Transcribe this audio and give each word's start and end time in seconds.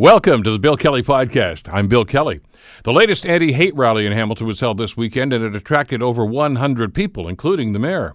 Welcome 0.00 0.42
to 0.44 0.50
the 0.50 0.58
Bill 0.58 0.78
Kelly 0.78 1.02
Podcast. 1.02 1.70
I'm 1.70 1.86
Bill 1.86 2.06
Kelly. 2.06 2.40
The 2.84 2.90
latest 2.90 3.26
anti 3.26 3.52
hate 3.52 3.74
rally 3.76 4.06
in 4.06 4.14
Hamilton 4.14 4.46
was 4.46 4.60
held 4.60 4.78
this 4.78 4.96
weekend 4.96 5.34
and 5.34 5.44
it 5.44 5.54
attracted 5.54 6.00
over 6.00 6.24
100 6.24 6.94
people, 6.94 7.28
including 7.28 7.74
the 7.74 7.78
mayor. 7.80 8.14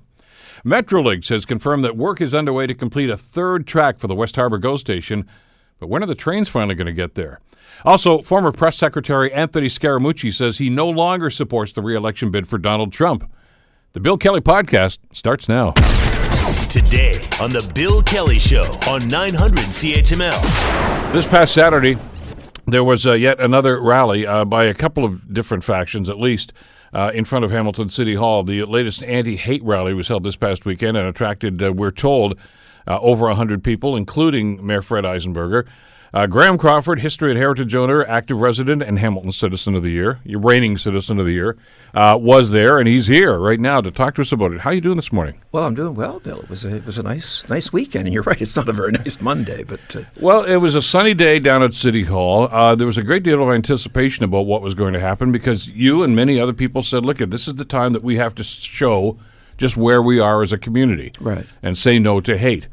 Metrolinx 0.65 1.29
has 1.29 1.45
confirmed 1.45 1.85
that 1.85 1.95
work 1.95 2.21
is 2.21 2.33
underway 2.33 2.65
to 2.65 2.73
complete 2.73 3.11
a 3.11 3.17
third 3.17 3.67
track 3.67 3.99
for 3.99 4.07
the 4.07 4.15
West 4.15 4.35
Harbour 4.35 4.57
GO 4.57 4.77
station, 4.77 5.27
but 5.77 5.85
when 5.85 6.01
are 6.01 6.07
the 6.07 6.15
trains 6.15 6.49
finally 6.49 6.73
going 6.73 6.87
to 6.87 6.91
get 6.91 7.13
there? 7.13 7.39
Also, 7.85 8.23
former 8.23 8.51
press 8.51 8.77
secretary 8.77 9.31
Anthony 9.31 9.67
Scaramucci 9.67 10.33
says 10.33 10.57
he 10.57 10.71
no 10.71 10.89
longer 10.89 11.29
supports 11.29 11.71
the 11.71 11.83
re-election 11.83 12.31
bid 12.31 12.47
for 12.47 12.57
Donald 12.57 12.93
Trump. 12.93 13.31
The 13.93 13.99
Bill 13.99 14.17
Kelly 14.17 14.41
Podcast 14.41 14.97
starts 15.13 15.47
now. 15.47 15.75
Today 16.45 17.27
on 17.41 17.49
The 17.49 17.71
Bill 17.73 18.03
Kelly 18.03 18.37
Show 18.37 18.61
on 18.87 19.07
900 19.07 19.57
CHML. 19.57 21.11
This 21.11 21.25
past 21.25 21.55
Saturday, 21.55 21.97
there 22.67 22.83
was 22.83 23.07
uh, 23.07 23.13
yet 23.13 23.39
another 23.39 23.81
rally 23.81 24.27
uh, 24.27 24.45
by 24.45 24.65
a 24.65 24.73
couple 24.75 25.03
of 25.03 25.33
different 25.33 25.63
factions, 25.63 26.07
at 26.07 26.19
least, 26.19 26.53
uh, 26.93 27.09
in 27.15 27.25
front 27.25 27.45
of 27.45 27.49
Hamilton 27.49 27.89
City 27.89 28.13
Hall. 28.13 28.43
The 28.43 28.63
latest 28.65 29.01
anti 29.01 29.37
hate 29.37 29.63
rally 29.63 29.95
was 29.95 30.07
held 30.07 30.23
this 30.23 30.35
past 30.35 30.65
weekend 30.65 30.97
and 30.97 31.07
attracted, 31.07 31.63
uh, 31.63 31.73
we're 31.73 31.89
told, 31.89 32.37
uh, 32.87 32.99
over 32.99 33.25
100 33.25 33.63
people, 33.63 33.95
including 33.95 34.63
Mayor 34.63 34.83
Fred 34.83 35.03
Eisenberger. 35.03 35.65
Uh, 36.15 36.25
Graham 36.25 36.57
Crawford, 36.57 37.01
History 37.01 37.29
and 37.29 37.37
Heritage 37.37 37.75
owner, 37.75 38.05
active 38.05 38.39
resident, 38.39 38.81
and 38.81 38.97
Hamilton 38.97 39.33
Citizen 39.33 39.75
of 39.75 39.83
the 39.83 39.89
Year, 39.91 40.19
your 40.23 40.39
reigning 40.39 40.77
Citizen 40.77 41.19
of 41.19 41.25
the 41.25 41.33
Year, 41.33 41.57
uh, 41.93 42.17
was 42.17 42.51
there, 42.51 42.77
and 42.77 42.87
he's 42.87 43.07
here 43.07 43.37
right 43.37 43.59
now 43.59 43.81
to 43.81 43.91
talk 43.91 44.15
to 44.15 44.21
us 44.21 44.31
about 44.31 44.53
it. 44.53 44.61
How 44.61 44.69
are 44.69 44.73
you 44.73 44.79
doing 44.79 44.95
this 44.95 45.11
morning? 45.11 45.41
Well, 45.51 45.65
I'm 45.65 45.75
doing 45.75 45.93
well, 45.93 46.21
Bill. 46.21 46.39
It 46.39 46.49
was 46.49 46.63
a 46.63 46.73
it 46.73 46.85
was 46.85 46.97
a 46.97 47.03
nice 47.03 47.43
nice 47.49 47.73
weekend, 47.73 48.07
and 48.07 48.13
you're 48.13 48.23
right. 48.23 48.41
It's 48.41 48.55
not 48.55 48.69
a 48.69 48.71
very 48.71 48.93
nice 48.93 49.19
Monday, 49.19 49.65
but 49.65 49.81
uh, 49.93 50.03
well, 50.21 50.45
it 50.45 50.55
was 50.55 50.73
a 50.73 50.81
sunny 50.81 51.13
day 51.13 51.37
down 51.37 51.61
at 51.61 51.73
City 51.73 52.05
Hall. 52.05 52.47
Uh, 52.49 52.75
there 52.75 52.87
was 52.87 52.97
a 52.97 53.03
great 53.03 53.23
deal 53.23 53.43
of 53.43 53.49
anticipation 53.53 54.23
about 54.23 54.45
what 54.45 54.61
was 54.61 54.73
going 54.73 54.93
to 54.93 55.01
happen 55.01 55.33
because 55.33 55.67
you 55.67 56.01
and 56.01 56.15
many 56.15 56.39
other 56.39 56.53
people 56.53 56.81
said, 56.81 57.03
"Look, 57.03 57.19
at 57.19 57.29
this 57.29 57.45
is 57.45 57.55
the 57.55 57.65
time 57.65 57.91
that 57.91 58.03
we 58.05 58.15
have 58.15 58.33
to 58.35 58.43
show 58.45 59.17
just 59.57 59.75
where 59.75 60.01
we 60.01 60.21
are 60.21 60.43
as 60.43 60.53
a 60.53 60.57
community, 60.57 61.11
Right. 61.19 61.45
and 61.61 61.77
say 61.77 61.99
no 61.99 62.21
to 62.21 62.37
hate." 62.37 62.69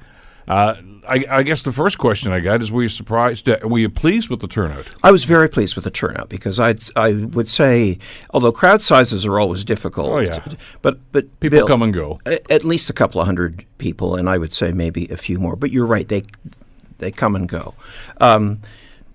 Uh, 0.47 0.75
I, 1.09 1.25
I 1.29 1.43
guess 1.43 1.63
the 1.63 1.73
first 1.73 1.99
question 1.99 2.31
I 2.33 2.41
got 2.41 2.63
is: 2.63 2.71
Were 2.71 2.83
you 2.85 2.89
surprised? 2.89 3.49
uh, 3.49 3.59
Were 3.65 3.79
you 3.79 3.89
pleased 3.91 4.29
with 4.29 4.41
the 4.41 4.47
turnout? 4.47 4.87
I 5.03 5.11
was 5.11 5.25
very 5.25 5.49
pleased 5.49 5.75
with 5.75 5.85
the 5.85 5.91
turnout 5.91 6.29
because 6.29 6.61
I 6.61 6.75
I 6.95 7.13
would 7.15 7.49
say, 7.49 7.99
although 8.31 8.53
crowd 8.53 8.81
sizes 8.81 9.27
are 9.27 9.41
always 9.41 9.65
difficult, 9.65 10.11
Oh, 10.11 10.19
yeah. 10.21 10.45
but 10.81 10.99
but 11.11 11.25
People 11.41 11.59
Bill, 11.59 11.67
come 11.67 11.83
and 11.83 11.93
go. 11.93 12.21
At 12.27 12.65
least 12.65 12.89
a 12.89 12.93
couple 12.93 13.21
of 13.21 13.27
hundred 13.27 13.65
people, 13.79 14.15
and 14.15 14.29
I 14.29 14.39
would 14.39 14.53
say 14.53 14.71
maybe 14.71 15.09
a 15.09 15.17
few 15.17 15.39
more. 15.41 15.57
But 15.57 15.73
you're 15.73 15.87
right; 15.87 16.07
they 16.07 16.23
they 16.99 17.11
come 17.11 17.35
and 17.35 17.49
go. 17.49 17.75
Um, 18.21 18.61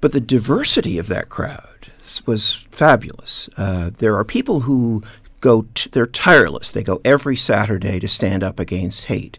but 0.01 0.11
the 0.11 0.19
diversity 0.21 0.97
of 0.97 1.07
that 1.07 1.29
crowd 1.29 1.87
was 2.25 2.65
fabulous. 2.71 3.49
Uh, 3.57 3.91
there 3.97 4.15
are 4.17 4.25
people 4.25 4.59
who 4.61 5.03
go; 5.39 5.65
t- 5.73 5.89
they're 5.93 6.05
tireless. 6.05 6.71
They 6.71 6.83
go 6.83 6.99
every 7.05 7.37
Saturday 7.37 7.99
to 8.01 8.07
stand 8.09 8.43
up 8.43 8.59
against 8.59 9.05
hate, 9.05 9.37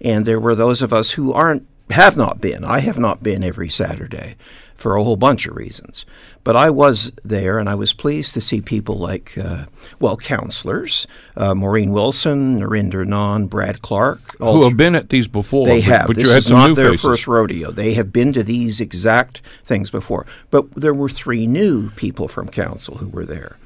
and 0.00 0.26
there 0.26 0.38
were 0.40 0.54
those 0.54 0.82
of 0.82 0.92
us 0.92 1.12
who 1.12 1.32
aren't 1.32 1.66
have 1.90 2.16
not 2.16 2.40
been. 2.40 2.64
I 2.64 2.80
have 2.80 2.98
not 2.98 3.22
been 3.22 3.44
every 3.44 3.68
Saturday 3.68 4.36
for 4.76 4.96
a 4.96 5.02
whole 5.04 5.16
bunch 5.16 5.46
of 5.46 5.56
reasons. 5.56 6.04
But 6.44 6.54
I 6.54 6.70
was 6.70 7.10
there, 7.24 7.58
and 7.58 7.68
I 7.68 7.74
was 7.74 7.92
pleased 7.92 8.34
to 8.34 8.40
see 8.40 8.60
people 8.60 8.98
like, 8.98 9.36
uh, 9.36 9.64
well, 9.98 10.16
counselors, 10.16 11.06
uh, 11.36 11.54
Maureen 11.54 11.92
Wilson, 11.92 12.60
Nrinder 12.60 13.04
Nann, 13.04 13.46
Brad 13.46 13.82
Clark. 13.82 14.36
all 14.40 14.58
Who 14.58 14.64
have 14.64 14.76
been 14.76 14.94
at 14.94 15.08
these 15.08 15.26
before? 15.26 15.66
they 15.66 15.78
but, 15.78 15.84
have. 15.84 16.06
but 16.06 16.16
this 16.16 16.24
you 16.24 16.30
had 16.30 16.38
is 16.38 16.46
some 16.46 16.56
not 16.56 16.68
new 16.68 16.74
their 16.74 16.90
faces. 16.90 17.02
first 17.02 17.26
rodeo. 17.26 17.70
They 17.70 17.94
have 17.94 18.12
been 18.12 18.32
to 18.34 18.44
these 18.44 18.80
exact 18.80 19.40
things 19.64 19.90
before. 19.90 20.26
But 20.50 20.72
there 20.74 20.94
were 20.94 21.08
three 21.08 21.46
new 21.46 21.90
people 21.90 22.28
from 22.28 22.48
council 22.48 22.98
who 22.98 23.08
were 23.08 23.24
there. 23.26 23.56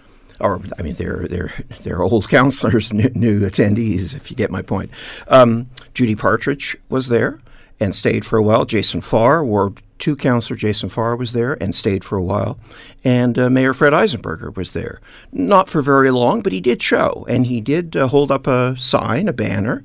Or, 0.41 0.59
I 0.79 0.83
mean, 0.83 0.95
they're 0.95 1.27
they're 1.29 1.53
they're 1.83 2.03
old 2.03 2.31
counselors, 2.31 2.93
new, 2.95 3.11
new 3.15 3.41
attendees, 3.41 4.15
if 4.15 4.31
you 4.31 4.37
get 4.37 4.51
my 4.51 4.63
point. 4.63 4.91
Um, 5.29 5.69
Judy 5.93 6.15
Partridge 6.15 6.79
was 6.89 7.09
there 7.09 7.41
and 7.81 7.95
stayed 7.95 8.25
for 8.25 8.39
a 8.39 8.43
while. 8.43 8.65
Jason 8.65 9.01
Farr, 9.01 9.45
Ward 9.45 9.83
Two 9.99 10.17
counselor 10.17 10.57
Jason 10.57 10.89
Farr 10.89 11.15
was 11.15 11.33
there 11.33 11.63
and 11.63 11.75
stayed 11.75 12.05
for 12.05 12.17
a 12.17 12.23
while, 12.23 12.59
and 13.05 13.39
uh, 13.39 13.51
Mayor 13.51 13.75
Fred 13.75 13.93
Eisenberger 13.93 14.57
was 14.57 14.73
there. 14.73 14.99
Not 15.31 15.69
for 15.69 15.83
very 15.83 16.11
long, 16.11 16.41
but 16.41 16.53
he 16.53 16.61
did 16.61 16.83
show, 16.83 17.27
and 17.29 17.47
he 17.47 17.61
did 17.61 17.95
uh, 17.97 18.07
hold 18.07 18.31
up 18.31 18.47
a 18.47 18.75
sign, 18.79 19.29
a 19.29 19.33
banner, 19.35 19.85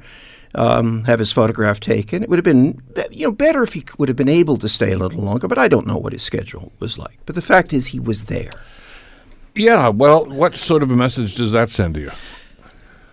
um, 0.56 1.04
have 1.04 1.20
his 1.20 1.34
photograph 1.34 1.82
taken. 1.82 2.24
It 2.24 2.30
would 2.30 2.40
have 2.40 2.46
been, 2.46 2.82
you 3.12 3.28
know, 3.28 3.32
better 3.32 3.62
if 3.62 3.74
he 3.74 3.84
would 3.98 4.08
have 4.08 4.16
been 4.16 4.30
able 4.30 4.56
to 4.58 4.70
stay 4.70 4.94
a 4.94 4.98
little 4.98 5.22
longer. 5.22 5.50
But 5.50 5.58
I 5.58 5.68
don't 5.68 5.86
know 5.86 5.98
what 5.98 6.14
his 6.14 6.24
schedule 6.24 6.72
was 6.80 6.98
like. 6.98 7.20
But 7.26 7.36
the 7.36 7.42
fact 7.42 7.74
is, 7.74 7.88
he 7.88 8.00
was 8.00 8.26
there. 8.26 8.52
Yeah. 9.54 9.90
Well, 9.90 10.26
what 10.26 10.56
sort 10.56 10.82
of 10.82 10.92
a 10.92 10.96
message 10.96 11.36
does 11.36 11.52
that 11.52 11.70
send 11.70 11.96
to 11.96 12.00
you? 12.00 12.12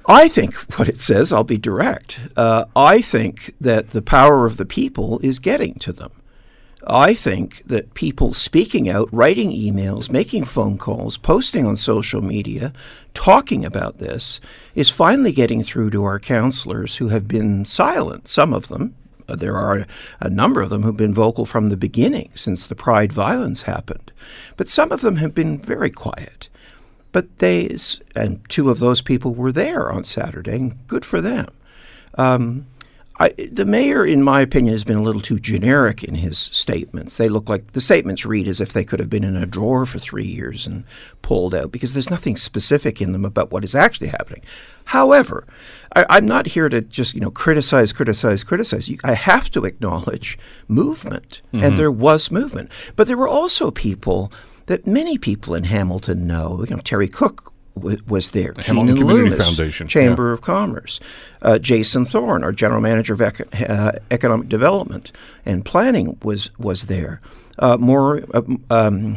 I 0.06 0.28
think 0.28 0.54
what 0.78 0.88
it 0.88 1.00
says. 1.00 1.32
I'll 1.32 1.44
be 1.44 1.58
direct. 1.58 2.18
Uh, 2.36 2.64
I 2.74 3.00
think 3.00 3.54
that 3.60 3.88
the 3.88 4.02
power 4.02 4.46
of 4.46 4.56
the 4.56 4.66
people 4.66 5.18
is 5.22 5.38
getting 5.38 5.74
to 5.76 5.92
them. 5.92 6.10
I 6.84 7.14
think 7.14 7.62
that 7.64 7.94
people 7.94 8.34
speaking 8.34 8.88
out, 8.88 9.08
writing 9.12 9.52
emails, 9.52 10.10
making 10.10 10.46
phone 10.46 10.78
calls, 10.78 11.16
posting 11.16 11.64
on 11.64 11.76
social 11.76 12.22
media, 12.22 12.72
talking 13.14 13.64
about 13.64 13.98
this 13.98 14.40
is 14.74 14.90
finally 14.90 15.30
getting 15.30 15.62
through 15.62 15.90
to 15.90 16.02
our 16.02 16.18
counselors 16.18 16.96
who 16.96 17.08
have 17.08 17.28
been 17.28 17.64
silent, 17.66 18.26
some 18.26 18.52
of 18.52 18.66
them. 18.66 18.96
Uh, 19.28 19.36
There 19.36 19.56
are 19.56 19.86
a 20.18 20.28
number 20.28 20.60
of 20.60 20.70
them 20.70 20.82
who've 20.82 20.96
been 20.96 21.14
vocal 21.14 21.46
from 21.46 21.68
the 21.68 21.76
beginning 21.76 22.30
since 22.34 22.66
the 22.66 22.74
Pride 22.74 23.12
violence 23.12 23.62
happened. 23.62 24.10
But 24.56 24.68
some 24.68 24.90
of 24.90 25.02
them 25.02 25.16
have 25.16 25.34
been 25.34 25.60
very 25.60 25.90
quiet. 25.90 26.48
But 27.12 27.38
they, 27.38 27.76
and 28.16 28.40
two 28.48 28.70
of 28.70 28.78
those 28.78 29.02
people 29.02 29.34
were 29.34 29.52
there 29.52 29.90
on 29.90 30.04
Saturday, 30.04 30.56
and 30.56 30.86
good 30.88 31.04
for 31.04 31.20
them. 31.20 31.48
Um, 32.16 32.66
I, 33.20 33.28
the 33.52 33.66
mayor, 33.66 34.06
in 34.06 34.22
my 34.22 34.40
opinion, 34.40 34.72
has 34.72 34.84
been 34.84 34.96
a 34.96 35.02
little 35.02 35.20
too 35.20 35.38
generic 35.38 36.02
in 36.02 36.14
his 36.14 36.38
statements. 36.38 37.18
They 37.18 37.28
look 37.28 37.48
like 37.48 37.72
the 37.72 37.80
statements 37.80 38.24
read 38.24 38.48
as 38.48 38.60
if 38.60 38.72
they 38.72 38.84
could 38.84 39.00
have 39.00 39.10
been 39.10 39.22
in 39.22 39.36
a 39.36 39.44
drawer 39.44 39.84
for 39.84 39.98
three 39.98 40.24
years 40.24 40.66
and 40.66 40.84
pulled 41.20 41.54
out 41.54 41.70
because 41.70 41.92
there's 41.92 42.10
nothing 42.10 42.36
specific 42.36 43.02
in 43.02 43.12
them 43.12 43.24
about 43.24 43.52
what 43.52 43.64
is 43.64 43.74
actually 43.74 44.08
happening. 44.08 44.42
However, 44.86 45.46
I, 45.94 46.06
I'm 46.08 46.26
not 46.26 46.46
here 46.46 46.70
to 46.70 46.80
just 46.80 47.14
you 47.14 47.20
know 47.20 47.30
criticize, 47.30 47.92
criticize, 47.92 48.42
criticize. 48.42 48.88
You, 48.88 48.98
I 49.04 49.12
have 49.12 49.50
to 49.50 49.66
acknowledge 49.66 50.38
movement, 50.66 51.42
and 51.52 51.78
there 51.78 51.92
was 51.92 52.30
movement, 52.30 52.70
but 52.96 53.06
there 53.06 53.18
were 53.18 53.28
also 53.28 53.70
people 53.70 54.32
that 54.66 54.86
many 54.86 55.18
people 55.18 55.54
in 55.54 55.64
Hamilton 55.64 56.26
know. 56.26 56.64
You 56.68 56.76
know, 56.76 56.82
Terry 56.82 57.08
Cooke 57.08 57.52
w- 57.74 57.98
was 58.06 58.30
there. 58.30 58.54
Hamilton 58.58 58.94
Keenan 58.94 58.96
Community 58.96 59.30
Loomis, 59.30 59.44
Foundation, 59.44 59.88
Chamber 59.88 60.32
of 60.32 60.40
Commerce. 60.40 61.00
Uh, 61.42 61.58
Jason 61.58 62.04
Thorne, 62.04 62.44
our 62.44 62.52
general 62.52 62.80
manager 62.80 63.14
of 63.14 63.20
ec- 63.20 63.68
uh, 63.68 63.92
economic 64.10 64.48
development 64.48 65.12
and 65.44 65.64
planning, 65.64 66.18
was 66.22 66.50
was 66.58 66.86
there. 66.86 67.20
Uh, 67.58 67.76
more. 67.78 68.22
Uh, 68.34 68.42
um, 68.70 69.16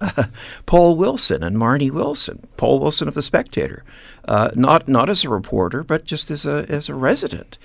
Paul 0.66 0.96
Wilson 0.96 1.42
and 1.42 1.56
Marnie 1.56 1.90
Wilson. 1.90 2.46
Paul 2.56 2.80
Wilson 2.80 3.08
of 3.08 3.14
the 3.14 3.22
Spectator, 3.22 3.84
uh, 4.26 4.50
not 4.54 4.88
not 4.88 5.08
as 5.08 5.24
a 5.24 5.28
reporter, 5.28 5.82
but 5.82 6.04
just 6.04 6.30
as 6.30 6.44
a 6.44 6.66
as 6.68 6.88
a 6.88 6.94
resident. 6.94 7.58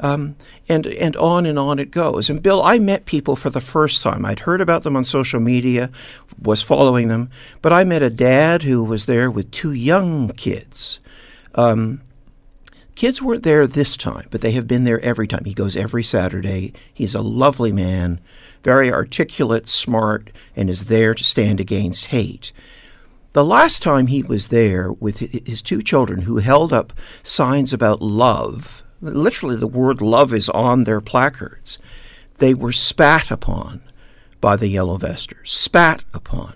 Um, 0.00 0.36
and 0.68 0.86
and 0.86 1.16
on 1.16 1.46
and 1.46 1.58
on 1.58 1.78
it 1.78 1.90
goes. 1.90 2.28
And 2.28 2.42
Bill, 2.42 2.62
I 2.62 2.78
met 2.78 3.06
people 3.06 3.36
for 3.36 3.50
the 3.50 3.60
first 3.60 4.02
time. 4.02 4.24
I'd 4.24 4.40
heard 4.40 4.60
about 4.60 4.82
them 4.82 4.96
on 4.96 5.04
social 5.04 5.40
media, 5.40 5.90
was 6.40 6.62
following 6.62 7.08
them, 7.08 7.30
but 7.62 7.72
I 7.72 7.84
met 7.84 8.02
a 8.02 8.10
dad 8.10 8.62
who 8.62 8.82
was 8.82 9.06
there 9.06 9.30
with 9.30 9.50
two 9.50 9.72
young 9.72 10.28
kids. 10.30 11.00
Um, 11.54 12.02
kids 12.94 13.22
weren't 13.22 13.44
there 13.44 13.66
this 13.66 13.96
time, 13.96 14.26
but 14.30 14.40
they 14.40 14.52
have 14.52 14.66
been 14.66 14.84
there 14.84 15.00
every 15.00 15.26
time. 15.28 15.44
He 15.44 15.54
goes 15.54 15.76
every 15.76 16.02
Saturday. 16.02 16.72
He's 16.92 17.14
a 17.14 17.22
lovely 17.22 17.72
man, 17.72 18.20
very 18.62 18.92
articulate, 18.92 19.68
smart, 19.68 20.30
and 20.56 20.68
is 20.68 20.86
there 20.86 21.14
to 21.14 21.24
stand 21.24 21.60
against 21.60 22.06
hate. 22.06 22.52
The 23.34 23.44
last 23.44 23.82
time 23.82 24.06
he 24.06 24.22
was 24.22 24.48
there 24.48 24.92
with 24.92 25.18
his 25.18 25.60
two 25.60 25.82
children 25.82 26.22
who 26.22 26.36
held 26.36 26.72
up 26.72 26.92
signs 27.24 27.72
about 27.72 28.00
love, 28.00 28.83
literally 29.04 29.56
the 29.56 29.66
word 29.66 30.00
love 30.00 30.32
is 30.32 30.48
on 30.48 30.84
their 30.84 31.00
placards, 31.00 31.78
they 32.38 32.54
were 32.54 32.72
spat 32.72 33.30
upon 33.30 33.82
by 34.40 34.56
the 34.56 34.68
yellow 34.68 34.96
vesters, 34.96 35.52
spat 35.52 36.04
upon. 36.12 36.54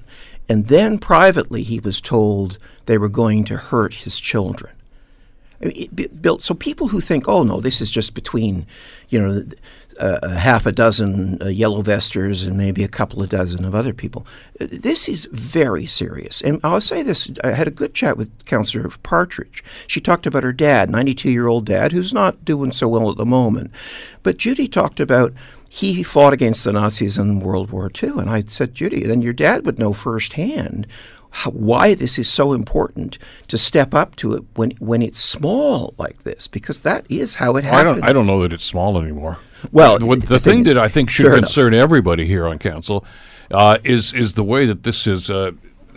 And 0.49 0.67
then 0.67 0.99
privately 0.99 1.63
he 1.63 1.79
was 1.81 2.01
told 2.01 2.59
they 2.87 2.99
were 2.99 3.09
going 3.09 3.45
to 3.45 3.57
hurt 3.57 3.95
his 3.95 4.19
children. 4.19 4.73
Built 6.21 6.43
so 6.43 6.55
people 6.55 6.89
who 6.89 7.01
think, 7.01 7.29
oh 7.29 7.43
no, 7.43 7.61
this 7.61 7.81
is 7.81 7.91
just 7.91 8.15
between, 8.15 8.67
you 9.09 9.21
know, 9.21 9.45
a 9.99 10.35
half 10.39 10.65
a 10.67 10.73
dozen 10.73 11.41
uh, 11.43 11.49
yellow 11.49 11.83
vesters 11.83 12.43
and 12.45 12.57
maybe 12.57 12.85
a 12.85 12.89
couple 12.89 13.23
of 13.23 13.29
dozen 13.29 13.65
of 13.65 13.75
other 13.75 13.93
people. 13.93 14.27
Uh, 14.61 14.67
This 14.71 15.09
is 15.09 15.27
very 15.33 15.87
serious. 15.87 16.41
And 16.41 16.61
I'll 16.63 16.81
say 16.81 17.03
this: 17.03 17.29
I 17.43 17.53
had 17.53 17.67
a 17.69 17.73
good 17.73 17.95
chat 17.95 18.17
with 18.17 18.31
Councillor 18.45 18.89
Partridge. 19.03 19.65
She 19.87 20.01
talked 20.01 20.27
about 20.27 20.43
her 20.45 20.53
dad, 20.53 20.89
92-year-old 20.91 21.67
dad, 21.67 21.93
who's 21.93 22.13
not 22.15 22.45
doing 22.45 22.73
so 22.73 22.89
well 22.89 23.11
at 23.11 23.17
the 23.17 23.27
moment. 23.27 23.73
But 24.23 24.37
Judy 24.37 24.69
talked 24.69 25.01
about 25.01 25.33
he 25.69 26.03
fought 26.03 26.33
against 26.33 26.65
the 26.65 26.73
Nazis 26.73 27.19
in 27.19 27.41
World 27.41 27.71
War 27.71 27.91
II. 28.03 28.11
And 28.11 28.31
I 28.31 28.43
said, 28.47 28.75
Judy, 28.75 29.05
then 29.05 29.21
your 29.21 29.35
dad 29.35 29.67
would 29.67 29.79
know 29.79 29.93
firsthand 29.93 30.87
how, 31.31 31.51
why 31.51 31.93
this 31.95 32.19
is 32.19 32.27
so 32.29 32.55
important 32.55 33.19
to 33.49 33.59
step 33.59 33.93
up 33.95 34.17
to 34.17 34.33
it 34.35 34.45
when 34.55 34.71
when 34.79 35.03
it's 35.03 35.19
small 35.19 35.95
like 35.99 36.23
this, 36.23 36.47
because 36.47 36.81
that 36.81 37.05
is 37.11 37.35
how 37.35 37.57
it 37.57 37.65
I 37.65 37.69
happened. 37.69 38.01
don't. 38.01 38.09
I 38.11 38.13
don't 38.13 38.27
know 38.27 38.41
that 38.43 38.53
it's 38.53 38.65
small 38.65 38.99
anymore. 39.01 39.39
Well, 39.73 39.99
the, 39.99 40.17
the 40.17 40.39
thing 40.39 40.39
thing 40.39 40.63
that 40.65 40.79
I 40.79 40.89
think 40.89 41.11
should 41.11 41.27
enough. 41.27 41.41
concern 41.41 41.75
everybody 41.75 42.27
here 42.27 42.47
on 42.47 42.59
council 42.59 43.05
uh, 43.51 43.79
is 43.85 44.13
is 44.13 44.35
the 44.35 44.45
way 44.45 44.67
that 44.67 44.83
this 44.83 45.07
is. 45.07 45.31
Uh, 45.31 45.53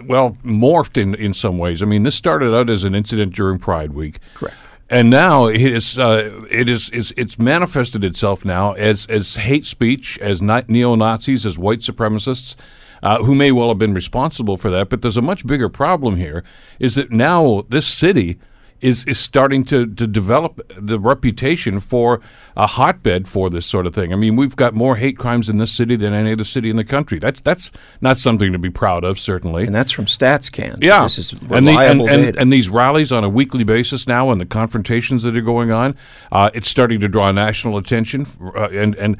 well, 0.07 0.35
morphed 0.43 0.99
in, 0.99 1.13
in 1.13 1.31
some 1.33 1.59
ways. 1.59 1.83
I 1.83 1.85
mean, 1.85 2.01
this 2.01 2.15
started 2.15 2.55
out 2.55 2.71
as 2.71 2.83
an 2.83 2.95
incident 2.95 3.35
during 3.35 3.59
Pride 3.59 3.93
Week, 3.93 4.19
Correct. 4.33 4.55
and 4.89 5.11
now 5.11 5.45
it 5.45 5.61
is 5.61 5.99
uh, 5.99 6.45
it 6.49 6.67
is, 6.67 6.89
is 6.89 7.13
it's 7.17 7.37
manifested 7.37 8.03
itself 8.03 8.43
now 8.43 8.73
as 8.73 9.05
as 9.07 9.35
hate 9.35 9.65
speech, 9.65 10.17
as 10.19 10.41
neo 10.41 10.95
Nazis, 10.95 11.45
as 11.45 11.57
white 11.57 11.79
supremacists. 11.79 12.55
Uh, 13.03 13.23
who 13.23 13.33
may 13.33 13.51
well 13.51 13.69
have 13.69 13.79
been 13.79 13.95
responsible 13.95 14.57
for 14.57 14.69
that, 14.69 14.87
but 14.87 15.01
there's 15.01 15.17
a 15.17 15.23
much 15.23 15.45
bigger 15.47 15.67
problem 15.69 16.17
here. 16.17 16.43
Is 16.77 16.93
that 16.93 17.11
now 17.11 17.65
this 17.67 17.87
city 17.87 18.37
is 18.81 19.05
is 19.05 19.19
starting 19.19 19.63
to, 19.65 19.85
to 19.85 20.07
develop 20.07 20.59
the 20.75 20.99
reputation 20.99 21.79
for 21.79 22.19
a 22.57 22.67
hotbed 22.67 23.27
for 23.27 23.49
this 23.49 23.65
sort 23.65 23.85
of 23.85 23.93
thing. 23.93 24.11
I 24.11 24.15
mean, 24.15 24.35
we've 24.35 24.55
got 24.55 24.73
more 24.73 24.95
hate 24.95 25.17
crimes 25.17 25.49
in 25.49 25.57
this 25.57 25.71
city 25.71 25.95
than 25.95 26.13
any 26.13 26.31
other 26.31 26.43
city 26.43 26.69
in 26.69 26.75
the 26.75 26.83
country. 26.83 27.19
That's 27.19 27.41
that's 27.41 27.71
not 28.01 28.17
something 28.17 28.51
to 28.51 28.59
be 28.59 28.69
proud 28.69 29.03
of, 29.03 29.19
certainly. 29.19 29.65
and 29.65 29.75
that's 29.75 29.91
from 29.91 30.05
StatsCan. 30.05 30.73
So 30.73 30.79
yeah, 30.81 31.03
this 31.03 31.17
is 31.17 31.31
and, 31.33 31.41
the, 31.41 31.55
and, 31.55 31.67
reliable 31.67 32.09
and, 32.09 32.23
data. 32.23 32.39
and 32.39 32.51
these 32.51 32.69
rallies 32.69 33.11
on 33.11 33.23
a 33.23 33.29
weekly 33.29 33.63
basis 33.63 34.07
now, 34.07 34.31
and 34.31 34.41
the 34.41 34.45
confrontations 34.45 35.23
that 35.23 35.37
are 35.37 35.41
going 35.41 35.71
on, 35.71 35.95
uh, 36.31 36.49
it's 36.53 36.69
starting 36.69 36.99
to 37.01 37.07
draw 37.07 37.31
national 37.31 37.77
attention. 37.77 38.25
Uh, 38.55 38.69
and 38.69 38.95
and 38.95 39.17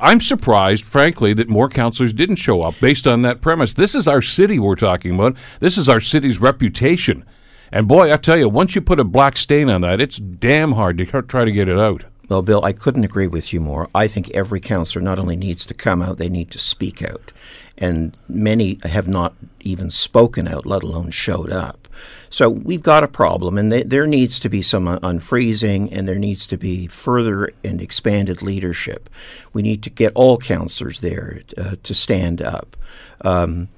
I'm 0.00 0.20
surprised, 0.20 0.84
frankly, 0.84 1.32
that 1.34 1.48
more 1.48 1.68
councillors 1.68 2.12
didn't 2.12 2.36
show 2.36 2.60
up 2.60 2.74
based 2.80 3.06
on 3.06 3.22
that 3.22 3.40
premise. 3.40 3.74
This 3.74 3.94
is 3.94 4.06
our 4.06 4.20
city 4.20 4.58
we're 4.58 4.76
talking 4.76 5.14
about. 5.14 5.36
This 5.60 5.78
is 5.78 5.88
our 5.88 6.00
city's 6.00 6.40
reputation. 6.40 7.24
And 7.72 7.88
boy, 7.88 8.12
I 8.12 8.18
tell 8.18 8.38
you, 8.38 8.48
once 8.48 8.74
you 8.74 8.82
put 8.82 9.00
a 9.00 9.04
black 9.04 9.38
stain 9.38 9.70
on 9.70 9.80
that, 9.80 10.00
it's 10.00 10.18
damn 10.18 10.72
hard 10.72 10.98
to 10.98 11.22
try 11.22 11.44
to 11.44 11.50
get 11.52 11.68
it 11.68 11.78
out. 11.78 12.04
Well, 12.28 12.42
Bill, 12.42 12.64
I 12.64 12.72
couldn't 12.72 13.04
agree 13.04 13.26
with 13.26 13.52
you 13.52 13.60
more. 13.60 13.88
I 13.94 14.06
think 14.08 14.30
every 14.30 14.60
counselor 14.60 15.02
not 15.02 15.18
only 15.18 15.36
needs 15.36 15.66
to 15.66 15.74
come 15.74 16.00
out, 16.00 16.18
they 16.18 16.28
need 16.28 16.50
to 16.52 16.58
speak 16.58 17.02
out. 17.02 17.32
And 17.76 18.16
many 18.28 18.78
have 18.84 19.08
not 19.08 19.34
even 19.60 19.90
spoken 19.90 20.46
out, 20.46 20.66
let 20.66 20.82
alone 20.82 21.10
showed 21.10 21.50
up. 21.50 21.88
So 22.30 22.48
we've 22.48 22.82
got 22.82 23.04
a 23.04 23.08
problem, 23.08 23.58
and 23.58 23.70
th- 23.70 23.86
there 23.88 24.06
needs 24.06 24.38
to 24.40 24.48
be 24.48 24.62
some 24.62 24.86
unfreezing, 24.86 25.88
and 25.92 26.08
there 26.08 26.18
needs 26.18 26.46
to 26.48 26.56
be 26.56 26.86
further 26.86 27.52
and 27.64 27.82
expanded 27.82 28.40
leadership. 28.40 29.10
We 29.52 29.62
need 29.62 29.82
to 29.82 29.90
get 29.90 30.12
all 30.14 30.38
counselors 30.38 31.00
there 31.00 31.42
uh, 31.58 31.76
to 31.82 31.94
stand 31.94 32.40
up. 32.40 32.76
Um, 33.22 33.68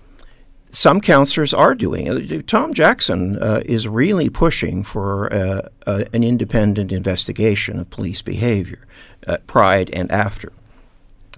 some 0.74 1.00
counselors 1.00 1.54
are 1.54 1.74
doing. 1.74 2.42
Tom 2.42 2.74
Jackson 2.74 3.40
uh, 3.40 3.62
is 3.64 3.86
really 3.86 4.28
pushing 4.28 4.82
for 4.82 5.32
uh, 5.32 5.68
uh, 5.86 6.04
an 6.12 6.24
independent 6.24 6.90
investigation 6.90 7.78
of 7.78 7.90
police 7.90 8.22
behavior, 8.22 8.84
uh, 9.26 9.38
pride 9.46 9.88
and 9.92 10.10
after. 10.10 10.52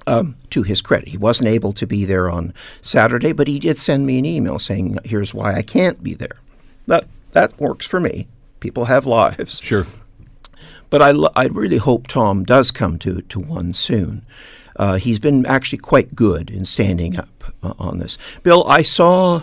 Um, 0.08 0.36
to 0.50 0.62
his 0.62 0.80
credit, 0.80 1.08
he 1.08 1.18
wasn't 1.18 1.48
able 1.48 1.72
to 1.72 1.86
be 1.86 2.04
there 2.04 2.30
on 2.30 2.54
Saturday, 2.80 3.32
but 3.32 3.48
he 3.48 3.58
did 3.58 3.76
send 3.76 4.06
me 4.06 4.18
an 4.18 4.24
email 4.24 4.60
saying, 4.60 4.98
"Here's 5.04 5.34
why 5.34 5.54
I 5.54 5.62
can't 5.62 6.00
be 6.00 6.14
there." 6.14 6.36
That 6.86 7.08
that 7.32 7.58
works 7.60 7.86
for 7.86 7.98
me. 7.98 8.28
People 8.60 8.84
have 8.84 9.04
lives. 9.04 9.60
Sure. 9.60 9.86
But 10.90 11.02
I, 11.02 11.10
I 11.34 11.46
really 11.46 11.78
hope 11.78 12.06
Tom 12.06 12.44
does 12.44 12.70
come 12.70 12.98
to, 13.00 13.20
to 13.22 13.40
one 13.40 13.74
soon. 13.74 14.24
Uh, 14.78 14.96
he's 14.96 15.18
been 15.18 15.46
actually 15.46 15.78
quite 15.78 16.14
good 16.14 16.50
in 16.50 16.64
standing 16.64 17.18
up 17.18 17.44
uh, 17.62 17.74
on 17.78 17.98
this. 17.98 18.18
Bill, 18.42 18.64
I 18.66 18.82
saw 18.82 19.42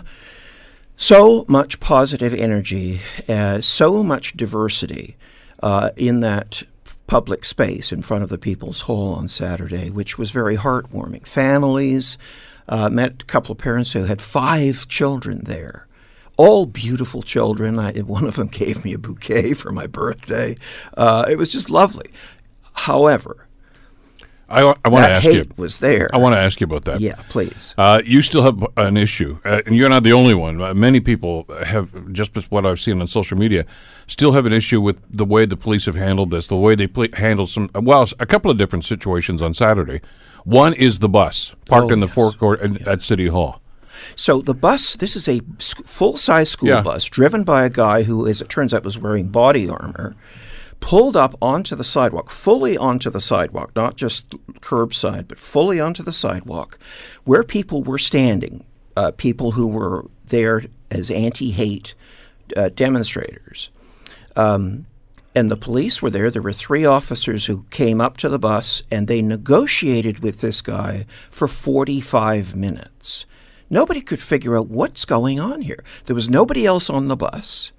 so 0.96 1.44
much 1.48 1.80
positive 1.80 2.32
energy, 2.32 3.00
uh, 3.28 3.60
so 3.60 4.02
much 4.02 4.36
diversity 4.36 5.16
uh, 5.62 5.90
in 5.96 6.20
that 6.20 6.62
public 7.06 7.44
space 7.44 7.92
in 7.92 8.02
front 8.02 8.22
of 8.22 8.30
the 8.30 8.38
People's 8.38 8.82
Hall 8.82 9.14
on 9.14 9.28
Saturday, 9.28 9.90
which 9.90 10.16
was 10.16 10.30
very 10.30 10.56
heartwarming. 10.56 11.26
Families, 11.26 12.16
uh, 12.68 12.88
met 12.88 13.22
a 13.22 13.26
couple 13.26 13.52
of 13.52 13.58
parents 13.58 13.92
who 13.92 14.04
had 14.04 14.22
five 14.22 14.88
children 14.88 15.42
there 15.44 15.86
all 16.36 16.66
beautiful 16.66 17.22
children. 17.22 17.78
I, 17.78 17.92
one 18.00 18.26
of 18.26 18.36
them 18.36 18.48
gave 18.48 18.84
me 18.84 18.92
a 18.92 18.98
bouquet 18.98 19.54
for 19.54 19.72
my 19.72 19.86
birthday. 19.86 20.56
Uh, 20.96 21.24
it 21.28 21.36
was 21.36 21.50
just 21.50 21.70
lovely. 21.70 22.10
However, 22.74 23.46
I, 24.54 24.74
I 24.84 24.88
want 24.88 25.04
to 25.06 25.10
ask 25.10 25.24
hate 25.24 25.34
you. 25.34 25.50
was 25.56 25.78
there. 25.78 26.08
I 26.14 26.18
want 26.18 26.34
to 26.34 26.38
ask 26.38 26.60
you 26.60 26.64
about 26.66 26.84
that. 26.84 27.00
yeah, 27.00 27.14
please. 27.28 27.74
Uh, 27.76 28.00
you 28.04 28.22
still 28.22 28.42
have 28.42 28.64
an 28.76 28.96
issue, 28.96 29.38
uh, 29.44 29.62
and 29.66 29.76
you're 29.76 29.88
not 29.88 30.02
the 30.02 30.12
only 30.12 30.34
one. 30.34 30.60
Uh, 30.62 30.72
many 30.74 31.00
people 31.00 31.44
have, 31.64 32.12
just 32.12 32.34
what 32.50 32.64
I've 32.64 32.80
seen 32.80 33.00
on 33.00 33.08
social 33.08 33.36
media, 33.38 33.64
still 34.06 34.32
have 34.32 34.46
an 34.46 34.52
issue 34.52 34.80
with 34.80 34.96
the 35.10 35.24
way 35.24 35.46
the 35.46 35.56
police 35.56 35.86
have 35.86 35.94
handled 35.96 36.30
this, 36.30 36.46
the 36.46 36.56
way 36.56 36.74
they 36.74 36.86
pl- 36.86 37.08
handled 37.14 37.50
some, 37.50 37.68
uh, 37.74 37.80
well, 37.82 38.08
a 38.20 38.26
couple 38.26 38.50
of 38.50 38.58
different 38.58 38.84
situations 38.84 39.42
on 39.42 39.54
Saturday. 39.54 40.00
One 40.44 40.74
is 40.74 40.98
the 40.98 41.08
bus 41.08 41.54
parked 41.66 41.90
Oh, 41.90 41.94
in 41.94 42.00
the 42.00 42.06
yes. 42.06 42.14
forecourt 42.14 42.60
at, 42.60 42.86
at 42.86 43.02
City 43.02 43.28
Hall. 43.28 43.60
So 44.16 44.40
the 44.42 44.54
bus, 44.54 44.94
this 44.96 45.16
is 45.16 45.28
a 45.28 45.40
sc- 45.58 45.84
full-size 45.84 46.50
school 46.50 46.68
Yeah. 46.68 46.82
bus 46.82 47.04
driven 47.04 47.44
by 47.44 47.64
a 47.64 47.70
guy 47.70 48.02
who, 48.02 48.26
as 48.26 48.40
it 48.42 48.48
turns 48.48 48.74
out, 48.74 48.84
was 48.84 48.98
wearing 48.98 49.28
body 49.28 49.68
armor, 49.68 50.14
pulled 50.84 51.16
up 51.16 51.34
onto 51.40 51.74
the 51.74 51.82
sidewalk, 51.82 52.28
fully 52.28 52.76
onto 52.76 53.08
the 53.08 53.20
sidewalk, 53.20 53.74
not 53.74 53.96
just 53.96 54.28
curbside, 54.60 55.26
but 55.26 55.38
fully 55.38 55.80
onto 55.80 56.02
the 56.02 56.12
sidewalk, 56.12 56.78
where 57.24 57.42
people 57.42 57.82
were 57.82 57.96
standing, 57.96 58.66
uh, 58.94 59.10
people 59.12 59.52
who 59.52 59.66
were 59.66 60.04
there 60.26 60.62
as 60.90 61.10
anti-hate 61.10 61.94
uh, 62.54 62.68
demonstrators. 62.68 63.70
Um, 64.36 64.84
and 65.34 65.50
the 65.50 65.56
police 65.56 66.02
were 66.02 66.10
there. 66.10 66.30
There 66.30 66.42
were 66.42 66.52
three 66.52 66.84
officers 66.84 67.46
who 67.46 67.64
came 67.70 67.98
up 67.98 68.18
to 68.18 68.28
the 68.28 68.38
bus 68.38 68.82
and 68.90 69.08
they 69.08 69.22
negotiated 69.22 70.18
with 70.18 70.42
this 70.42 70.60
guy 70.60 71.06
for 71.30 71.48
45 71.48 72.54
minutes. 72.54 73.24
Nobody 73.70 74.02
could 74.02 74.20
figure 74.20 74.58
out 74.58 74.68
what's 74.68 75.06
going 75.06 75.40
on 75.40 75.62
here. 75.62 75.82
There 76.04 76.14
was 76.14 76.28
nobody 76.28 76.66
else 76.66 76.90
on 76.90 77.08
the 77.08 77.16
bus. 77.16 77.72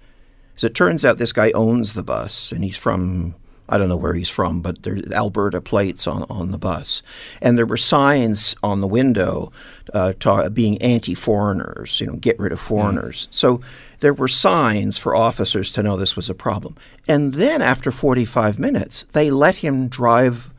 As 0.56 0.64
it 0.64 0.74
turns 0.74 1.04
out, 1.04 1.18
this 1.18 1.34
guy 1.34 1.52
owns 1.52 1.94
the 1.94 2.04
bus 2.04 2.52
and 2.52 2.64
he's 2.64 2.78
from, 2.78 3.36
I 3.68 3.78
don't 3.78 3.90
know 3.90 3.98
where 3.98 4.14
he's 4.14 4.30
from, 4.30 4.62
but 4.62 4.84
there's 4.84 5.12
Alberta 5.12 5.60
plates 5.60 6.08
on, 6.08 6.24
on 6.30 6.52
the 6.52 6.58
bus. 6.58 7.02
And 7.42 7.58
there 7.58 7.66
were 7.66 7.78
signs 7.78 8.56
on 8.64 8.80
the 8.80 8.88
window 8.88 9.52
uh, 9.94 10.14
ta- 10.20 10.50
being 10.50 10.82
anti 10.82 11.14
foreigners, 11.14 12.00
you 12.00 12.08
know, 12.08 12.16
get 12.16 12.40
rid 12.40 12.54
of 12.54 12.60
foreigners. 12.60 13.28
So 13.32 13.60
there 14.00 14.14
were 14.14 14.30
signs 14.30 14.98
for 14.98 15.16
officers 15.16 15.72
to 15.74 15.84
know 15.84 15.98
this 15.98 16.16
was 16.16 16.30
a 16.30 16.36
problem. 16.36 16.78
And 17.08 17.34
then 17.34 17.62
after 17.62 17.92
45 17.92 18.58
minutes, 18.58 19.06
they 19.12 19.32
let 19.32 19.58
him 19.58 19.90
drive 19.90 20.52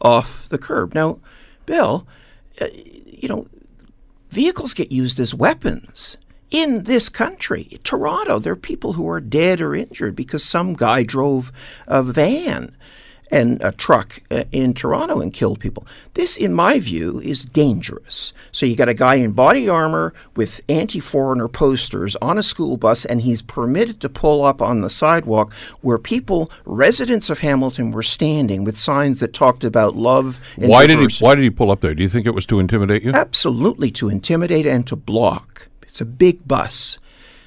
off 0.00 0.48
the 0.50 0.58
curb. 0.58 0.94
Now, 0.94 1.20
Bill, 1.64 2.06
uh, 2.60 2.68
you 2.74 3.28
know, 3.28 3.46
vehicles 4.30 4.74
get 4.74 4.92
used 4.92 5.18
as 5.18 5.34
weapons 5.34 6.18
in 6.50 6.84
this 6.84 7.08
country. 7.08 7.78
Toronto, 7.84 8.38
there 8.38 8.52
are 8.52 8.56
people 8.56 8.94
who 8.94 9.08
are 9.08 9.20
dead 9.20 9.60
or 9.60 9.74
injured 9.74 10.16
because 10.16 10.42
some 10.42 10.74
guy 10.74 11.02
drove 11.02 11.52
a 11.86 12.02
van 12.02 12.74
and 13.30 13.60
a 13.62 13.72
truck 13.72 14.20
uh, 14.30 14.44
in 14.52 14.74
Toronto 14.74 15.20
and 15.20 15.32
killed 15.32 15.60
people. 15.60 15.86
This, 16.14 16.36
in 16.36 16.52
my 16.52 16.80
view, 16.80 17.20
is 17.20 17.44
dangerous. 17.44 18.32
So 18.52 18.66
you 18.66 18.76
got 18.76 18.88
a 18.88 18.94
guy 18.94 19.16
in 19.16 19.32
body 19.32 19.68
armor 19.68 20.14
with 20.36 20.62
anti-foreigner 20.68 21.48
posters 21.48 22.16
on 22.16 22.38
a 22.38 22.42
school 22.42 22.76
bus, 22.76 23.04
and 23.04 23.20
he's 23.20 23.42
permitted 23.42 24.00
to 24.00 24.08
pull 24.08 24.44
up 24.44 24.62
on 24.62 24.80
the 24.80 24.90
sidewalk 24.90 25.52
where 25.80 25.98
people, 25.98 26.50
residents 26.64 27.28
of 27.30 27.40
Hamilton, 27.40 27.90
were 27.90 28.02
standing 28.02 28.64
with 28.64 28.76
signs 28.76 29.20
that 29.20 29.34
talked 29.34 29.64
about 29.64 29.96
love. 29.96 30.40
And 30.56 30.68
Why 30.68 30.86
did 30.86 30.98
he? 30.98 31.24
Why 31.24 31.34
did 31.34 31.44
he 31.44 31.50
pull 31.50 31.70
up 31.70 31.80
there? 31.80 31.94
Do 31.94 32.02
you 32.02 32.08
think 32.08 32.26
it 32.26 32.34
was 32.34 32.46
to 32.46 32.58
intimidate 32.58 33.02
you? 33.02 33.12
Absolutely 33.12 33.90
to 33.92 34.08
intimidate 34.08 34.66
and 34.66 34.86
to 34.86 34.96
block. 34.96 35.67
It's 35.98 36.02
a 36.02 36.04
big 36.04 36.46
bus. 36.46 36.96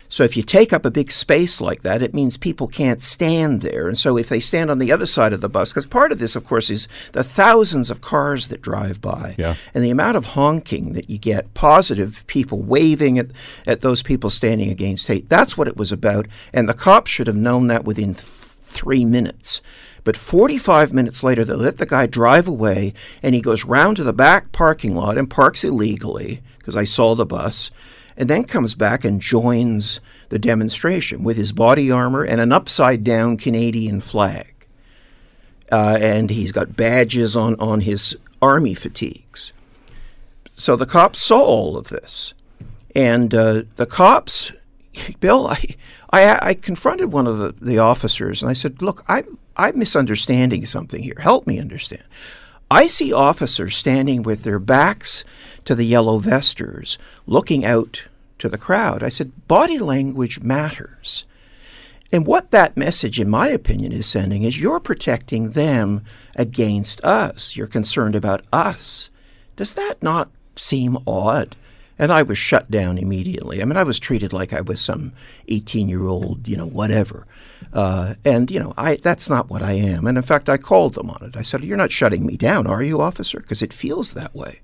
So 0.09 0.25
if 0.25 0.35
you 0.35 0.43
take 0.43 0.73
up 0.73 0.83
a 0.85 0.91
big 0.91 1.09
space 1.09 1.61
like 1.61 1.83
that, 1.83 2.01
it 2.01 2.13
means 2.13 2.35
people 2.35 2.67
can't 2.67 3.01
stand 3.01 3.61
there. 3.61 3.87
And 3.87 3.97
so 3.97 4.17
if 4.17 4.27
they 4.27 4.41
stand 4.41 4.69
on 4.69 4.77
the 4.77 4.91
other 4.91 5.05
side 5.05 5.31
of 5.31 5.39
the 5.39 5.47
bus, 5.47 5.71
because 5.71 5.85
part 5.85 6.11
of 6.11 6.19
this, 6.19 6.35
of 6.35 6.43
course, 6.43 6.69
is 6.69 6.89
the 7.13 7.23
thousands 7.23 7.89
of 7.89 8.01
cars 8.01 8.49
that 8.49 8.61
drive 8.61 8.99
by 8.99 9.35
Yeah. 9.37 9.55
and 9.73 9.85
the 9.85 9.89
amount 9.89 10.17
of 10.17 10.25
honking 10.25 10.91
that 10.91 11.09
you 11.09 11.17
get, 11.17 11.53
positive 11.53 12.25
people 12.27 12.61
waving 12.61 13.17
at, 13.17 13.27
at 13.65 13.79
those 13.79 14.03
people 14.03 14.29
standing 14.29 14.69
against 14.69 15.07
hate. 15.07 15.29
That's 15.29 15.57
what 15.57 15.69
it 15.69 15.77
was 15.77 15.93
about. 15.93 16.27
And 16.51 16.67
the 16.67 16.73
cops 16.73 17.09
should 17.09 17.27
have 17.27 17.37
known 17.37 17.67
that 17.67 17.85
within 17.85 18.15
th- 18.15 18.25
three 18.63 19.05
minutes. 19.05 19.61
But 20.03 20.17
45 20.17 20.91
minutes 20.91 21.23
later, 21.23 21.45
they 21.45 21.53
let 21.53 21.77
the 21.77 21.85
guy 21.85 22.05
drive 22.05 22.49
away, 22.49 22.93
and 23.23 23.33
he 23.33 23.39
goes 23.39 23.63
round 23.63 23.95
to 23.95 24.03
the 24.03 24.11
back 24.11 24.51
parking 24.51 24.93
lot 24.93 25.17
and 25.17 25.29
parks 25.29 25.63
illegally, 25.63 26.41
because 26.57 26.75
I 26.75 26.83
saw 26.83 27.15
the 27.15 27.25
bus, 27.25 27.71
and 28.21 28.29
then 28.29 28.43
comes 28.43 28.75
back 28.75 29.03
and 29.03 29.19
joins 29.19 29.99
the 30.29 30.37
demonstration 30.37 31.23
with 31.23 31.37
his 31.37 31.51
body 31.51 31.89
armor 31.89 32.23
and 32.23 32.39
an 32.39 32.51
upside 32.51 33.03
down 33.03 33.35
Canadian 33.35 33.99
flag. 33.99 34.53
Uh, 35.71 35.97
and 35.99 36.29
he's 36.29 36.51
got 36.51 36.75
badges 36.75 37.35
on, 37.35 37.55
on 37.59 37.81
his 37.81 38.15
army 38.39 38.75
fatigues. 38.75 39.53
So 40.55 40.75
the 40.75 40.85
cops 40.85 41.19
saw 41.19 41.41
all 41.41 41.75
of 41.75 41.87
this, 41.87 42.35
and 42.93 43.33
uh, 43.33 43.63
the 43.77 43.87
cops, 43.87 44.51
Bill, 45.19 45.47
I, 45.47 45.75
I, 46.11 46.49
I 46.49 46.53
confronted 46.53 47.11
one 47.11 47.25
of 47.25 47.39
the, 47.39 47.55
the 47.59 47.79
officers 47.79 48.43
and 48.43 48.51
I 48.51 48.53
said, 48.53 48.83
"Look, 48.83 49.03
I, 49.07 49.23
I'm 49.57 49.79
misunderstanding 49.79 50.67
something 50.67 51.01
here. 51.01 51.17
Help 51.19 51.47
me 51.47 51.57
understand." 51.57 52.03
I 52.69 52.87
see 52.87 53.11
officers 53.11 53.75
standing 53.75 54.23
with 54.23 54.43
their 54.43 54.59
backs 54.59 55.25
to 55.65 55.73
the 55.75 55.83
yellow 55.83 56.19
vesters, 56.19 56.97
looking 57.25 57.65
out 57.65 58.03
to 58.41 58.49
the 58.49 58.57
crowd. 58.57 59.03
I 59.03 59.09
said, 59.09 59.47
body 59.47 59.79
language 59.79 60.41
matters. 60.41 61.23
And 62.11 62.27
what 62.27 62.51
that 62.51 62.75
message, 62.75 63.19
in 63.19 63.29
my 63.29 63.47
opinion, 63.47 63.93
is 63.93 64.05
sending 64.05 64.43
is 64.43 64.59
you're 64.59 64.81
protecting 64.81 65.51
them 65.51 66.03
against 66.35 67.01
us. 67.05 67.55
You're 67.55 67.67
concerned 67.67 68.15
about 68.15 68.45
us. 68.51 69.09
Does 69.55 69.73
that 69.75 70.03
not 70.03 70.29
seem 70.55 70.97
odd? 71.07 71.55
And 71.97 72.11
I 72.11 72.23
was 72.23 72.37
shut 72.37 72.69
down 72.71 72.97
immediately. 72.97 73.61
I 73.61 73.65
mean, 73.65 73.77
I 73.77 73.83
was 73.83 73.99
treated 73.99 74.33
like 74.33 74.53
I 74.53 74.61
was 74.61 74.81
some 74.81 75.13
18 75.47 75.87
year 75.87 76.07
old, 76.07 76.47
you 76.47 76.57
know, 76.57 76.65
whatever. 76.65 77.27
Uh, 77.71 78.15
and, 78.25 78.49
you 78.49 78.59
know, 78.59 78.73
I, 78.75 78.95
that's 78.95 79.29
not 79.29 79.49
what 79.49 79.61
I 79.61 79.73
am. 79.73 80.07
And 80.07 80.17
in 80.17 80.23
fact, 80.23 80.49
I 80.49 80.57
called 80.57 80.95
them 80.95 81.11
on 81.11 81.23
it. 81.23 81.37
I 81.37 81.43
said, 81.43 81.63
You're 81.63 81.77
not 81.77 81.91
shutting 81.91 82.25
me 82.25 82.37
down, 82.37 82.65
are 82.65 82.81
you, 82.81 82.99
officer? 82.99 83.39
Because 83.39 83.61
it 83.61 83.71
feels 83.71 84.13
that 84.13 84.35
way 84.35 84.61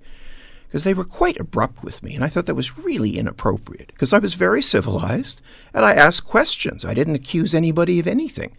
because 0.68 0.84
they 0.84 0.94
were 0.94 1.06
quite 1.06 1.40
abrupt 1.40 1.84
with 1.84 2.04
me, 2.04 2.14
and 2.14 2.24
I 2.24 2.28
thought 2.28 2.46
that 2.46 2.56
was 2.56 2.78
really 2.78 3.18
inappropriate 3.18 3.88
because 3.88 4.14
I 4.14 4.20
was 4.20 4.34
very 4.34 4.62
civilized 4.62 5.42
and 5.74 5.86
I 5.86 5.94
asked 5.94 6.26
questions. 6.26 6.84
I 6.84 6.94
didn't 6.94 7.16
accuse 7.16 7.54
anybody 7.54 8.00
of 8.00 8.08
anything. 8.08 8.56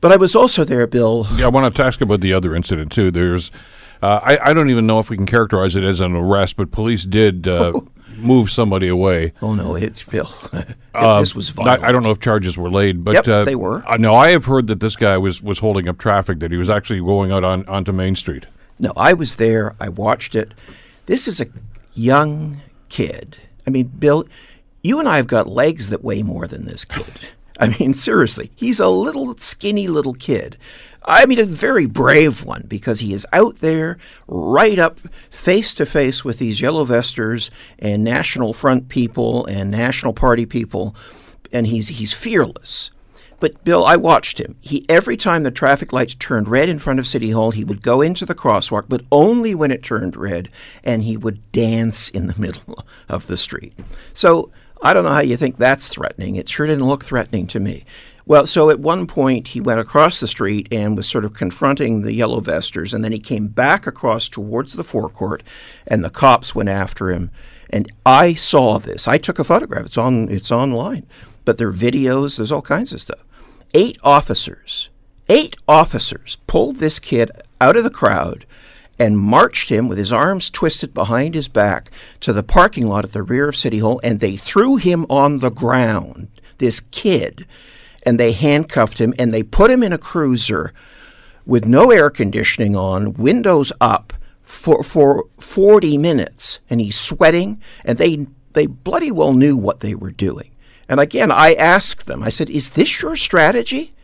But 0.00 0.12
I 0.12 0.16
was 0.16 0.34
also 0.34 0.64
there, 0.64 0.86
Bill. 0.86 1.26
Yeah, 1.36 1.46
I 1.46 1.48
want 1.48 1.74
to 1.74 1.84
ask 1.84 2.00
about 2.00 2.20
the 2.20 2.32
other 2.32 2.54
incident 2.54 2.90
too. 2.90 3.10
There's, 3.10 3.50
uh, 4.02 4.20
I, 4.22 4.50
I 4.50 4.52
don't 4.52 4.68
even 4.70 4.86
know 4.86 4.98
if 4.98 5.10
we 5.10 5.16
can 5.16 5.26
characterize 5.26 5.76
it 5.76 5.84
as 5.84 6.00
an 6.00 6.16
arrest, 6.16 6.56
but 6.56 6.72
police 6.72 7.04
did 7.04 7.46
uh, 7.46 7.80
move 8.16 8.50
somebody 8.50 8.88
away. 8.88 9.32
Oh 9.40 9.54
no, 9.54 9.74
it's 9.76 10.02
Bill. 10.02 10.32
Uh, 10.94 11.20
this 11.20 11.34
was 11.34 11.50
violent. 11.50 11.84
I, 11.84 11.88
I 11.88 11.92
don't 11.92 12.02
know 12.02 12.10
if 12.10 12.20
charges 12.20 12.56
were 12.56 12.70
laid, 12.70 13.04
but 13.04 13.14
Yep, 13.14 13.28
uh, 13.28 13.44
they 13.44 13.54
were. 13.54 13.84
Uh, 13.88 13.96
no, 13.96 14.14
I 14.14 14.30
have 14.30 14.44
heard 14.44 14.66
that 14.68 14.80
this 14.80 14.96
guy 14.96 15.16
was 15.18 15.40
was 15.40 15.60
holding 15.60 15.88
up 15.88 15.98
traffic. 15.98 16.40
That 16.40 16.50
he 16.50 16.58
was 16.58 16.70
actually 16.70 17.00
going 17.00 17.30
out 17.32 17.44
on 17.44 17.64
onto 17.66 17.92
Main 17.92 18.16
Street. 18.16 18.46
No, 18.80 18.92
I 18.96 19.12
was 19.12 19.36
there. 19.36 19.76
I 19.78 19.88
watched 19.88 20.34
it. 20.34 20.52
This 21.06 21.26
is 21.26 21.40
a 21.40 21.46
young 21.94 22.60
kid. 22.88 23.36
I 23.66 23.70
mean, 23.70 23.88
Bill, 23.88 24.24
you 24.82 24.98
and 24.98 25.08
I 25.08 25.16
have 25.16 25.26
got 25.26 25.46
legs 25.46 25.90
that 25.90 26.04
weigh 26.04 26.22
more 26.22 26.46
than 26.46 26.64
this 26.64 26.84
kid. 26.84 27.04
I 27.60 27.76
mean, 27.78 27.94
seriously, 27.94 28.50
he's 28.56 28.80
a 28.80 28.88
little 28.88 29.36
skinny 29.36 29.86
little 29.86 30.14
kid. 30.14 30.56
I 31.04 31.26
mean, 31.26 31.38
a 31.38 31.44
very 31.44 31.86
brave 31.86 32.44
one 32.44 32.64
because 32.66 33.00
he 33.00 33.12
is 33.12 33.26
out 33.32 33.58
there 33.58 33.98
right 34.26 34.78
up 34.78 35.00
face 35.30 35.74
to 35.74 35.86
face 35.86 36.24
with 36.24 36.38
these 36.38 36.60
yellow 36.60 36.84
vesters 36.84 37.50
and 37.78 38.04
National 38.04 38.52
Front 38.52 38.88
people 38.88 39.44
and 39.46 39.70
National 39.70 40.12
Party 40.12 40.46
people, 40.46 40.94
and 41.52 41.66
he's 41.66 41.88
he's 41.88 42.12
fearless. 42.12 42.90
But 43.42 43.64
Bill, 43.64 43.84
I 43.84 43.96
watched 43.96 44.38
him. 44.38 44.54
He 44.60 44.86
every 44.88 45.16
time 45.16 45.42
the 45.42 45.50
traffic 45.50 45.92
lights 45.92 46.14
turned 46.14 46.46
red 46.46 46.68
in 46.68 46.78
front 46.78 47.00
of 47.00 47.08
City 47.08 47.32
Hall, 47.32 47.50
he 47.50 47.64
would 47.64 47.82
go 47.82 48.00
into 48.00 48.24
the 48.24 48.36
crosswalk, 48.36 48.84
but 48.88 49.02
only 49.10 49.52
when 49.52 49.72
it 49.72 49.82
turned 49.82 50.14
red, 50.14 50.48
and 50.84 51.02
he 51.02 51.16
would 51.16 51.50
dance 51.50 52.08
in 52.08 52.28
the 52.28 52.38
middle 52.40 52.86
of 53.08 53.26
the 53.26 53.36
street. 53.36 53.76
So 54.14 54.52
I 54.80 54.94
don't 54.94 55.02
know 55.02 55.10
how 55.10 55.22
you 55.22 55.36
think 55.36 55.56
that's 55.56 55.88
threatening. 55.88 56.36
It 56.36 56.48
sure 56.48 56.68
didn't 56.68 56.86
look 56.86 57.04
threatening 57.04 57.48
to 57.48 57.58
me. 57.58 57.84
Well, 58.26 58.46
so 58.46 58.70
at 58.70 58.78
one 58.78 59.08
point 59.08 59.48
he 59.48 59.60
went 59.60 59.80
across 59.80 60.20
the 60.20 60.28
street 60.28 60.68
and 60.70 60.96
was 60.96 61.08
sort 61.08 61.24
of 61.24 61.34
confronting 61.34 62.02
the 62.02 62.14
yellow 62.14 62.38
vesters, 62.38 62.94
and 62.94 63.02
then 63.02 63.10
he 63.10 63.18
came 63.18 63.48
back 63.48 63.88
across 63.88 64.28
towards 64.28 64.74
the 64.74 64.84
forecourt, 64.84 65.42
and 65.88 66.04
the 66.04 66.10
cops 66.10 66.54
went 66.54 66.68
after 66.68 67.08
him. 67.08 67.32
And 67.70 67.90
I 68.06 68.34
saw 68.34 68.78
this. 68.78 69.08
I 69.08 69.18
took 69.18 69.40
a 69.40 69.44
photograph. 69.44 69.86
It's 69.86 69.98
on. 69.98 70.28
It's 70.28 70.52
online. 70.52 71.08
But 71.44 71.58
there 71.58 71.66
are 71.66 71.72
videos. 71.72 72.36
There's 72.36 72.52
all 72.52 72.62
kinds 72.62 72.92
of 72.92 73.00
stuff 73.00 73.24
eight 73.74 73.98
officers, 74.02 74.88
eight 75.28 75.56
officers 75.66 76.36
pulled 76.46 76.76
this 76.76 76.98
kid 76.98 77.30
out 77.60 77.76
of 77.76 77.84
the 77.84 77.90
crowd 77.90 78.44
and 78.98 79.18
marched 79.18 79.68
him 79.68 79.88
with 79.88 79.98
his 79.98 80.12
arms 80.12 80.50
twisted 80.50 80.94
behind 80.94 81.34
his 81.34 81.48
back 81.48 81.90
to 82.20 82.32
the 82.32 82.42
parking 82.42 82.86
lot 82.86 83.04
at 83.04 83.12
the 83.12 83.22
rear 83.22 83.48
of 83.48 83.56
City 83.56 83.78
Hall, 83.78 84.00
and 84.04 84.20
they 84.20 84.36
threw 84.36 84.76
him 84.76 85.06
on 85.08 85.38
the 85.38 85.50
ground, 85.50 86.28
this 86.58 86.80
kid, 86.90 87.46
and 88.04 88.18
they 88.18 88.32
handcuffed 88.32 88.98
him 88.98 89.14
and 89.18 89.32
they 89.32 89.42
put 89.42 89.70
him 89.70 89.82
in 89.82 89.92
a 89.92 89.98
cruiser 89.98 90.72
with 91.44 91.64
no 91.64 91.90
air 91.90 92.10
conditioning 92.10 92.76
on, 92.76 93.14
windows 93.14 93.72
up, 93.80 94.12
for 94.52 94.84
for 94.84 95.24
40 95.40 95.98
minutes, 95.98 96.60
and 96.68 96.80
he's 96.80 96.98
sweating, 96.98 97.60
and 97.84 97.98
they 97.98 98.26
they 98.52 98.66
bloody 98.66 99.10
well 99.10 99.32
knew 99.32 99.56
what 99.56 99.80
they 99.80 99.94
were 99.94 100.10
doing. 100.10 100.51
And 100.92 101.00
again, 101.00 101.32
I 101.32 101.54
asked 101.54 102.04
them, 102.04 102.22
I 102.22 102.28
said, 102.28 102.50
Is 102.50 102.68
this 102.68 103.00
your 103.00 103.16
strategy? 103.16 103.94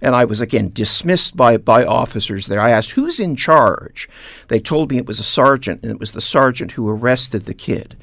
And 0.00 0.16
I 0.16 0.24
was 0.24 0.40
again 0.40 0.70
dismissed 0.72 1.36
by, 1.36 1.58
by 1.58 1.84
officers 1.84 2.46
there. 2.46 2.58
I 2.58 2.70
asked, 2.70 2.92
Who's 2.92 3.20
in 3.20 3.36
charge? 3.36 4.08
They 4.48 4.58
told 4.58 4.90
me 4.90 4.96
it 4.96 5.04
was 5.04 5.20
a 5.20 5.24
sergeant, 5.24 5.82
and 5.82 5.92
it 5.92 6.00
was 6.00 6.12
the 6.12 6.22
sergeant 6.22 6.72
who 6.72 6.88
arrested 6.88 7.44
the 7.44 7.52
kid. 7.52 7.98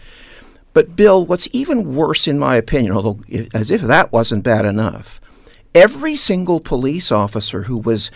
But, 0.73 0.95
Bill, 0.95 1.25
what's 1.25 1.47
even 1.53 1.95
worse, 1.95 2.27
in 2.27 2.37
my 2.37 2.55
opinion, 2.55 2.91
although 2.91 3.19
as 3.51 3.71
if 3.71 3.81
that 3.81 4.11
wasn't 4.11 4.43
bad 4.43 4.63
enough, 4.63 5.19
every 5.73 6.15
single 6.15 6.59
police 6.59 7.11
officer 7.11 7.63
who 7.63 7.79
was 7.79 8.11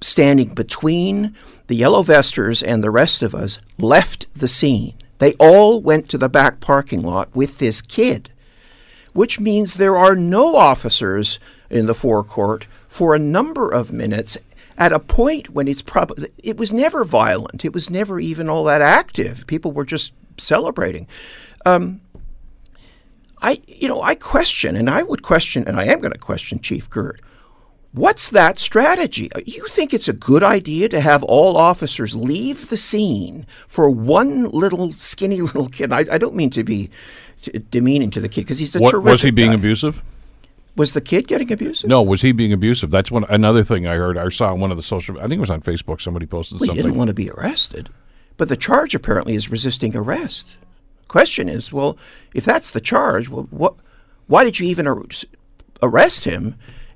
standing 0.00 0.54
between 0.54 1.36
the 1.66 1.76
yellow 1.76 2.02
vesters 2.02 2.62
and 2.62 2.82
the 2.82 2.90
rest 2.90 3.20
of 3.20 3.34
us 3.34 3.58
left 3.76 4.32
the 4.34 4.48
scene. 4.48 4.94
They 5.18 5.34
all 5.34 5.82
went 5.82 6.08
to 6.08 6.16
the 6.16 6.30
back 6.30 6.60
parking 6.60 7.02
lot 7.02 7.28
with 7.36 7.58
this 7.58 7.82
kid 7.82 8.30
which 9.18 9.40
means 9.40 9.74
there 9.74 9.96
are 9.96 10.14
no 10.14 10.54
officers 10.54 11.40
in 11.70 11.86
the 11.86 11.94
forecourt 11.94 12.68
for 12.86 13.16
a 13.16 13.18
number 13.18 13.68
of 13.68 13.92
minutes 13.92 14.38
at 14.76 14.92
a 14.92 15.00
point 15.00 15.50
when 15.50 15.66
it's 15.66 15.82
probably 15.82 16.30
it 16.38 16.56
was 16.56 16.72
never 16.72 17.02
violent. 17.02 17.64
It 17.64 17.72
was 17.72 17.90
never 17.90 18.20
even 18.20 18.48
all 18.48 18.62
that 18.62 18.80
active. 18.80 19.44
People 19.48 19.72
were 19.72 19.84
just 19.84 20.12
celebrating. 20.36 21.08
Um, 21.66 22.00
i 23.40 23.60
you 23.66 23.86
know 23.88 24.02
i 24.02 24.16
question 24.16 24.74
and 24.74 24.90
i 24.90 25.00
would 25.00 25.22
question 25.22 25.62
and 25.68 25.78
i 25.78 25.84
am 25.84 26.00
going 26.00 26.12
to 26.12 26.18
question 26.18 26.58
chief 26.58 26.90
girt 26.90 27.20
what's 27.92 28.30
that 28.30 28.58
strategy? 28.58 29.30
You 29.46 29.66
think 29.68 29.92
it's 29.92 30.08
a 30.08 30.12
good 30.12 30.42
idea 30.42 30.88
to 30.90 31.00
have 31.00 31.22
all 31.22 31.56
officers 31.56 32.14
leave 32.14 32.68
the 32.68 32.76
scene 32.76 33.46
for 33.66 33.90
one 33.90 34.50
little 34.50 34.92
skinny 34.92 35.40
little 35.48 35.68
kid? 35.68 35.92
I, 35.92 36.04
I 36.12 36.18
don't 36.18 36.34
mean 36.34 36.50
to 36.50 36.64
be 36.64 36.90
demeaning 37.70 38.10
to 38.10 38.20
the 38.20 38.28
kid 38.28 38.42
because 38.42 38.58
he's 38.58 38.74
a 38.74 38.78
What, 38.78 39.02
was 39.02 39.22
he 39.22 39.30
being 39.30 39.50
guy. 39.50 39.54
abusive? 39.56 40.02
Was 40.76 40.92
the 40.92 41.00
kid 41.00 41.26
getting 41.26 41.50
abusive? 41.50 41.88
No, 41.90 42.02
was 42.02 42.22
he 42.22 42.30
being 42.32 42.52
abusive? 42.52 42.90
That's 42.90 43.10
one 43.10 43.24
another 43.28 43.64
thing 43.64 43.86
I 43.86 43.96
heard. 43.96 44.16
I 44.16 44.28
saw 44.28 44.52
on 44.52 44.60
one 44.60 44.70
of 44.70 44.76
the 44.76 44.82
social. 44.82 45.18
I 45.18 45.22
think 45.22 45.34
it 45.34 45.40
was 45.40 45.50
on 45.50 45.60
Facebook. 45.60 46.00
Somebody 46.00 46.26
posted 46.26 46.60
Well, 46.60 46.70
he 46.70 46.76
didn't 46.76 46.94
want 46.96 47.08
to 47.08 47.14
be 47.14 47.30
arrested, 47.30 47.88
but 48.36 48.48
the 48.48 48.56
charge 48.56 48.94
apparently 48.94 49.34
is 49.34 49.50
resisting 49.50 49.96
arrest. 49.96 50.56
Question 51.08 51.48
is, 51.48 51.72
well, 51.72 51.96
if 52.34 52.44
that's 52.44 52.70
the 52.70 52.80
charge, 52.80 53.28
well, 53.28 53.48
what? 53.50 53.74
Why 54.28 54.44
did 54.44 54.60
you 54.60 54.68
even 54.68 54.86
ar- 54.86 55.02
arrest 55.82 56.24
him? 56.24 56.54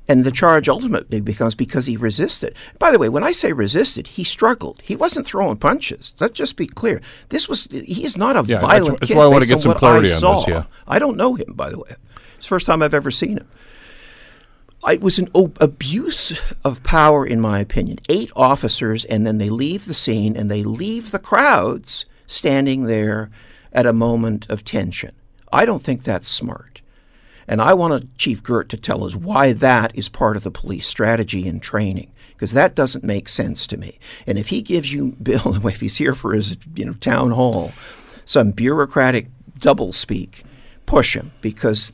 And 0.09 0.25
the 0.25 0.33
charge 0.33 0.69
ultimately 0.69 1.21
becomes 1.21 1.55
because 1.55 1.87
he 1.87 1.97
resisted. 1.97 2.57
By 2.79 2.91
the 2.91 2.99
way, 2.99 3.09
when 3.09 3.23
I 3.23 3.31
say 3.33 3.53
resisted, 3.53 4.09
he 4.09 4.25
struggled. 4.25 4.83
He 4.85 4.97
wasn't 4.97 5.27
throwing 5.27 5.57
punches. 5.59 6.13
Let's 6.19 6.35
just 6.35 6.57
be 6.57 6.67
clear. 6.67 7.01
This 7.29 7.49
was 7.49 7.65
he 7.71 8.05
is 8.05 8.17
not 8.17 8.37
a 8.37 8.43
Yeah, 8.47 8.61
violent 8.61 8.97
wh- 8.97 9.01
that's 9.01 9.09
kid. 9.09 9.17
why 9.17 9.25
I 9.25 9.29
wanna 9.29 9.47
get 9.47 9.63
some 9.63 9.75
clarity 9.75 10.11
I 10.11 10.15
on 10.15 10.21
saw. 10.21 10.41
this, 10.41 10.49
yeah. 10.49 10.65
I 10.89 10.99
don't 10.99 11.17
know 11.17 11.35
him, 11.35 11.53
by 11.55 11.71
the 11.71 11.79
way. 11.79 11.91
It's 12.37 12.47
the 12.47 12.49
first 12.49 12.67
time 12.67 12.83
I've 12.83 12.95
ever 12.95 13.11
seen 13.13 13.37
him. 13.39 13.49
It 14.89 15.01
was 15.01 15.19
an 15.21 15.29
o- 15.35 15.53
abuse 15.61 16.33
of 16.65 16.83
power, 16.83 17.25
in 17.25 17.41
my 17.41 17.61
opinion. 17.61 17.99
Eight 18.09 18.33
officers, 18.35 19.05
and 19.05 19.25
then 19.25 19.39
they 19.39 19.49
leave 19.51 19.87
the 19.87 19.95
scene 19.95 20.37
and 20.37 20.51
they 20.51 20.65
leave 20.65 21.13
the 21.13 21.21
crowds 21.21 22.05
standing 22.27 22.85
there 22.87 23.31
at 23.73 23.87
a 23.87 23.93
moment 23.93 24.47
of 24.51 24.65
tension. 24.65 25.13
I 25.53 25.65
don't 25.65 25.83
think 25.83 26.03
that's 26.03 26.27
smart. 26.27 26.81
And 27.53 27.61
I 27.61 27.75
want 27.75 28.17
Chief 28.17 28.43
Girt 28.43 28.71
to 28.71 28.79
tell 28.79 29.05
us 29.05 29.15
why 29.15 29.53
that 29.53 29.95
is 29.95 30.09
part 30.09 30.39
of 30.39 30.43
the 30.43 30.51
police 30.51 30.87
strategy 30.87 31.47
and 31.47 31.61
training, 31.61 32.11
because 32.33 32.53
that 32.53 32.75
doesn't 32.75 33.05
make 33.05 33.29
sense 33.29 33.67
to 33.67 33.77
me. 33.77 33.99
And 34.27 34.39
if 34.39 34.49
he 34.49 34.63
gives 34.63 34.91
you, 34.91 35.09
Bill, 35.23 35.67
if 35.67 35.83
he's 35.83 35.99
here 35.99 36.15
for 36.15 36.33
his 36.33 36.57
you 36.75 36.87
know 36.87 36.95
town 36.95 37.33
hall, 37.33 37.73
some 38.25 38.53
bureaucratic 38.53 39.27
doublespeak, 39.59 40.45
push 40.87 41.15
him, 41.15 41.31
because 41.43 41.93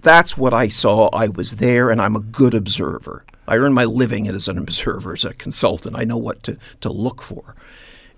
that's 0.00 0.36
what 0.36 0.52
I 0.52 0.68
saw. 0.68 1.08
I 1.14 1.28
was 1.28 1.56
there, 1.56 1.88
and 1.88 1.98
I'm 1.98 2.14
a 2.14 2.20
good 2.20 2.52
observer. 2.52 3.24
I 3.48 3.56
earn 3.56 3.72
my 3.72 3.86
living 3.86 4.28
as 4.28 4.48
an 4.48 4.58
observer, 4.58 5.14
as 5.14 5.24
a 5.24 5.32
consultant. 5.32 5.96
I 5.96 6.04
know 6.04 6.18
what 6.18 6.42
to, 6.42 6.58
to 6.82 6.92
look 6.92 7.22
for. 7.22 7.54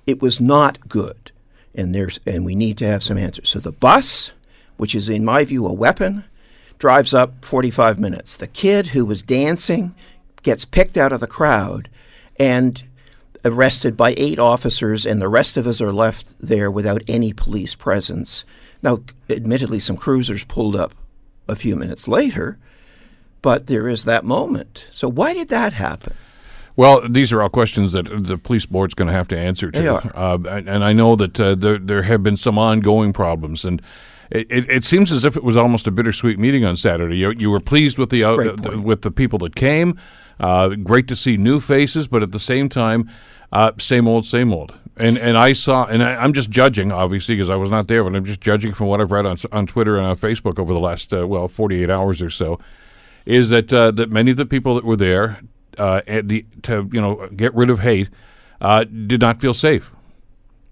It 0.04 0.20
was 0.20 0.40
not 0.40 0.88
good, 0.88 1.30
and 1.76 1.94
there's 1.94 2.18
and 2.26 2.44
we 2.44 2.56
need 2.56 2.76
to 2.78 2.88
have 2.88 3.04
some 3.04 3.18
answers. 3.18 3.50
So 3.50 3.60
the 3.60 3.70
bus, 3.70 4.32
which 4.78 4.96
is 4.96 5.08
in 5.08 5.24
my 5.24 5.44
view 5.44 5.64
a 5.64 5.72
weapon, 5.72 6.24
drives 6.78 7.14
up 7.14 7.44
45 7.44 7.98
minutes. 7.98 8.36
The 8.36 8.46
kid 8.46 8.88
who 8.88 9.04
was 9.04 9.22
dancing 9.22 9.94
gets 10.42 10.64
picked 10.64 10.96
out 10.96 11.12
of 11.12 11.20
the 11.20 11.26
crowd, 11.26 11.88
and 12.38 12.82
arrested 13.44 13.96
by 13.96 14.14
eight 14.16 14.38
officers, 14.38 15.06
and 15.06 15.20
the 15.20 15.28
rest 15.28 15.56
of 15.56 15.66
us 15.66 15.80
are 15.80 15.92
left 15.92 16.34
there 16.40 16.70
without 16.70 17.02
any 17.08 17.32
police 17.32 17.74
presence. 17.74 18.44
Now, 18.82 19.00
admittedly, 19.28 19.78
some 19.80 19.96
cruisers 19.96 20.44
pulled 20.44 20.76
up 20.76 20.94
a 21.48 21.56
few 21.56 21.76
minutes 21.76 22.06
later, 22.06 22.58
but 23.42 23.66
there 23.66 23.88
is 23.88 24.04
that 24.04 24.24
moment. 24.24 24.86
So, 24.90 25.08
why 25.08 25.34
did 25.34 25.48
that 25.48 25.72
happen? 25.72 26.14
Well, 26.76 27.00
these 27.08 27.32
are 27.32 27.42
all 27.42 27.48
questions 27.48 27.94
that 27.94 28.04
the 28.04 28.36
police 28.36 28.66
board's 28.66 28.92
going 28.92 29.08
to 29.08 29.14
have 29.14 29.28
to 29.28 29.38
answer 29.38 29.70
to. 29.70 29.80
They 29.80 29.88
are. 29.88 30.12
Uh, 30.14 30.38
and 30.44 30.84
I 30.84 30.92
know 30.92 31.16
that 31.16 31.40
uh, 31.40 31.54
there, 31.54 31.78
there 31.78 32.02
have 32.02 32.22
been 32.22 32.36
some 32.36 32.58
ongoing 32.58 33.14
problems. 33.14 33.64
And 33.64 33.80
it, 34.30 34.46
it, 34.50 34.70
it 34.70 34.84
seems 34.84 35.12
as 35.12 35.24
if 35.24 35.36
it 35.36 35.44
was 35.44 35.56
almost 35.56 35.86
a 35.86 35.90
bittersweet 35.90 36.38
meeting 36.38 36.64
on 36.64 36.76
Saturday. 36.76 37.16
You, 37.16 37.30
you 37.30 37.50
were 37.50 37.60
pleased 37.60 37.98
with 37.98 38.10
the, 38.10 38.24
uh, 38.24 38.36
the 38.36 38.80
with 38.80 39.02
the 39.02 39.10
people 39.10 39.38
that 39.40 39.54
came. 39.54 39.98
Uh, 40.38 40.70
great 40.70 41.08
to 41.08 41.16
see 41.16 41.36
new 41.36 41.60
faces, 41.60 42.08
but 42.08 42.22
at 42.22 42.32
the 42.32 42.40
same 42.40 42.68
time, 42.68 43.10
uh, 43.52 43.72
same 43.78 44.06
old, 44.06 44.26
same 44.26 44.52
old. 44.52 44.74
And 44.96 45.18
and 45.18 45.36
I 45.36 45.52
saw, 45.52 45.84
and 45.84 46.02
I, 46.02 46.16
I'm 46.16 46.32
just 46.32 46.50
judging, 46.50 46.90
obviously, 46.90 47.36
because 47.36 47.50
I 47.50 47.56
was 47.56 47.70
not 47.70 47.86
there, 47.86 48.02
but 48.02 48.14
I'm 48.14 48.24
just 48.24 48.40
judging 48.40 48.74
from 48.74 48.86
what 48.86 49.00
I've 49.00 49.12
read 49.12 49.26
on 49.26 49.38
on 49.52 49.66
Twitter 49.66 49.98
and 49.98 50.06
on 50.06 50.16
Facebook 50.16 50.58
over 50.58 50.72
the 50.72 50.80
last 50.80 51.12
uh, 51.12 51.26
well 51.26 51.48
48 51.48 51.90
hours 51.90 52.22
or 52.22 52.30
so. 52.30 52.58
Is 53.24 53.48
that 53.50 53.72
uh, 53.72 53.90
that 53.92 54.10
many 54.10 54.30
of 54.30 54.36
the 54.36 54.46
people 54.46 54.74
that 54.74 54.84
were 54.84 54.96
there 54.96 55.40
uh, 55.78 56.00
at 56.06 56.28
the 56.28 56.46
to 56.62 56.88
you 56.92 57.00
know 57.00 57.28
get 57.34 57.54
rid 57.54 57.70
of 57.70 57.80
hate 57.80 58.08
uh, 58.60 58.84
did 58.84 59.20
not 59.20 59.40
feel 59.40 59.54
safe, 59.54 59.90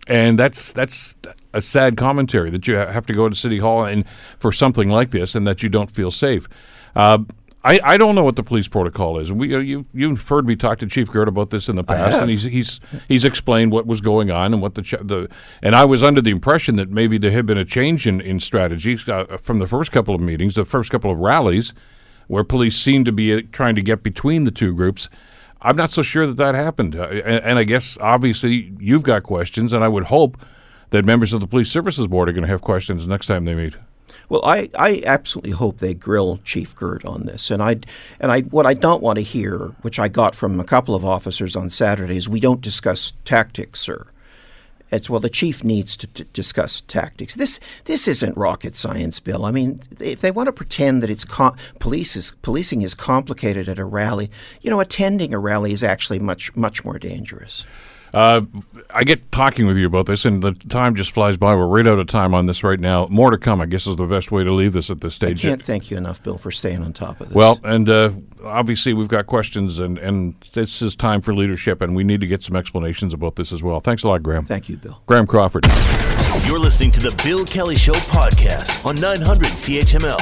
and 0.06 0.38
that's 0.38 0.72
that's 0.72 1.16
a 1.54 1.62
sad 1.62 1.96
commentary 1.96 2.50
that 2.50 2.66
you 2.66 2.74
have 2.74 3.06
to 3.06 3.14
go 3.14 3.28
to 3.28 3.34
City 3.34 3.58
Hall 3.58 3.84
and 3.84 4.04
for 4.38 4.52
something 4.52 4.88
like 4.88 5.10
this, 5.10 5.34
and 5.34 5.46
that 5.46 5.62
you 5.62 5.68
don't 5.68 5.90
feel 5.90 6.10
safe. 6.10 6.48
Uh, 6.94 7.18
I, 7.64 7.80
I 7.82 7.96
don't 7.96 8.14
know 8.14 8.22
what 8.22 8.36
the 8.36 8.42
police 8.42 8.68
protocol 8.68 9.18
is. 9.18 9.32
We 9.32 9.54
uh, 9.54 9.58
you 9.58 9.86
you've 9.94 10.28
heard 10.28 10.46
me 10.46 10.54
talk 10.54 10.78
to 10.80 10.86
Chief 10.86 11.10
Girt 11.10 11.28
about 11.28 11.48
this 11.48 11.68
in 11.68 11.76
the 11.76 11.82
past, 11.82 12.18
and 12.18 12.30
he's 12.30 12.42
he's 12.42 12.78
he's 13.08 13.24
explained 13.24 13.72
what 13.72 13.86
was 13.86 14.02
going 14.02 14.30
on 14.30 14.52
and 14.52 14.60
what 14.60 14.74
the 14.74 14.82
ch- 14.82 15.00
the 15.00 15.28
and 15.62 15.74
I 15.74 15.86
was 15.86 16.02
under 16.02 16.20
the 16.20 16.30
impression 16.30 16.76
that 16.76 16.90
maybe 16.90 17.16
there 17.16 17.30
had 17.30 17.46
been 17.46 17.56
a 17.56 17.64
change 17.64 18.06
in 18.06 18.20
in 18.20 18.38
strategy 18.38 18.98
uh, 19.08 19.38
from 19.38 19.60
the 19.60 19.66
first 19.66 19.92
couple 19.92 20.14
of 20.14 20.20
meetings, 20.20 20.56
the 20.56 20.66
first 20.66 20.90
couple 20.90 21.10
of 21.10 21.18
rallies, 21.18 21.72
where 22.26 22.44
police 22.44 22.78
seemed 22.78 23.06
to 23.06 23.12
be 23.12 23.34
uh, 23.34 23.40
trying 23.50 23.74
to 23.76 23.82
get 23.82 24.02
between 24.02 24.44
the 24.44 24.50
two 24.50 24.74
groups. 24.74 25.08
I'm 25.62 25.76
not 25.76 25.90
so 25.90 26.02
sure 26.02 26.26
that 26.26 26.36
that 26.36 26.54
happened, 26.54 26.94
uh, 26.94 27.04
and, 27.04 27.42
and 27.44 27.58
I 27.58 27.64
guess 27.64 27.96
obviously 27.98 28.74
you've 28.78 29.04
got 29.04 29.22
questions, 29.22 29.72
and 29.72 29.82
I 29.82 29.88
would 29.88 30.04
hope 30.04 30.36
that 30.94 31.04
members 31.04 31.32
of 31.32 31.40
the 31.40 31.46
police 31.48 31.70
services 31.70 32.06
board 32.06 32.28
are 32.28 32.32
going 32.32 32.44
to 32.44 32.48
have 32.48 32.62
questions 32.62 33.04
next 33.04 33.26
time 33.26 33.44
they 33.44 33.54
meet. 33.54 33.74
Well, 34.28 34.44
I, 34.44 34.70
I 34.78 35.02
absolutely 35.04 35.50
hope 35.50 35.78
they 35.78 35.92
grill 35.92 36.38
Chief 36.44 36.74
Girt 36.76 37.04
on 37.04 37.26
this, 37.26 37.50
and 37.50 37.60
I 37.60 37.80
and 38.20 38.30
I 38.30 38.42
what 38.42 38.64
I 38.64 38.74
don't 38.74 39.02
want 39.02 39.16
to 39.16 39.22
hear, 39.22 39.74
which 39.82 39.98
I 39.98 40.06
got 40.06 40.36
from 40.36 40.60
a 40.60 40.64
couple 40.64 40.94
of 40.94 41.04
officers 41.04 41.56
on 41.56 41.68
Saturday, 41.68 42.16
is 42.16 42.28
we 42.28 42.38
don't 42.38 42.60
discuss 42.60 43.12
tactics, 43.24 43.80
sir. 43.80 44.06
It's 44.92 45.10
well, 45.10 45.18
the 45.18 45.28
chief 45.28 45.64
needs 45.64 45.96
to, 45.96 46.06
to 46.06 46.22
discuss 46.24 46.80
tactics. 46.82 47.34
This 47.34 47.58
this 47.86 48.06
isn't 48.06 48.36
rocket 48.36 48.76
science, 48.76 49.18
Bill. 49.18 49.44
I 49.44 49.50
mean, 49.50 49.80
if 50.00 50.20
they 50.20 50.30
want 50.30 50.46
to 50.46 50.52
pretend 50.52 51.02
that 51.02 51.10
it's 51.10 51.24
com- 51.24 51.56
police 51.80 52.14
is 52.14 52.34
policing 52.42 52.82
is 52.82 52.94
complicated 52.94 53.68
at 53.68 53.80
a 53.80 53.84
rally, 53.84 54.30
you 54.60 54.70
know, 54.70 54.78
attending 54.78 55.34
a 55.34 55.40
rally 55.40 55.72
is 55.72 55.82
actually 55.82 56.20
much 56.20 56.54
much 56.54 56.84
more 56.84 57.00
dangerous. 57.00 57.64
Uh, 58.14 58.42
I 58.90 59.02
get 59.02 59.32
talking 59.32 59.66
with 59.66 59.76
you 59.76 59.86
about 59.86 60.06
this, 60.06 60.24
and 60.24 60.40
the 60.40 60.52
time 60.52 60.94
just 60.94 61.10
flies 61.10 61.36
by. 61.36 61.54
We're 61.54 61.66
right 61.66 61.86
out 61.86 61.98
of 61.98 62.06
time 62.06 62.32
on 62.32 62.46
this 62.46 62.62
right 62.62 62.78
now. 62.78 63.08
More 63.10 63.32
to 63.32 63.38
come, 63.38 63.60
I 63.60 63.66
guess, 63.66 63.88
is 63.88 63.96
the 63.96 64.06
best 64.06 64.30
way 64.30 64.44
to 64.44 64.52
leave 64.52 64.72
this 64.72 64.88
at 64.88 65.00
this 65.00 65.14
I 65.14 65.26
stage. 65.26 65.40
can't 65.42 65.60
thank 65.60 65.90
you 65.90 65.96
enough, 65.96 66.22
Bill, 66.22 66.38
for 66.38 66.52
staying 66.52 66.82
on 66.82 66.92
top 66.92 67.20
of 67.20 67.28
this. 67.30 67.34
Well, 67.34 67.58
and 67.64 67.88
uh, 67.88 68.12
obviously 68.44 68.92
we've 68.94 69.08
got 69.08 69.26
questions, 69.26 69.80
and, 69.80 69.98
and 69.98 70.34
this 70.52 70.80
is 70.80 70.94
time 70.94 71.22
for 71.22 71.34
leadership, 71.34 71.80
and 71.82 71.96
we 71.96 72.04
need 72.04 72.20
to 72.20 72.28
get 72.28 72.44
some 72.44 72.54
explanations 72.54 73.12
about 73.12 73.34
this 73.34 73.52
as 73.52 73.64
well. 73.64 73.80
Thanks 73.80 74.04
a 74.04 74.08
lot, 74.08 74.22
Graham. 74.22 74.44
thank 74.44 74.68
you, 74.68 74.76
Bill. 74.76 75.02
Graham 75.06 75.26
Crawford. 75.26 75.66
You're 76.46 76.60
listening 76.60 76.92
to 76.92 77.00
the 77.00 77.20
Bill 77.24 77.44
Kelly 77.44 77.74
Show 77.74 77.92
podcast 77.94 78.86
on 78.86 78.94
900 78.96 79.48
CHML. 79.48 80.18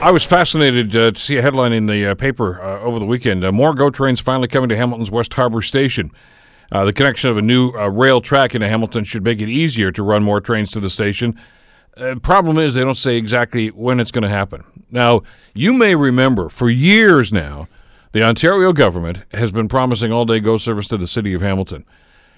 I 0.00 0.10
was 0.10 0.22
fascinated 0.24 0.94
uh, 0.96 1.10
to 1.10 1.18
see 1.20 1.36
a 1.36 1.42
headline 1.42 1.72
in 1.72 1.86
the 1.86 2.06
uh, 2.06 2.14
paper 2.14 2.60
uh, 2.62 2.80
over 2.80 2.98
the 2.98 3.06
weekend. 3.06 3.44
Uh, 3.44 3.52
more 3.52 3.74
GO 3.74 3.90
trains 3.90 4.20
finally 4.20 4.48
coming 4.48 4.68
to 4.70 4.76
Hamilton's 4.76 5.10
West 5.10 5.34
Harbour 5.34 5.62
Station. 5.62 6.10
Uh, 6.72 6.84
the 6.84 6.92
connection 6.92 7.30
of 7.30 7.36
a 7.36 7.42
new 7.42 7.70
uh, 7.72 7.88
rail 7.88 8.20
track 8.20 8.54
into 8.54 8.68
Hamilton 8.68 9.04
should 9.04 9.22
make 9.22 9.40
it 9.40 9.48
easier 9.48 9.92
to 9.92 10.02
run 10.02 10.22
more 10.22 10.40
trains 10.40 10.70
to 10.72 10.80
the 10.80 10.90
station. 10.90 11.38
Uh, 11.96 12.16
problem 12.16 12.58
is, 12.58 12.74
they 12.74 12.82
don't 12.82 12.96
say 12.96 13.16
exactly 13.16 13.68
when 13.68 14.00
it's 14.00 14.10
going 14.10 14.22
to 14.22 14.28
happen. 14.28 14.64
Now, 14.90 15.22
you 15.54 15.72
may 15.72 15.94
remember 15.94 16.48
for 16.48 16.68
years 16.68 17.32
now, 17.32 17.68
the 18.12 18.22
Ontario 18.22 18.72
government 18.72 19.18
has 19.32 19.52
been 19.52 19.68
promising 19.68 20.12
all 20.12 20.24
day 20.24 20.40
GO 20.40 20.58
service 20.58 20.88
to 20.88 20.96
the 20.96 21.06
city 21.06 21.34
of 21.34 21.42
Hamilton. 21.42 21.84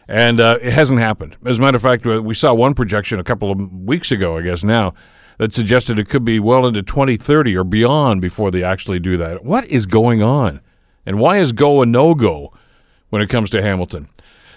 And 0.08 0.40
uh, 0.40 0.58
it 0.62 0.72
hasn't 0.72 1.00
happened. 1.00 1.36
As 1.44 1.58
a 1.58 1.60
matter 1.60 1.76
of 1.76 1.82
fact, 1.82 2.04
we 2.06 2.34
saw 2.34 2.54
one 2.54 2.74
projection 2.74 3.20
a 3.20 3.24
couple 3.24 3.52
of 3.52 3.72
weeks 3.72 4.10
ago, 4.10 4.38
I 4.38 4.42
guess 4.42 4.64
now, 4.64 4.94
that 5.36 5.52
suggested 5.52 5.98
it 5.98 6.08
could 6.08 6.24
be 6.24 6.40
well 6.40 6.66
into 6.66 6.82
2030 6.82 7.54
or 7.56 7.64
beyond 7.64 8.22
before 8.22 8.50
they 8.50 8.62
actually 8.62 8.98
do 8.98 9.16
that. 9.18 9.44
What 9.44 9.66
is 9.66 9.86
going 9.86 10.22
on? 10.22 10.60
And 11.04 11.20
why 11.20 11.38
is 11.38 11.52
Go 11.52 11.82
a 11.82 11.86
no 11.86 12.14
go 12.14 12.52
when 13.10 13.22
it 13.22 13.28
comes 13.28 13.50
to 13.50 13.62
Hamilton? 13.62 14.08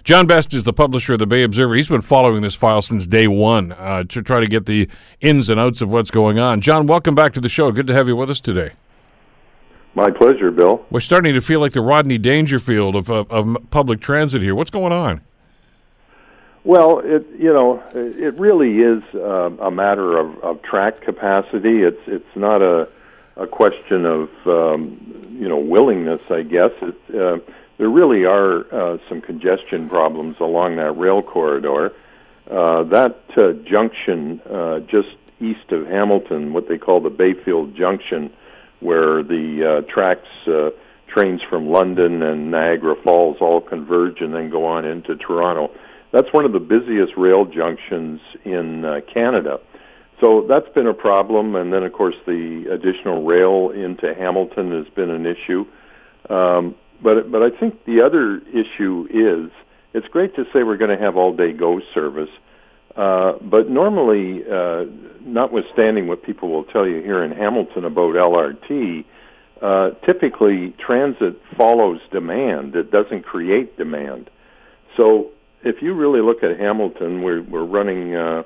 John 0.04 0.26
Best 0.26 0.54
is 0.54 0.64
the 0.64 0.74
publisher 0.74 1.14
of 1.14 1.20
the 1.20 1.28
Bay 1.28 1.44
Observer. 1.44 1.76
He's 1.76 1.88
been 1.88 2.02
following 2.02 2.42
this 2.42 2.56
file 2.56 2.82
since 2.82 3.06
day 3.06 3.28
one 3.28 3.72
uh, 3.74 4.04
to 4.06 4.22
try 4.24 4.40
to 4.40 4.48
get 4.48 4.66
the 4.66 4.90
ins 5.20 5.48
and 5.48 5.60
outs 5.60 5.82
of 5.82 5.92
what's 5.92 6.10
going 6.10 6.40
on. 6.40 6.60
John, 6.62 6.88
welcome 6.88 7.14
back 7.14 7.34
to 7.34 7.42
the 7.42 7.50
show. 7.50 7.72
Good 7.72 7.86
to 7.88 7.94
have 7.94 8.08
you 8.08 8.16
with 8.16 8.32
us 8.32 8.40
today. 8.40 8.72
My 9.94 10.10
pleasure, 10.10 10.50
Bill. 10.50 10.84
We're 10.90 11.02
starting 11.02 11.36
to 11.36 11.42
feel 11.42 11.60
like 11.60 11.74
the 11.74 11.82
Rodney 11.82 12.18
Dangerfield 12.18 12.96
of, 12.96 13.12
of, 13.12 13.30
of 13.30 13.58
public 13.70 14.00
transit 14.00 14.42
here. 14.42 14.56
What's 14.56 14.72
going 14.72 14.92
on? 14.92 15.22
Well, 16.64 17.00
it 17.04 17.26
you 17.40 17.52
know 17.52 17.84
it 17.94 18.38
really 18.40 18.78
is 18.78 19.04
uh, 19.16 19.50
a 19.60 19.72
matter 19.72 20.18
of, 20.18 20.38
of 20.44 20.62
track 20.62 21.02
capacity. 21.02 21.82
It's 21.82 22.02
it's 22.06 22.36
not 22.36 22.62
a 22.62 22.88
a 23.36 23.48
question 23.48 24.06
of 24.06 24.30
um, 24.46 25.28
you 25.40 25.50
know 25.50 25.58
willingness, 25.58 26.22
I 26.30 26.44
guess. 26.44 26.70
It, 26.82 26.96
uh, 27.16 27.40
there 27.78 27.90
really 27.90 28.26
are 28.26 28.74
uh, 28.74 28.98
some 29.10 29.22
congestion 29.22 29.90
problems 29.90 30.36
along 30.40 30.76
that 30.78 30.92
rail 30.92 31.22
corridor. 31.22 31.94
Uh, 32.50 32.84
that 32.84 33.24
uh, 33.38 33.54
junction 33.70 34.42
uh, 34.50 34.80
just 34.82 35.16
east 35.40 35.72
of 35.72 35.88
Hamilton, 35.88 36.54
what 36.54 36.68
they 36.68 36.78
call 36.78 37.02
the 37.02 37.10
Bayview 37.10 37.76
Junction, 37.76 38.32
where 38.80 39.24
the 39.24 39.84
uh, 39.84 39.92
tracks 39.92 40.28
uh, 40.48 40.70
trains 41.08 41.42
from 41.50 41.70
London 41.70 42.22
and 42.22 42.52
Niagara 42.52 42.96
Falls 43.04 43.38
all 43.42 43.62
converge 43.62 44.22
and 44.22 44.34
then 44.34 44.50
go 44.50 44.66
on 44.66 44.86
into 44.86 45.16
Toronto. 45.16 45.72
That's 46.12 46.32
one 46.34 46.46
of 46.46 46.52
the 46.52 46.60
busiest 46.60 47.14
rail 47.18 47.46
junctions 47.46 48.20
in 48.44 48.86
uh, 48.86 49.02
Canada. 49.14 49.60
So 50.20 50.46
that's 50.48 50.70
been 50.76 50.88
a 50.88 50.94
problem, 50.94 51.56
and 51.56 51.74
then 51.74 51.84
of 51.84 51.94
course 51.94 52.16
the 52.26 52.66
additional 52.72 53.24
rail 53.24 53.72
into 53.72 54.14
Hamilton 54.14 54.72
has 54.72 54.94
been 54.94 55.10
an 55.10 55.26
issue. 55.26 55.66
Um, 56.30 56.76
but 57.02 57.32
but 57.32 57.42
I 57.44 57.50
think 57.50 57.86
the 57.86 58.04
other 58.04 58.38
issue 58.50 59.08
is 59.10 59.52
it's 59.94 60.08
great 60.08 60.36
to 60.36 60.46
say 60.54 60.64
we're 60.64 60.78
going 60.78 60.98
to 60.98 61.04
have 61.04 61.18
all 61.18 61.36
day 61.36 61.52
go 61.52 61.82
service, 61.94 62.30
uh, 62.96 63.34
but 63.42 63.70
normally, 63.70 64.44
uh, 64.50 64.86
notwithstanding 65.22 66.08
what 66.08 66.24
people 66.24 66.50
will 66.50 66.66
tell 66.66 66.88
you 66.88 67.02
here 67.02 67.24
in 67.24 67.32
Hamilton 67.32 67.86
about 67.86 68.16
LRT, 68.16 69.06
uh, 69.62 69.92
typically 70.06 70.74
transit 70.80 71.40
follows 71.56 72.00
demand. 72.12 72.76
It 72.76 72.92
doesn't 72.92 73.24
create 73.24 73.78
demand. 73.78 74.30
So 74.98 75.30
if 75.64 75.82
you 75.82 75.94
really 75.94 76.22
look 76.22 76.44
at 76.44 76.60
Hamilton, 76.60 77.22
we're 77.22 77.42
we're 77.42 77.66
running 77.66 78.16
uh, 78.16 78.44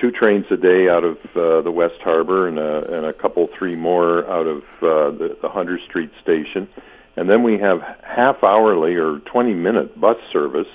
two 0.00 0.10
trains 0.10 0.46
a 0.50 0.56
day 0.56 0.88
out 0.88 1.04
of 1.04 1.18
uh, 1.36 1.62
the 1.62 1.70
West 1.70 2.00
Harbour 2.02 2.48
and 2.48 2.58
a, 2.58 2.96
and 2.96 3.06
a 3.06 3.12
couple, 3.12 3.48
three 3.58 3.76
more 3.76 4.28
out 4.30 4.46
of 4.46 4.58
uh, 4.58 5.16
the, 5.16 5.36
the 5.42 5.48
Hunter 5.48 5.78
Street 5.88 6.10
station, 6.22 6.68
and 7.16 7.28
then 7.28 7.42
we 7.42 7.58
have 7.58 7.80
half 8.02 8.42
hourly 8.42 8.94
or 8.94 9.18
twenty 9.20 9.54
minute 9.54 10.00
bus 10.00 10.16
service 10.32 10.68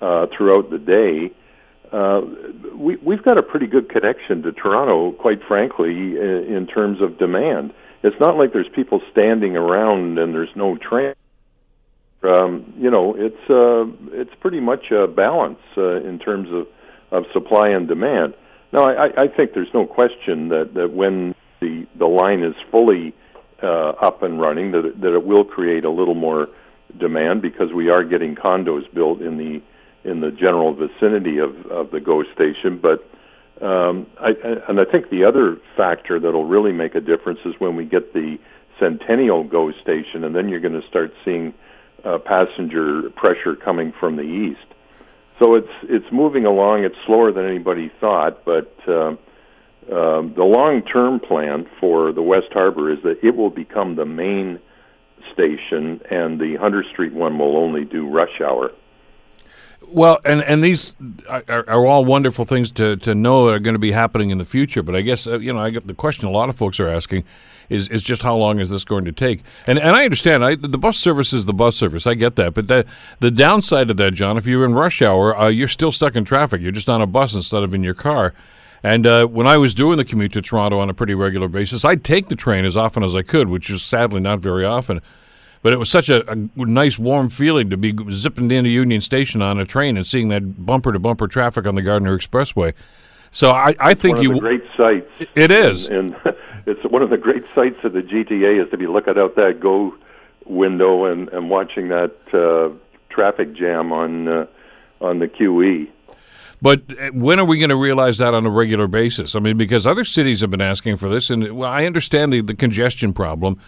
uh, 0.00 0.26
throughout 0.36 0.70
the 0.70 0.78
day. 0.78 1.32
Uh, 1.90 2.20
we, 2.76 2.96
we've 2.96 3.22
got 3.22 3.38
a 3.38 3.42
pretty 3.42 3.66
good 3.66 3.88
connection 3.88 4.42
to 4.42 4.52
Toronto, 4.52 5.12
quite 5.12 5.40
frankly, 5.48 5.90
in, 5.90 6.44
in 6.54 6.66
terms 6.66 7.00
of 7.00 7.18
demand. 7.18 7.72
It's 8.02 8.18
not 8.20 8.36
like 8.36 8.52
there's 8.52 8.68
people 8.74 9.00
standing 9.10 9.56
around 9.56 10.18
and 10.18 10.34
there's 10.34 10.54
no 10.54 10.76
train 10.76 11.14
um, 12.22 12.74
you 12.76 12.90
know, 12.90 13.14
it's 13.16 13.50
uh, 13.50 13.84
it's 14.12 14.34
pretty 14.40 14.60
much 14.60 14.90
a 14.90 15.06
balance 15.06 15.60
uh, 15.76 16.00
in 16.00 16.18
terms 16.18 16.48
of, 16.52 16.66
of 17.10 17.30
supply 17.32 17.68
and 17.68 17.86
demand. 17.86 18.34
Now, 18.72 18.84
I, 18.84 19.24
I 19.24 19.28
think 19.28 19.52
there's 19.54 19.72
no 19.72 19.86
question 19.86 20.48
that, 20.48 20.74
that 20.74 20.92
when 20.92 21.34
the 21.60 21.86
the 21.96 22.06
line 22.06 22.42
is 22.42 22.54
fully 22.70 23.14
uh, 23.62 23.90
up 24.00 24.22
and 24.22 24.40
running, 24.40 24.72
that 24.72 24.84
it, 24.84 25.00
that 25.00 25.14
it 25.14 25.24
will 25.24 25.44
create 25.44 25.84
a 25.84 25.90
little 25.90 26.14
more 26.14 26.48
demand 26.98 27.42
because 27.42 27.72
we 27.72 27.90
are 27.90 28.02
getting 28.02 28.34
condos 28.34 28.92
built 28.94 29.20
in 29.20 29.36
the 29.36 29.62
in 30.08 30.20
the 30.20 30.30
general 30.30 30.74
vicinity 30.74 31.38
of, 31.38 31.54
of 31.66 31.90
the 31.90 32.00
GO 32.00 32.22
station. 32.34 32.80
But 32.80 33.04
um, 33.64 34.06
I, 34.20 34.30
and 34.68 34.80
I 34.80 34.84
think 34.84 35.10
the 35.10 35.26
other 35.26 35.58
factor 35.76 36.20
that'll 36.20 36.46
really 36.46 36.72
make 36.72 36.94
a 36.94 37.00
difference 37.00 37.40
is 37.44 37.54
when 37.58 37.76
we 37.76 37.84
get 37.84 38.12
the 38.14 38.38
Centennial 38.78 39.42
GO 39.44 39.72
station, 39.82 40.24
and 40.24 40.34
then 40.34 40.48
you're 40.48 40.60
going 40.60 40.80
to 40.80 40.86
start 40.88 41.12
seeing 41.24 41.52
uh, 42.04 42.18
passenger 42.18 43.10
pressure 43.16 43.56
coming 43.56 43.92
from 43.98 44.16
the 44.16 44.22
east. 44.22 44.74
So 45.42 45.54
it's 45.54 45.68
it's 45.84 46.06
moving 46.12 46.46
along. 46.46 46.84
It's 46.84 46.96
slower 47.06 47.32
than 47.32 47.44
anybody 47.44 47.90
thought, 48.00 48.44
but 48.44 48.72
uh, 48.88 49.16
uh, 49.90 50.22
the 50.34 50.44
long-term 50.44 51.20
plan 51.20 51.66
for 51.80 52.12
the 52.12 52.22
West 52.22 52.52
Harbour 52.52 52.92
is 52.92 52.98
that 53.04 53.22
it 53.22 53.36
will 53.36 53.50
become 53.50 53.96
the 53.96 54.04
main 54.04 54.58
station, 55.32 56.00
and 56.10 56.40
the 56.40 56.56
Hunter 56.56 56.84
Street 56.92 57.12
one 57.12 57.38
will 57.38 57.56
only 57.56 57.84
do 57.84 58.08
rush 58.08 58.40
hour. 58.40 58.70
Well, 59.86 60.18
and 60.24 60.42
and 60.42 60.62
these 60.62 60.94
are, 61.28 61.44
are, 61.48 61.86
all 61.86 62.04
wonderful 62.04 62.44
things 62.44 62.70
to, 62.72 62.96
to 62.96 63.14
know 63.14 63.46
that 63.46 63.52
are 63.52 63.58
going 63.58 63.74
to 63.74 63.80
be 63.80 63.92
happening 63.92 64.30
in 64.30 64.38
the 64.38 64.44
future. 64.44 64.82
But 64.82 64.96
I 64.96 65.00
guess 65.00 65.26
uh, 65.26 65.38
you 65.38 65.52
know, 65.52 65.60
I 65.60 65.70
get 65.70 65.86
the 65.86 65.94
question 65.94 66.26
a 66.26 66.30
lot 66.30 66.48
of 66.48 66.56
folks 66.56 66.78
are 66.80 66.88
asking 66.88 67.24
is 67.68 67.88
is 67.88 68.02
just 68.02 68.22
how 68.22 68.36
long 68.36 68.58
is 68.60 68.70
this 68.70 68.84
going 68.84 69.04
to 69.04 69.12
take? 69.12 69.42
And 69.66 69.78
and 69.78 69.90
I 69.90 70.04
understand 70.04 70.44
I, 70.44 70.56
the 70.56 70.78
bus 70.78 70.98
service 70.98 71.32
is 71.32 71.46
the 71.46 71.54
bus 71.54 71.76
service. 71.76 72.06
I 72.06 72.14
get 72.14 72.36
that, 72.36 72.54
but 72.54 72.66
the 72.68 72.84
the 73.20 73.30
downside 73.30 73.90
of 73.90 73.96
that, 73.98 74.14
John, 74.14 74.36
if 74.36 74.46
you're 74.46 74.64
in 74.64 74.74
rush 74.74 75.00
hour, 75.00 75.38
uh, 75.38 75.48
you're 75.48 75.68
still 75.68 75.92
stuck 75.92 76.16
in 76.16 76.24
traffic. 76.24 76.60
You're 76.60 76.72
just 76.72 76.88
on 76.88 77.00
a 77.00 77.06
bus 77.06 77.34
instead 77.34 77.62
of 77.62 77.72
in 77.72 77.82
your 77.82 77.94
car. 77.94 78.34
And 78.82 79.06
uh, 79.06 79.26
when 79.26 79.46
I 79.46 79.56
was 79.56 79.74
doing 79.74 79.96
the 79.96 80.04
commute 80.04 80.32
to 80.34 80.42
Toronto 80.42 80.78
on 80.78 80.88
a 80.88 80.94
pretty 80.94 81.14
regular 81.14 81.48
basis, 81.48 81.84
I'd 81.84 82.04
take 82.04 82.28
the 82.28 82.36
train 82.36 82.64
as 82.64 82.76
often 82.76 83.02
as 83.02 83.14
I 83.14 83.22
could, 83.22 83.48
which 83.48 83.70
is 83.70 83.82
sadly 83.82 84.20
not 84.20 84.40
very 84.40 84.64
often. 84.64 85.00
But 85.62 85.72
it 85.72 85.78
was 85.78 85.90
such 85.90 86.08
a, 86.08 86.30
a 86.30 86.36
nice, 86.56 86.98
warm 86.98 87.30
feeling 87.30 87.70
to 87.70 87.76
be 87.76 87.92
zipping 88.12 88.50
into 88.50 88.70
Union 88.70 89.00
Station 89.00 89.42
on 89.42 89.58
a 89.58 89.64
train 89.64 89.96
and 89.96 90.06
seeing 90.06 90.28
that 90.28 90.64
bumper 90.64 90.92
to 90.92 91.00
bumper 91.00 91.26
traffic 91.26 91.66
on 91.66 91.74
the 91.74 91.82
Gardiner 91.82 92.16
Expressway. 92.16 92.74
So 93.30 93.50
I, 93.50 93.74
I 93.80 93.94
think 93.94 94.16
one 94.16 94.22
you. 94.22 94.30
Of 94.30 94.36
the 94.36 94.40
great 94.40 94.64
sights. 94.76 95.30
It 95.34 95.50
is, 95.50 95.86
and, 95.86 96.14
and 96.24 96.34
it's 96.66 96.82
one 96.84 97.02
of 97.02 97.10
the 97.10 97.16
great 97.16 97.44
sights 97.54 97.76
of 97.82 97.92
the 97.92 98.00
GTA 98.00 98.64
is 98.64 98.70
to 98.70 98.78
be 98.78 98.86
looking 98.86 99.18
out 99.18 99.36
that 99.36 99.60
go 99.60 99.94
window 100.46 101.04
and, 101.04 101.28
and 101.30 101.50
watching 101.50 101.88
that 101.88 102.14
uh, 102.32 102.74
traffic 103.10 103.54
jam 103.54 103.92
on 103.92 104.28
uh, 104.28 104.46
on 105.00 105.18
the 105.18 105.26
QE. 105.26 105.88
But 106.60 106.82
uh, 106.90 107.10
when 107.12 107.38
are 107.38 107.44
we 107.44 107.58
going 107.58 107.70
to 107.70 107.76
realize 107.76 108.18
that 108.18 108.34
on 108.34 108.44
a 108.44 108.50
regular 108.50 108.86
basis? 108.86 109.34
I 109.34 109.38
mean, 109.38 109.56
because 109.56 109.86
other 109.86 110.04
cities 110.04 110.40
have 110.40 110.50
been 110.50 110.60
asking 110.60 110.96
for 110.96 111.08
this, 111.08 111.30
and 111.30 111.56
well, 111.56 111.70
I 111.70 111.84
understand 111.86 112.32
the, 112.32 112.40
the 112.40 112.54
congestion 112.54 113.12
problem 113.12 113.60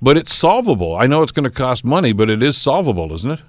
but 0.00 0.16
it's 0.16 0.34
solvable. 0.34 0.96
I 0.96 1.06
know 1.06 1.22
it's 1.22 1.32
going 1.32 1.44
to 1.44 1.50
cost 1.50 1.84
money, 1.84 2.12
but 2.12 2.28
it 2.30 2.42
is 2.42 2.56
solvable, 2.56 3.14
isn't 3.14 3.30
it? 3.30 3.42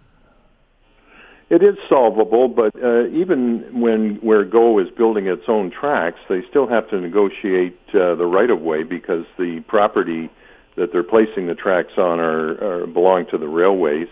It 1.49 1.63
is 1.63 1.75
solvable, 1.87 2.49
but 2.49 2.75
uh, 2.75 3.07
even 3.07 3.79
when 3.79 4.15
where 4.15 4.43
Go 4.43 4.79
is 4.79 4.87
building 4.97 5.27
its 5.27 5.43
own 5.47 5.71
tracks, 5.71 6.19
they 6.27 6.41
still 6.49 6.67
have 6.67 6.89
to 6.89 6.99
negotiate 6.99 7.79
uh, 7.89 8.15
the 8.15 8.25
right 8.25 8.49
of 8.49 8.59
way 8.59 8.83
because 8.83 9.25
the 9.37 9.63
property 9.67 10.29
that 10.75 10.91
they're 10.91 11.03
placing 11.03 11.47
the 11.47 11.55
tracks 11.55 11.93
on 11.97 12.19
are, 12.19 12.81
are 12.81 12.87
belong 12.87 13.27
to 13.31 13.37
the 13.37 13.47
railways. 13.47 14.09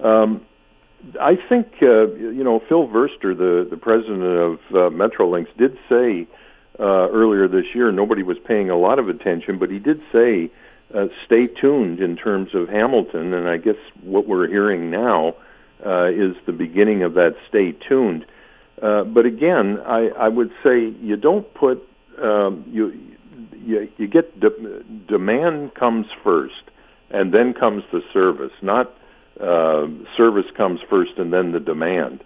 Um, 0.00 0.46
I 1.20 1.36
think 1.48 1.66
uh, 1.82 2.14
you 2.14 2.44
know 2.44 2.60
Phil 2.68 2.86
Verster, 2.88 3.36
the 3.36 3.66
the 3.68 3.76
president 3.76 4.22
of 4.22 4.52
uh, 4.70 4.90
Metrolinx, 4.90 5.46
did 5.58 5.76
say 5.88 6.26
uh, 6.78 7.08
earlier 7.10 7.48
this 7.48 7.66
year 7.74 7.90
nobody 7.90 8.22
was 8.22 8.38
paying 8.46 8.70
a 8.70 8.76
lot 8.76 8.98
of 8.98 9.08
attention, 9.08 9.58
but 9.58 9.70
he 9.70 9.78
did 9.78 10.00
say 10.12 10.50
uh, 10.94 11.06
stay 11.26 11.46
tuned 11.46 12.00
in 12.00 12.16
terms 12.16 12.54
of 12.54 12.68
Hamilton, 12.68 13.34
and 13.34 13.48
I 13.48 13.56
guess 13.56 13.76
what 14.02 14.26
we're 14.26 14.46
hearing 14.46 14.90
now 14.90 15.34
uh, 15.84 16.06
is 16.06 16.36
the 16.46 16.52
beginning 16.52 17.02
of 17.02 17.14
that 17.14 17.34
stay 17.48 17.72
tuned. 17.72 18.24
Uh, 18.80 19.04
but 19.04 19.26
again, 19.26 19.78
I, 19.86 20.08
I 20.08 20.28
would 20.28 20.50
say 20.62 20.88
you 21.00 21.16
don't 21.16 21.52
put 21.54 21.86
um, 22.20 22.64
you, 22.68 22.92
you 23.64 23.88
you 23.96 24.06
get 24.06 24.38
de- 24.38 24.82
demand 25.08 25.74
comes 25.74 26.06
first, 26.22 26.62
and 27.10 27.32
then 27.32 27.54
comes 27.54 27.82
the 27.92 28.02
service. 28.12 28.52
Not 28.60 28.92
uh, 29.42 29.86
service 30.16 30.46
comes 30.56 30.80
first 30.88 31.12
and 31.18 31.32
then 31.32 31.52
the 31.52 31.60
demand. 31.60 32.22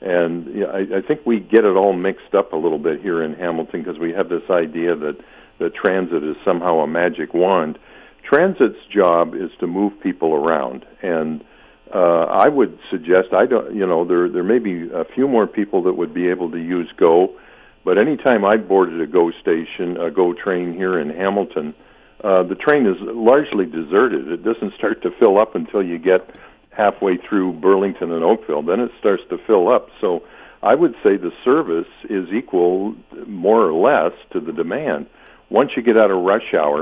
And 0.00 0.46
you 0.46 0.60
know, 0.60 0.70
I, 0.70 0.98
I 0.98 1.02
think 1.06 1.26
we 1.26 1.40
get 1.40 1.64
it 1.64 1.76
all 1.76 1.92
mixed 1.92 2.34
up 2.34 2.52
a 2.52 2.56
little 2.56 2.78
bit 2.78 3.02
here 3.02 3.22
in 3.22 3.34
Hamilton 3.34 3.82
because 3.82 3.98
we 3.98 4.12
have 4.12 4.28
this 4.28 4.48
idea 4.48 4.96
that 4.96 5.18
that 5.58 5.74
transit 5.74 6.24
is 6.24 6.36
somehow 6.44 6.78
a 6.78 6.86
magic 6.86 7.34
wand 7.34 7.78
Transit's 8.30 8.78
job 8.94 9.34
is 9.34 9.50
to 9.58 9.66
move 9.66 9.92
people 10.00 10.34
around, 10.34 10.84
and 11.02 11.42
uh, 11.92 12.26
I 12.26 12.48
would 12.48 12.78
suggest 12.90 13.32
I 13.32 13.46
don't. 13.46 13.74
You 13.74 13.86
know, 13.86 14.04
there 14.04 14.28
there 14.28 14.44
may 14.44 14.58
be 14.58 14.88
a 14.94 15.04
few 15.04 15.26
more 15.26 15.46
people 15.46 15.82
that 15.84 15.94
would 15.94 16.14
be 16.14 16.28
able 16.28 16.50
to 16.52 16.58
use 16.58 16.88
Go, 16.96 17.36
but 17.84 17.98
anytime 17.98 18.44
I 18.44 18.56
boarded 18.56 19.00
a 19.00 19.06
Go 19.06 19.32
station, 19.40 19.96
a 19.96 20.10
Go 20.10 20.32
train 20.32 20.74
here 20.74 21.00
in 21.00 21.10
Hamilton, 21.10 21.74
uh, 22.22 22.44
the 22.44 22.54
train 22.54 22.86
is 22.86 22.96
largely 23.00 23.66
deserted. 23.66 24.28
It 24.28 24.44
doesn't 24.44 24.74
start 24.74 25.02
to 25.02 25.10
fill 25.18 25.40
up 25.40 25.56
until 25.56 25.82
you 25.82 25.98
get 25.98 26.30
halfway 26.82 27.14
through 27.24 27.48
Burlington 27.66 28.08
and 28.16 28.24
Oakville. 28.30 28.64
Then 28.70 28.80
it 28.86 28.92
starts 29.02 29.24
to 29.30 29.36
fill 29.46 29.66
up. 29.76 29.84
So 30.02 30.08
I 30.62 30.74
would 30.80 30.94
say 31.02 31.12
the 31.16 31.34
service 31.44 31.92
is 32.18 32.26
equal, 32.40 32.94
more 33.26 33.60
or 33.68 33.74
less, 33.88 34.14
to 34.32 34.38
the 34.40 34.54
demand. 34.62 35.02
Once 35.48 35.70
you 35.76 35.82
get 35.82 35.96
out 36.02 36.10
of 36.14 36.18
rush 36.32 36.54
hour 36.62 36.80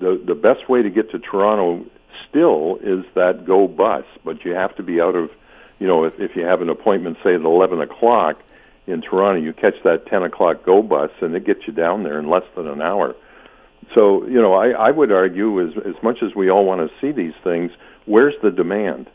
the 0.00 0.12
the 0.32 0.34
best 0.48 0.62
way 0.72 0.80
to 0.86 0.90
get 0.98 1.10
to 1.10 1.18
Toronto 1.18 1.84
still 2.28 2.78
is 2.82 3.04
that 3.14 3.34
go 3.46 3.68
bus, 3.68 4.04
but 4.24 4.36
you 4.44 4.52
have 4.52 4.74
to 4.76 4.82
be 4.82 4.96
out 5.00 5.16
of, 5.22 5.28
you 5.78 5.86
know, 5.86 6.04
if, 6.08 6.14
if 6.18 6.30
you 6.36 6.44
have 6.52 6.60
an 6.62 6.70
appointment, 6.70 7.18
say 7.22 7.34
at 7.34 7.42
eleven 7.42 7.80
o'clock 7.80 8.36
in 8.86 9.02
Toronto, 9.02 9.38
you 9.46 9.52
catch 9.52 9.78
that 9.84 10.06
ten 10.06 10.22
o'clock 10.22 10.64
go 10.64 10.82
bus, 10.82 11.10
and 11.20 11.34
it 11.34 11.44
gets 11.44 11.60
you 11.66 11.72
down 11.72 12.02
there 12.02 12.18
in 12.18 12.28
less 12.34 12.48
than 12.56 12.66
an 12.66 12.80
hour. 12.80 13.14
So, 13.94 14.26
you 14.26 14.40
know, 14.40 14.54
I, 14.54 14.68
I 14.88 14.90
would 14.90 15.12
argue 15.12 15.60
as 15.64 15.72
as 15.92 15.96
much 16.02 16.18
as 16.22 16.34
we 16.34 16.50
all 16.50 16.64
want 16.64 16.80
to 16.80 16.90
see 17.00 17.12
these 17.12 17.36
things, 17.44 17.70
where's 18.06 18.34
the 18.42 18.50
demand? 18.50 19.08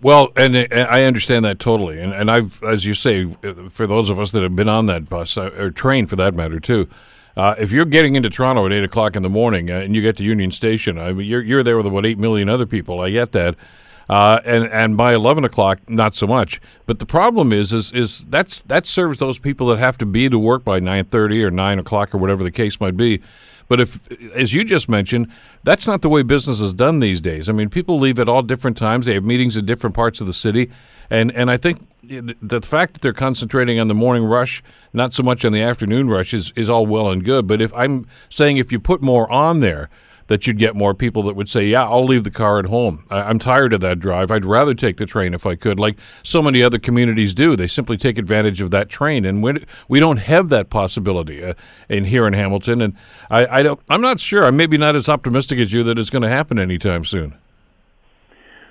Well, 0.00 0.28
and, 0.36 0.56
I 0.72 1.04
understand 1.04 1.44
that 1.44 1.58
totally, 1.58 2.00
and 2.00 2.12
and 2.12 2.30
I've, 2.30 2.62
as 2.62 2.84
you 2.84 2.94
say, 2.94 3.34
for 3.68 3.86
those 3.86 4.10
of 4.10 4.20
us 4.20 4.30
that 4.30 4.42
have 4.44 4.54
been 4.54 4.68
on 4.68 4.86
that 4.86 5.08
bus 5.08 5.36
uh, 5.36 5.50
or 5.58 5.70
train 5.70 6.06
for 6.06 6.14
that 6.16 6.34
matter 6.34 6.60
too, 6.60 6.88
uh, 7.36 7.56
if 7.58 7.72
you're 7.72 7.84
getting 7.84 8.14
into 8.14 8.30
Toronto 8.30 8.64
at 8.66 8.72
eight 8.72 8.84
o'clock 8.84 9.16
in 9.16 9.22
the 9.22 9.28
morning 9.28 9.70
uh, 9.70 9.78
and 9.78 9.96
you 9.96 10.02
get 10.02 10.16
to 10.18 10.24
Union 10.24 10.52
Station, 10.52 10.98
I 10.98 11.12
mean, 11.12 11.26
you're 11.26 11.42
you're 11.42 11.62
there 11.64 11.76
with 11.76 11.86
about 11.86 12.06
eight 12.06 12.18
million 12.18 12.48
other 12.48 12.66
people. 12.66 13.00
I 13.00 13.10
get 13.10 13.32
that, 13.32 13.56
uh, 14.08 14.40
and 14.44 14.66
and 14.66 14.96
by 14.96 15.14
eleven 15.14 15.42
o'clock, 15.42 15.80
not 15.88 16.14
so 16.14 16.28
much. 16.28 16.60
But 16.86 17.00
the 17.00 17.06
problem 17.06 17.52
is, 17.52 17.72
is 17.72 17.90
is 17.90 18.24
that's 18.28 18.60
that 18.62 18.86
serves 18.86 19.18
those 19.18 19.40
people 19.40 19.66
that 19.68 19.78
have 19.78 19.98
to 19.98 20.06
be 20.06 20.28
to 20.28 20.38
work 20.38 20.62
by 20.62 20.78
nine 20.78 21.06
thirty 21.06 21.42
or 21.42 21.50
nine 21.50 21.80
o'clock 21.80 22.14
or 22.14 22.18
whatever 22.18 22.44
the 22.44 22.52
case 22.52 22.78
might 22.78 22.96
be. 22.96 23.20
But 23.68 23.80
if, 23.80 24.00
as 24.32 24.54
you 24.54 24.64
just 24.64 24.88
mentioned, 24.88 25.30
that's 25.62 25.86
not 25.86 26.02
the 26.02 26.08
way 26.08 26.22
business 26.22 26.60
is 26.60 26.72
done 26.72 27.00
these 27.00 27.20
days. 27.20 27.48
I 27.48 27.52
mean, 27.52 27.68
people 27.68 27.98
leave 27.98 28.18
at 28.18 28.28
all 28.28 28.42
different 28.42 28.78
times. 28.78 29.06
They 29.06 29.14
have 29.14 29.24
meetings 29.24 29.56
in 29.56 29.66
different 29.66 29.94
parts 29.94 30.20
of 30.20 30.26
the 30.26 30.32
city, 30.32 30.70
and 31.10 31.30
and 31.32 31.50
I 31.50 31.58
think 31.58 31.86
the 32.02 32.62
fact 32.62 32.94
that 32.94 33.02
they're 33.02 33.12
concentrating 33.12 33.78
on 33.78 33.88
the 33.88 33.94
morning 33.94 34.24
rush, 34.24 34.62
not 34.92 35.12
so 35.12 35.22
much 35.22 35.44
on 35.44 35.52
the 35.52 35.62
afternoon 35.62 36.08
rush, 36.08 36.32
is 36.32 36.52
is 36.56 36.70
all 36.70 36.86
well 36.86 37.10
and 37.10 37.24
good. 37.24 37.46
But 37.46 37.60
if 37.60 37.72
I'm 37.74 38.06
saying 38.30 38.56
if 38.56 38.72
you 38.72 38.80
put 38.80 39.02
more 39.02 39.30
on 39.30 39.60
there, 39.60 39.90
that 40.28 40.46
you'd 40.46 40.58
get 40.58 40.76
more 40.76 40.94
people 40.94 41.22
that 41.24 41.34
would 41.34 41.48
say, 41.48 41.66
"Yeah, 41.66 41.84
I'll 41.84 42.04
leave 42.04 42.24
the 42.24 42.30
car 42.30 42.58
at 42.58 42.66
home. 42.66 43.04
I- 43.10 43.28
am 43.28 43.38
tired 43.38 43.74
of 43.74 43.80
that 43.80 43.98
drive. 43.98 44.30
I'd 44.30 44.44
rather 44.44 44.74
take 44.74 44.96
the 44.96 45.06
train 45.06 45.34
if 45.34 45.44
I 45.44 45.56
could." 45.56 45.78
Like 45.78 45.96
so 46.22 46.40
many 46.40 46.62
other 46.62 46.78
communities 46.78 47.34
do, 47.34 47.56
they 47.56 47.66
simply 47.66 47.96
take 47.96 48.16
advantage 48.16 48.60
of 48.60 48.70
that 48.70 48.88
train, 48.88 49.24
and 49.24 49.42
we 49.42 49.64
we 49.88 50.00
don't 50.00 50.18
have 50.18 50.48
that 50.50 50.70
possibility 50.70 51.42
uh, 51.42 51.54
in 51.88 52.04
here 52.04 52.26
in 52.26 52.34
Hamilton. 52.34 52.80
And 52.80 52.94
I, 53.30 53.58
I 53.58 53.62
don't. 53.62 53.80
I'm 53.90 54.00
not 54.00 54.20
sure. 54.20 54.44
I'm 54.44 54.56
maybe 54.56 54.78
not 54.78 54.94
as 54.94 55.08
optimistic 55.08 55.58
as 55.58 55.72
you 55.72 55.82
that 55.84 55.98
it's 55.98 56.10
going 56.10 56.22
to 56.22 56.28
happen 56.28 56.58
anytime 56.58 57.04
soon. 57.04 57.34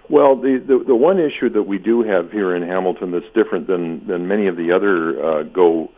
Well, 0.10 0.36
the, 0.38 0.64
the 0.66 0.84
the 0.88 0.96
one 0.96 1.20
issue 1.20 1.50
that 1.50 1.64
we 1.64 1.78
do 1.78 2.02
have 2.04 2.32
here 2.32 2.56
in 2.56 2.64
Hamilton 2.64 3.12
that's 3.12 3.26
different 3.34 3.68
than 3.68 4.08
than 4.08 4.28
many 4.28 4.48
of 4.48 4.56
the 4.56 4.72
other 4.72 5.22
uh, 5.24 5.44
go 5.44 5.92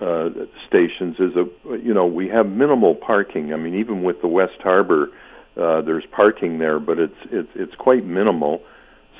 uh, 0.00 0.28
stations 0.66 1.16
is 1.18 1.32
a 1.36 1.78
you 1.78 1.94
know 1.94 2.06
we 2.06 2.28
have 2.28 2.46
minimal 2.46 2.94
parking. 2.94 3.52
I 3.52 3.56
mean, 3.56 3.74
even 3.74 4.02
with 4.02 4.20
the 4.20 4.28
West 4.28 4.60
Harbour, 4.62 5.10
uh, 5.56 5.82
there's 5.82 6.04
parking 6.10 6.58
there, 6.58 6.78
but 6.78 6.98
it's 6.98 7.18
it's 7.30 7.50
it's 7.54 7.74
quite 7.76 8.04
minimal. 8.04 8.62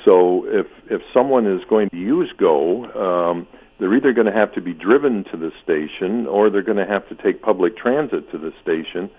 So 0.03 0.45
if 0.47 0.67
if 0.89 1.01
someone 1.13 1.47
is 1.47 1.61
going 1.69 1.89
to 1.89 1.97
use 1.97 2.31
Go, 2.37 2.85
um, 2.93 3.47
they're 3.79 3.95
either 3.95 4.13
going 4.13 4.27
to 4.27 4.33
have 4.33 4.53
to 4.53 4.61
be 4.61 4.73
driven 4.73 5.23
to 5.31 5.37
the 5.37 5.51
station 5.63 6.27
or 6.27 6.49
they're 6.49 6.63
going 6.63 6.77
to 6.77 6.85
have 6.85 7.07
to 7.09 7.15
take 7.15 7.41
public 7.41 7.77
transit 7.77 8.29
to 8.31 8.37
the 8.37 8.51
station 8.61 9.09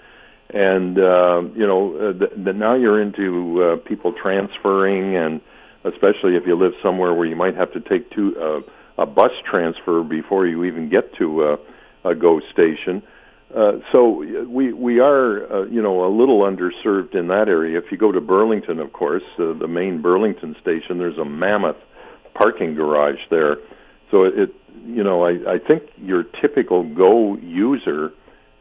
and 0.51 0.99
uh, 0.99 1.43
you 1.55 1.67
know 1.67 1.97
uh, 1.97 2.13
the, 2.13 2.31
the, 2.45 2.53
now 2.53 2.75
you're 2.75 3.01
into 3.01 3.63
uh, 3.63 3.77
people 3.89 4.13
transferring, 4.13 5.17
and 5.17 5.41
especially 5.85 6.37
if 6.37 6.47
you 6.47 6.57
live 6.57 6.73
somewhere 6.83 7.13
where 7.15 7.27
you 7.27 7.37
might 7.37 7.57
have 7.57 7.73
to 7.73 7.81
take 7.81 8.11
two 8.11 8.37
uh, 8.41 8.61
a 8.99 9.07
bus 9.07 9.33
transfer 9.49 10.03
before 10.03 10.47
you 10.47 10.65
even 10.65 10.89
get 10.89 11.15
to 11.15 11.43
uh, 11.43 11.57
a 12.05 12.15
GO 12.15 12.41
station. 12.53 13.03
Uh, 13.55 13.79
so 13.93 14.25
we 14.49 14.73
we 14.73 14.99
are 14.99 15.53
uh, 15.53 15.65
you 15.67 15.81
know 15.81 16.05
a 16.05 16.11
little 16.11 16.41
underserved 16.41 17.15
in 17.15 17.29
that 17.29 17.49
area. 17.49 17.79
If 17.79 17.93
you 17.93 17.99
go 17.99 18.11
to 18.11 18.21
Burlington, 18.21 18.81
of 18.81 18.93
course, 18.93 19.23
uh, 19.39 19.53
the 19.53 19.69
main 19.69 20.03
Burlington 20.03 20.57
station, 20.61 20.99
there's 20.99 21.19
a 21.19 21.25
mammoth 21.25 21.77
parking 22.35 22.75
garage 22.75 23.21
there. 23.31 23.57
So 24.11 24.25
it 24.25 24.55
you 24.85 25.05
know 25.05 25.25
I, 25.25 25.55
I 25.55 25.59
think 25.59 25.85
your 25.97 26.25
typical 26.25 26.83
Go 26.83 27.37
user 27.37 28.13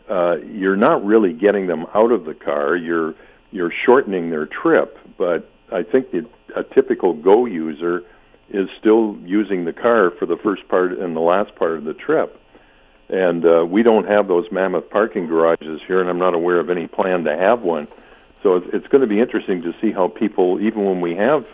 uh, 0.09 0.37
you're 0.37 0.75
not 0.75 1.03
really 1.03 1.33
getting 1.33 1.67
them 1.67 1.85
out 1.95 2.11
of 2.11 2.25
the 2.25 2.33
car. 2.33 2.75
You're 2.75 3.15
you're 3.51 3.73
shortening 3.85 4.29
their 4.29 4.45
trip, 4.45 4.97
but 5.17 5.49
I 5.71 5.83
think 5.83 6.07
it, 6.13 6.25
a 6.55 6.63
typical 6.63 7.13
Go 7.13 7.45
user 7.45 8.03
is 8.49 8.69
still 8.79 9.17
using 9.23 9.65
the 9.65 9.73
car 9.73 10.11
for 10.11 10.25
the 10.25 10.37
first 10.37 10.67
part 10.67 10.91
and 10.91 11.15
the 11.15 11.21
last 11.21 11.55
part 11.55 11.77
of 11.77 11.83
the 11.83 11.93
trip. 11.93 12.39
And 13.09 13.45
uh, 13.45 13.65
we 13.65 13.83
don't 13.83 14.07
have 14.07 14.27
those 14.27 14.51
mammoth 14.51 14.89
parking 14.89 15.27
garages 15.27 15.79
here, 15.85 16.01
and 16.01 16.09
I'm 16.09 16.17
not 16.19 16.33
aware 16.33 16.59
of 16.59 16.69
any 16.69 16.87
plan 16.87 17.23
to 17.25 17.35
have 17.35 17.61
one. 17.61 17.87
So 18.41 18.55
it's, 18.57 18.67
it's 18.73 18.87
going 18.87 19.01
to 19.01 19.07
be 19.07 19.19
interesting 19.19 19.61
to 19.63 19.73
see 19.81 19.91
how 19.91 20.07
people, 20.07 20.59
even 20.61 20.85
when 20.85 21.01
we 21.01 21.15
have 21.15 21.45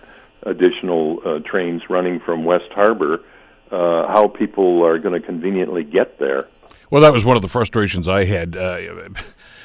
additional 0.43 1.19
uh, 1.25 1.39
trains 1.39 1.89
running 1.89 2.19
from 2.19 2.45
West 2.45 2.71
Harbour, 2.71 3.23
uh, 3.69 4.07
how 4.07 4.27
people 4.27 4.83
are 4.85 4.97
going 4.99 5.19
to 5.19 5.25
conveniently 5.25 5.83
get 5.83 6.19
there. 6.19 6.47
Well, 6.89 7.01
that 7.01 7.13
was 7.13 7.23
one 7.23 7.37
of 7.37 7.41
the 7.41 7.47
frustrations 7.47 8.07
I 8.07 8.25
had, 8.25 8.57
uh, 8.57 8.77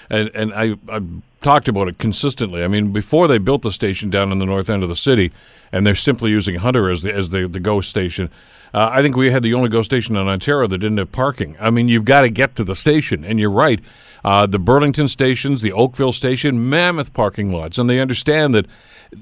and 0.08 0.30
and 0.32 0.54
I, 0.54 0.76
I 0.88 1.00
talked 1.42 1.66
about 1.66 1.88
it 1.88 1.98
consistently. 1.98 2.62
I 2.62 2.68
mean, 2.68 2.92
before 2.92 3.26
they 3.26 3.38
built 3.38 3.62
the 3.62 3.72
station 3.72 4.10
down 4.10 4.30
in 4.30 4.38
the 4.38 4.46
north 4.46 4.70
end 4.70 4.84
of 4.84 4.88
the 4.88 4.94
city, 4.94 5.32
and 5.72 5.86
they're 5.86 5.94
simply 5.94 6.30
using 6.30 6.56
Hunter 6.56 6.90
as 6.90 7.02
the 7.02 7.12
as 7.12 7.30
the 7.30 7.48
the 7.48 7.60
go 7.60 7.80
station. 7.80 8.30
Uh, 8.74 8.90
I 8.92 9.00
think 9.00 9.16
we 9.16 9.30
had 9.30 9.42
the 9.42 9.54
only 9.54 9.68
go 9.68 9.82
station 9.82 10.16
in 10.16 10.28
Ontario 10.28 10.66
that 10.66 10.78
didn't 10.78 10.98
have 10.98 11.12
parking. 11.12 11.56
I 11.58 11.70
mean, 11.70 11.88
you've 11.88 12.04
got 12.04 12.22
to 12.22 12.28
get 12.28 12.56
to 12.56 12.64
the 12.64 12.74
station, 12.74 13.24
and 13.24 13.38
you're 13.40 13.50
right. 13.50 13.80
Uh, 14.24 14.44
the 14.44 14.58
Burlington 14.58 15.08
stations, 15.08 15.62
the 15.62 15.72
Oakville 15.72 16.12
station, 16.12 16.68
mammoth 16.68 17.12
parking 17.12 17.52
lots, 17.52 17.78
and 17.78 17.88
they 17.88 18.00
understand 18.00 18.54
that, 18.54 18.66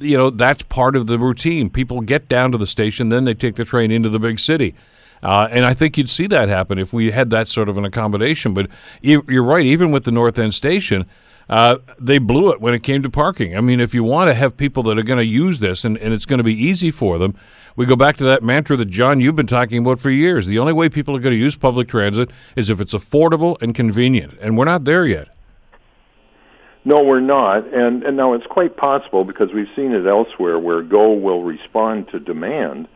you 0.01 0.17
know, 0.17 0.31
that's 0.31 0.63
part 0.63 0.97
of 0.97 1.07
the 1.07 1.19
routine. 1.19 1.69
People 1.69 2.01
get 2.01 2.29
down 2.29 2.53
to 2.53 2.59
the 2.59 2.67
station, 2.67 3.11
then 3.11 3.25
they 3.25 3.35
take 3.35 3.57
the 3.57 3.67
train 3.67 3.91
into 3.91 4.09
the 4.09 4.19
big 4.19 4.41
city. 4.41 4.75
Uh, 5.23 5.47
and 5.51 5.65
I 5.65 5.75
think 5.75 5.97
you'd 5.97 6.11
see 6.11 6.27
that 6.29 6.49
happen 6.49 6.79
if 6.79 6.93
we 6.93 7.11
had 7.11 7.31
that 7.31 7.49
sort 7.49 7.69
of 7.69 7.77
an 7.77 7.85
accommodation. 7.85 8.55
But 8.55 8.69
you're 9.03 9.45
right, 9.45 9.65
even 9.65 9.91
with 9.91 10.05
the 10.05 10.11
North 10.11 10.39
End 10.39 10.55
station, 10.55 11.07
uh, 11.49 11.77
they 11.99 12.19
blew 12.19 12.51
it 12.51 12.61
when 12.61 12.75
it 12.75 12.83
came 12.83 13.03
to 13.03 13.11
parking. 13.11 13.57
I 13.57 13.61
mean, 13.61 13.81
if 13.81 13.95
you 13.95 14.03
want 14.05 14.29
to 14.29 14.35
have 14.35 14.57
people 14.57 14.83
that 14.85 14.99
are 14.99 15.03
going 15.03 15.19
to 15.19 15.25
use 15.25 15.59
this 15.61 15.85
and, 15.85 15.99
and 15.99 16.13
it's 16.15 16.27
going 16.27 16.39
to 16.39 16.45
be 16.45 16.55
easy 16.55 16.91
for 16.91 17.19
them, 17.19 17.37
we 17.77 17.87
go 17.87 17.97
back 17.97 18.17
to 18.19 18.25
that 18.25 18.43
mantra 18.43 18.77
that 18.77 18.87
John 18.87 19.21
you've 19.21 19.37
been 19.37 19.47
talking 19.47 19.79
about 19.79 20.01
for 20.01 20.11
years. 20.11 20.47
The 20.47 20.59
only 20.59 20.73
way 20.73 20.89
people 20.89 21.17
are 21.17 21.21
going 21.21 21.35
to 21.35 21.39
use 21.39 21.57
public 21.57 21.89
transit 21.89 22.31
is 22.57 22.71
if 22.71 22.81
it's 22.81 22.95
affordable 22.95 23.61
and 23.61 23.75
convenient, 23.75 24.39
and 24.41 24.57
we're 24.57 24.65
not 24.65 24.85
there 24.85 25.07
yet. 25.07 25.29
No, 26.87 27.03
we're 27.03 27.21
not, 27.21 27.73
and 27.73 28.03
and 28.03 28.15
now 28.17 28.35
it's 28.35 28.47
quite 28.47 28.77
possible 28.77 29.25
because 29.25 29.49
we've 29.55 29.71
seen 29.75 29.93
it 29.93 30.07
elsewhere 30.07 30.59
where 30.59 30.83
Go 30.83 31.15
will 31.15 31.43
respond 31.43 32.09
to 32.11 32.21
demand 32.21 32.89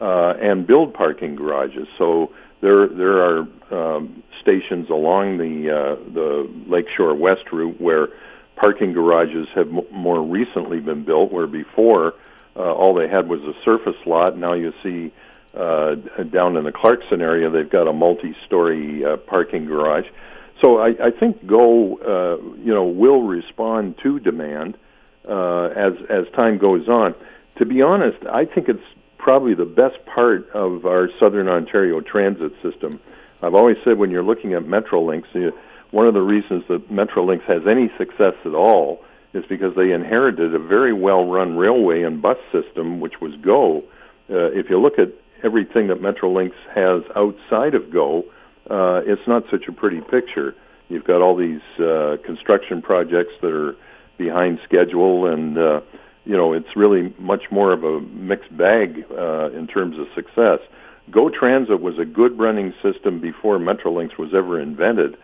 uh, 0.00 0.34
and 0.40 0.66
build 0.66 0.92
parking 0.92 1.36
garages. 1.36 1.86
So 1.98 2.32
there 2.60 2.88
there 2.88 3.18
are 3.18 3.38
um, 3.70 4.24
stations 4.48 4.88
along 4.88 5.36
the 5.38 5.70
uh, 5.70 6.12
the 6.12 6.50
Lakeshore 6.66 7.14
West 7.14 7.52
route 7.52 7.80
where 7.80 8.08
parking 8.56 8.92
garages 8.92 9.46
have 9.54 9.68
m- 9.68 9.82
more 9.92 10.22
recently 10.22 10.80
been 10.80 11.04
built, 11.04 11.30
where 11.30 11.46
before 11.46 12.14
uh, 12.56 12.72
all 12.72 12.94
they 12.94 13.08
had 13.08 13.28
was 13.28 13.40
a 13.42 13.52
surface 13.64 14.00
lot. 14.06 14.36
Now 14.38 14.54
you 14.54 14.72
see 14.82 15.12
uh, 15.54 15.96
down 16.32 16.56
in 16.56 16.64
the 16.64 16.72
Clarkson 16.72 17.20
area, 17.20 17.50
they've 17.50 17.70
got 17.70 17.88
a 17.88 17.92
multi-story 17.92 19.04
uh, 19.04 19.16
parking 19.16 19.66
garage. 19.66 20.06
So 20.62 20.78
I, 20.78 20.88
I 20.88 21.10
think 21.10 21.46
Go, 21.46 21.98
uh, 21.98 22.56
you 22.58 22.72
know, 22.74 22.84
will 22.84 23.22
respond 23.22 23.96
to 24.02 24.18
demand 24.18 24.76
uh, 25.28 25.66
as 25.66 25.92
as 26.08 26.24
time 26.38 26.58
goes 26.58 26.88
on. 26.88 27.14
To 27.58 27.66
be 27.66 27.82
honest, 27.82 28.18
I 28.26 28.44
think 28.44 28.68
it's 28.68 28.80
probably 29.18 29.54
the 29.54 29.66
best 29.66 30.04
part 30.06 30.48
of 30.50 30.86
our 30.86 31.08
Southern 31.20 31.48
Ontario 31.48 32.00
transit 32.00 32.52
system. 32.62 33.00
I've 33.42 33.54
always 33.54 33.76
said 33.84 33.98
when 33.98 34.10
you're 34.10 34.22
looking 34.22 34.54
at 34.54 34.62
Metrolinx, 34.64 35.24
one 35.90 36.06
of 36.06 36.14
the 36.14 36.22
reasons 36.22 36.64
that 36.68 36.90
Metrolinx 36.90 37.42
has 37.44 37.66
any 37.66 37.90
success 37.96 38.34
at 38.44 38.54
all 38.54 39.02
is 39.32 39.44
because 39.46 39.74
they 39.76 39.92
inherited 39.92 40.54
a 40.54 40.58
very 40.58 40.92
well 40.92 41.24
run 41.24 41.56
railway 41.56 42.02
and 42.02 42.20
bus 42.20 42.38
system, 42.52 43.00
which 43.00 43.20
was 43.20 43.34
GO. 43.42 43.78
Uh, 44.30 44.50
if 44.52 44.68
you 44.70 44.80
look 44.80 44.98
at 44.98 45.12
everything 45.42 45.88
that 45.88 46.00
Metrolinx 46.00 46.52
has 46.74 47.02
outside 47.14 47.74
of 47.74 47.90
GO, 47.90 48.24
uh, 48.70 49.02
it's 49.06 49.26
not 49.26 49.48
such 49.50 49.68
a 49.68 49.72
pretty 49.72 50.00
picture. 50.00 50.54
You've 50.88 51.04
got 51.04 51.20
all 51.20 51.36
these 51.36 51.60
uh, 51.78 52.16
construction 52.24 52.82
projects 52.82 53.32
that 53.42 53.52
are 53.52 53.76
behind 54.16 54.58
schedule, 54.64 55.26
and 55.26 55.56
uh, 55.56 55.80
you 56.24 56.36
know 56.36 56.52
it's 56.52 56.76
really 56.76 57.14
much 57.18 57.50
more 57.50 57.72
of 57.72 57.84
a 57.84 58.00
mixed 58.00 58.54
bag 58.56 59.04
uh, 59.10 59.50
in 59.50 59.66
terms 59.66 59.98
of 59.98 60.06
success. 60.14 60.60
Go 61.10 61.30
Transit 61.30 61.80
was 61.80 61.98
a 61.98 62.04
good 62.04 62.38
running 62.38 62.74
system 62.82 63.20
before 63.20 63.58
Metrolinx 63.58 64.18
was 64.18 64.30
ever 64.34 64.60
invented, 64.60 65.16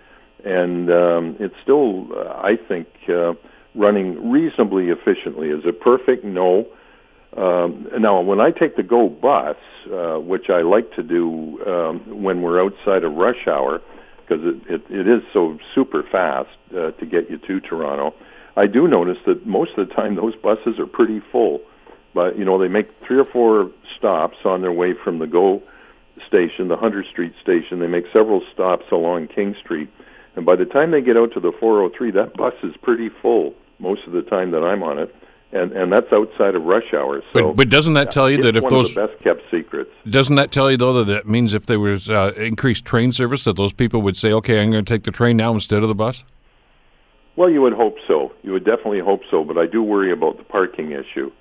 and 0.44 0.90
um, 0.90 1.36
it's 1.40 1.54
still, 1.62 2.08
uh, 2.12 2.40
I 2.42 2.56
think. 2.68 2.88
Uh, 3.08 3.34
running 3.74 4.30
reasonably 4.30 4.88
efficiently. 4.88 5.48
Is 5.48 5.62
it 5.64 5.80
perfect? 5.80 6.24
No. 6.24 6.66
Um, 7.36 7.88
now, 7.98 8.20
when 8.20 8.40
I 8.40 8.50
take 8.50 8.76
the 8.76 8.82
Go 8.82 9.08
bus, 9.08 9.56
uh, 9.92 10.20
which 10.20 10.48
I 10.48 10.62
like 10.62 10.92
to 10.94 11.02
do 11.02 11.60
um, 11.66 12.22
when 12.22 12.42
we're 12.42 12.62
outside 12.62 13.02
of 13.02 13.12
rush 13.14 13.48
hour, 13.48 13.80
because 14.20 14.44
it, 14.44 14.72
it, 14.72 14.82
it 14.88 15.08
is 15.08 15.22
so 15.32 15.58
super 15.74 16.04
fast 16.10 16.50
uh, 16.70 16.92
to 16.92 17.06
get 17.06 17.28
you 17.28 17.38
to 17.38 17.60
Toronto, 17.60 18.14
I 18.56 18.66
do 18.66 18.86
notice 18.86 19.18
that 19.26 19.44
most 19.46 19.72
of 19.76 19.88
the 19.88 19.94
time 19.94 20.14
those 20.14 20.36
buses 20.36 20.78
are 20.78 20.86
pretty 20.86 21.20
full. 21.32 21.60
But 22.14 22.38
you 22.38 22.44
know, 22.44 22.58
they 22.60 22.68
make 22.68 22.88
three 23.04 23.18
or 23.18 23.24
four 23.24 23.72
stops 23.98 24.36
on 24.44 24.62
their 24.62 24.72
way 24.72 24.94
from 25.02 25.18
the 25.18 25.26
Go 25.26 25.60
station, 26.26 26.68
the 26.68 26.76
Hunter 26.76 27.04
Street 27.10 27.32
station. 27.42 27.80
They 27.80 27.86
make 27.86 28.04
several 28.12 28.42
stops 28.52 28.84
along 28.92 29.28
King 29.28 29.54
Street, 29.62 29.90
and 30.36 30.44
by 30.46 30.56
the 30.56 30.64
time 30.64 30.90
they 30.90 31.00
get 31.00 31.16
out 31.16 31.32
to 31.34 31.40
the 31.40 31.52
403, 31.58 32.10
that 32.12 32.34
bus 32.34 32.54
is 32.62 32.74
pretty 32.82 33.10
full 33.22 33.54
most 33.78 34.06
of 34.06 34.12
the 34.12 34.22
time 34.22 34.50
that 34.52 34.62
I'm 34.62 34.82
on 34.82 34.98
it, 34.98 35.14
and 35.52 35.72
and 35.72 35.92
that's 35.92 36.12
outside 36.12 36.54
of 36.54 36.64
rush 36.64 36.92
hour. 36.94 37.22
So, 37.32 37.48
but, 37.48 37.56
but 37.56 37.68
doesn't 37.68 37.94
that 37.94 38.10
tell 38.10 38.30
you 38.30 38.38
that 38.42 38.56
if 38.56 38.68
those 38.68 38.92
best 38.94 39.12
kept 39.22 39.42
secrets? 39.50 39.90
Doesn't 40.08 40.36
that 40.36 40.52
tell 40.52 40.70
you 40.70 40.76
though 40.76 41.04
that 41.04 41.12
that 41.12 41.28
means 41.28 41.54
if 41.54 41.66
there 41.66 41.80
was 41.80 42.10
uh, 42.10 42.32
increased 42.36 42.84
train 42.84 43.12
service, 43.12 43.44
that 43.44 43.56
those 43.56 43.72
people 43.72 44.02
would 44.02 44.16
say, 44.16 44.32
"Okay, 44.32 44.60
I'm 44.60 44.70
going 44.70 44.84
to 44.84 44.92
take 44.92 45.04
the 45.04 45.10
train 45.10 45.36
now 45.36 45.52
instead 45.52 45.82
of 45.82 45.88
the 45.88 45.94
bus." 45.94 46.24
Well, 47.36 47.50
you 47.50 47.62
would 47.62 47.72
hope 47.72 47.96
so. 48.06 48.32
You 48.42 48.52
would 48.52 48.64
definitely 48.64 49.00
hope 49.00 49.22
so, 49.30 49.42
but 49.42 49.58
I 49.58 49.66
do 49.66 49.82
worry 49.82 50.12
about 50.12 50.38
the 50.38 50.44
parking 50.44 50.92
issue. 50.92 51.32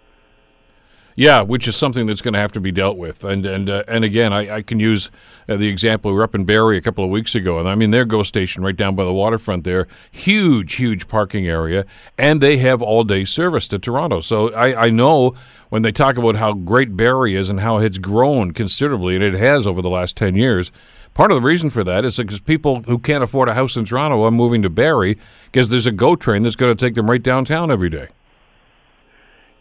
Yeah, 1.16 1.42
which 1.42 1.68
is 1.68 1.76
something 1.76 2.08
that's 2.08 2.22
going 2.22 2.34
to 2.34 2.40
have 2.40 2.52
to 2.54 2.60
be 2.60 2.72
dealt 2.72 2.98
with. 2.98 3.24
And 3.24 3.46
and 3.46 3.70
uh, 3.70 3.84
and 3.88 4.04
again, 4.04 4.34
I, 4.34 4.58
I 4.58 4.62
can 4.62 4.80
use 4.80 5.12
uh, 5.48 5.58
the 5.58 5.68
example 5.68 6.12
we 6.12 6.18
were 6.18 6.24
up 6.24 6.34
in 6.34 6.46
Barrie 6.46 6.78
a 6.78 6.82
couple 6.82 7.04
of 7.04 7.12
weeks 7.12 7.36
ago, 7.36 7.60
and 7.60 7.68
I 7.68 7.76
mean 7.76 7.92
their 7.92 8.06
GO 8.06 8.24
station 8.24 8.64
right 8.64 8.76
down 8.76 8.96
by 8.96 9.06
the 9.06 9.14
waterfront 9.14 9.64
there, 9.64 9.88
huge, 10.12 10.76
huge 10.76 11.08
parking 11.08 11.48
area, 11.48 11.86
and 12.18 12.42
they 12.42 12.58
have 12.58 12.82
all 12.82 13.04
day 13.04 13.26
service 13.26 13.68
to 13.70 13.80
Toronto. 13.80 14.22
So 14.22 14.52
I, 14.54 14.86
I 14.86 14.90
know 14.90 15.36
when 15.70 15.84
they 15.84 15.92
talk 15.92 16.18
about 16.18 16.36
how 16.36 16.54
great 16.54 16.98
Barrie 16.98 17.36
is 17.36 17.50
and 17.50 17.60
how 17.60 17.78
it's 17.78 18.00
grown 18.00 18.52
considerably, 18.52 19.16
and 19.16 19.24
it 19.24 19.36
has 19.36 19.68
over 19.68 19.82
the 19.82 19.90
last 19.90 20.18
ten 20.18 20.36
years. 20.36 20.72
Part 21.14 21.30
of 21.30 21.36
the 21.36 21.48
reason 21.48 21.70
for 21.70 21.84
that 21.84 22.06
is 22.06 22.18
because 22.18 22.40
people 22.40 22.82
who 22.88 22.98
can't 22.98 23.24
afford 23.24 23.48
a 23.48 23.54
house 23.54 23.76
in 23.76 23.86
Toronto 23.86 24.24
are 24.24 24.32
moving 24.32 24.64
to 24.64 24.70
Barrie 24.72 25.20
because 25.52 25.70
there's 25.70 25.86
a 25.86 25.92
GO 25.92 26.16
train 26.16 26.42
that's 26.42 26.56
going 26.56 26.76
to 26.76 26.86
take 26.86 26.96
them 26.96 27.08
right 27.08 27.22
downtown 27.22 27.70
every 27.70 27.92
day. 27.92 28.08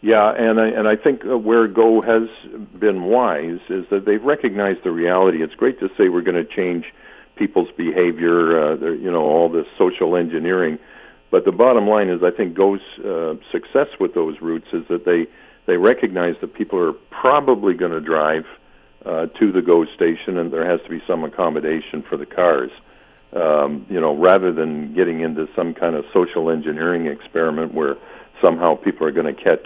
Yeah, 0.03 0.33
and 0.37 0.59
I, 0.59 0.67
and 0.67 0.85
I 0.85 0.97
think 0.97 1.21
uh, 1.25 1.37
where 1.37 1.65
Go 1.65 2.01
has 2.01 2.27
been 2.77 3.03
wise 3.03 3.61
is 3.69 3.85
that 3.89 4.03
they've 4.05 4.21
recognized 4.21 4.83
the 4.83 4.91
reality. 4.91 5.41
It's 5.41 5.55
great 5.55 5.79
to 5.79 5.87
say 5.97 6.09
we're 6.09 6.21
going 6.21 6.45
to 6.45 6.55
change 6.55 6.93
people's 7.37 7.69
behavior, 7.77 8.73
uh, 8.73 8.75
you 8.91 9.09
know, 9.09 9.21
all 9.23 9.47
this 9.47 9.65
social 9.77 10.17
engineering, 10.17 10.77
but 11.31 11.45
the 11.45 11.53
bottom 11.53 11.87
line 11.87 12.09
is 12.09 12.21
I 12.21 12.31
think 12.31 12.53
Go's 12.53 12.81
uh, 12.99 13.35
success 13.49 13.87
with 13.97 14.13
those 14.13 14.41
routes 14.41 14.67
is 14.73 14.83
that 14.89 15.05
they 15.05 15.25
they 15.65 15.77
recognize 15.77 16.35
that 16.41 16.53
people 16.53 16.77
are 16.79 16.91
probably 17.09 17.73
going 17.73 17.93
to 17.93 18.01
drive 18.01 18.43
uh, 19.05 19.27
to 19.27 19.51
the 19.53 19.61
Go 19.61 19.85
station, 19.95 20.37
and 20.37 20.51
there 20.51 20.69
has 20.69 20.81
to 20.81 20.89
be 20.89 21.01
some 21.07 21.23
accommodation 21.23 22.03
for 22.09 22.17
the 22.17 22.25
cars. 22.25 22.71
Um, 23.31 23.85
you 23.89 24.01
know, 24.01 24.15
rather 24.15 24.51
than 24.51 24.93
getting 24.93 25.21
into 25.21 25.47
some 25.55 25.73
kind 25.73 25.95
of 25.95 26.03
social 26.13 26.51
engineering 26.51 27.07
experiment 27.07 27.73
where 27.73 27.95
somehow 28.41 28.75
people 28.75 29.07
are 29.07 29.11
going 29.11 29.33
to 29.33 29.43
catch 29.43 29.65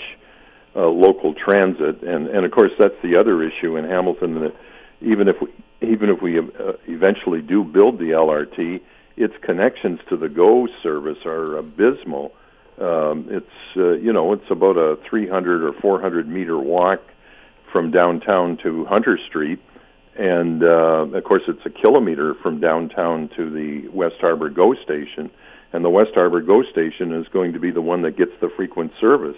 uh, 0.77 0.87
local 0.87 1.33
transit, 1.33 2.03
and 2.03 2.27
and 2.27 2.45
of 2.45 2.51
course 2.51 2.71
that's 2.77 2.95
the 3.01 3.17
other 3.17 3.41
issue 3.41 3.77
in 3.77 3.85
Hamilton. 3.85 4.35
That 4.41 4.53
even 5.01 5.27
if 5.27 5.37
we 5.41 5.47
even 5.81 6.09
if 6.09 6.21
we 6.21 6.37
uh, 6.37 6.73
eventually 6.87 7.41
do 7.41 7.63
build 7.63 7.97
the 7.97 8.11
LRT, 8.11 8.81
its 9.15 9.33
connections 9.41 9.99
to 10.09 10.17
the 10.17 10.29
GO 10.29 10.67
service 10.83 11.17
are 11.25 11.57
abysmal. 11.57 12.31
Um, 12.79 13.25
it's 13.29 13.45
uh, 13.75 13.93
you 13.93 14.13
know 14.13 14.33
it's 14.33 14.51
about 14.51 14.77
a 14.77 14.97
300 15.09 15.63
or 15.63 15.73
400 15.81 16.27
meter 16.27 16.59
walk 16.59 17.01
from 17.71 17.89
downtown 17.89 18.57
to 18.61 18.85
Hunter 18.85 19.17
Street, 19.27 19.59
and 20.15 20.63
uh, 20.63 21.17
of 21.17 21.23
course 21.23 21.41
it's 21.47 21.65
a 21.65 21.71
kilometer 21.71 22.35
from 22.43 22.59
downtown 22.59 23.29
to 23.35 23.49
the 23.49 23.87
West 23.89 24.17
Harbour 24.21 24.49
GO 24.51 24.75
station, 24.83 25.31
and 25.73 25.83
the 25.83 25.89
West 25.89 26.11
Harbour 26.13 26.41
GO 26.41 26.61
station 26.71 27.13
is 27.13 27.27
going 27.29 27.53
to 27.53 27.59
be 27.59 27.71
the 27.71 27.81
one 27.81 28.03
that 28.03 28.15
gets 28.15 28.31
the 28.41 28.49
frequent 28.55 28.91
service 29.01 29.37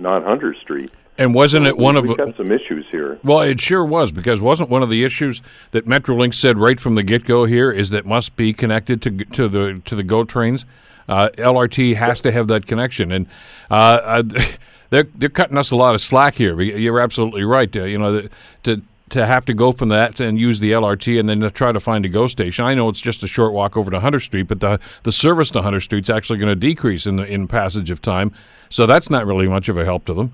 not 0.00 0.24
Hunter 0.24 0.54
Street. 0.54 0.90
And 1.18 1.34
wasn't 1.34 1.66
it 1.66 1.76
one 1.76 1.94
we, 1.94 1.98
of 1.98 2.08
we've 2.08 2.16
got 2.16 2.36
some 2.36 2.50
issues 2.50 2.86
here? 2.90 3.18
Well, 3.22 3.40
it 3.40 3.60
sure 3.60 3.84
was 3.84 4.10
because 4.10 4.40
wasn't 4.40 4.70
one 4.70 4.82
of 4.82 4.88
the 4.88 5.04
issues 5.04 5.42
that 5.72 5.84
Metrolinx 5.84 6.34
said 6.34 6.56
right 6.56 6.80
from 6.80 6.94
the 6.94 7.02
get 7.02 7.24
go 7.24 7.44
here 7.44 7.70
is 7.70 7.90
that 7.90 8.06
must 8.06 8.36
be 8.36 8.54
connected 8.54 9.02
to 9.02 9.10
to 9.10 9.48
the 9.48 9.82
to 9.84 9.94
the 9.94 10.02
GO 10.02 10.24
trains. 10.24 10.64
Uh, 11.08 11.28
LRT 11.36 11.96
has 11.96 12.20
to 12.22 12.32
have 12.32 12.48
that 12.48 12.66
connection, 12.66 13.12
and 13.12 13.26
uh, 13.70 14.22
they're 14.90 15.08
they're 15.14 15.28
cutting 15.28 15.58
us 15.58 15.70
a 15.72 15.76
lot 15.76 15.94
of 15.94 16.00
slack 16.00 16.36
here. 16.36 16.58
You're 16.60 17.00
absolutely 17.00 17.44
right. 17.44 17.74
Uh, 17.74 17.84
you 17.84 17.98
know, 17.98 18.26
to 18.62 18.82
to 19.10 19.26
have 19.26 19.44
to 19.44 19.54
go 19.54 19.72
from 19.72 19.88
that 19.90 20.20
and 20.20 20.38
use 20.38 20.60
the 20.60 20.72
LRT 20.72 21.18
and 21.18 21.28
then 21.28 21.40
to 21.40 21.50
try 21.50 21.72
to 21.72 21.80
find 21.80 22.04
a 22.04 22.08
GO 22.08 22.28
station. 22.28 22.64
I 22.64 22.74
know 22.74 22.88
it's 22.88 23.00
just 23.00 23.22
a 23.22 23.26
short 23.26 23.52
walk 23.52 23.76
over 23.76 23.90
to 23.90 24.00
Hunter 24.00 24.20
Street, 24.20 24.44
but 24.44 24.60
the 24.60 24.80
the 25.02 25.12
service 25.12 25.50
to 25.50 25.62
Hunter 25.62 25.80
Street's 25.80 26.08
actually 26.08 26.38
going 26.38 26.52
to 26.52 26.56
decrease 26.56 27.06
in 27.06 27.16
the 27.16 27.24
in 27.24 27.46
passage 27.46 27.90
of 27.90 28.00
time. 28.00 28.32
So 28.70 28.86
that's 28.86 29.10
not 29.10 29.26
really 29.26 29.48
much 29.48 29.68
of 29.68 29.76
a 29.76 29.84
help 29.84 30.06
to 30.06 30.14
them. 30.14 30.32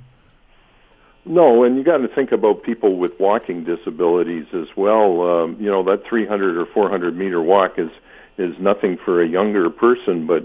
No, 1.24 1.64
and 1.64 1.76
you 1.76 1.82
got 1.82 1.98
to 1.98 2.08
think 2.08 2.30
about 2.30 2.62
people 2.62 2.96
with 2.96 3.12
walking 3.18 3.64
disabilities 3.64 4.46
as 4.54 4.68
well. 4.76 5.22
Um, 5.22 5.56
you 5.58 5.68
know, 5.68 5.82
that 5.82 6.04
300 6.08 6.56
or 6.56 6.66
400 6.66 7.16
meter 7.16 7.42
walk 7.42 7.72
is 7.78 7.90
is 8.38 8.54
nothing 8.60 8.98
for 9.02 9.22
a 9.22 9.26
younger 9.26 9.68
person, 9.70 10.26
but 10.26 10.42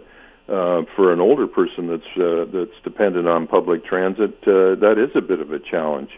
uh, 0.52 0.84
for 0.96 1.14
an 1.14 1.20
older 1.20 1.46
person 1.46 1.88
that's 1.88 2.18
uh, 2.18 2.46
that's 2.52 2.76
dependent 2.84 3.28
on 3.28 3.46
public 3.46 3.86
transit, 3.86 4.34
uh, 4.44 4.74
that 4.76 4.96
is 4.98 5.16
a 5.16 5.22
bit 5.22 5.40
of 5.40 5.52
a 5.52 5.60
challenge. 5.60 6.10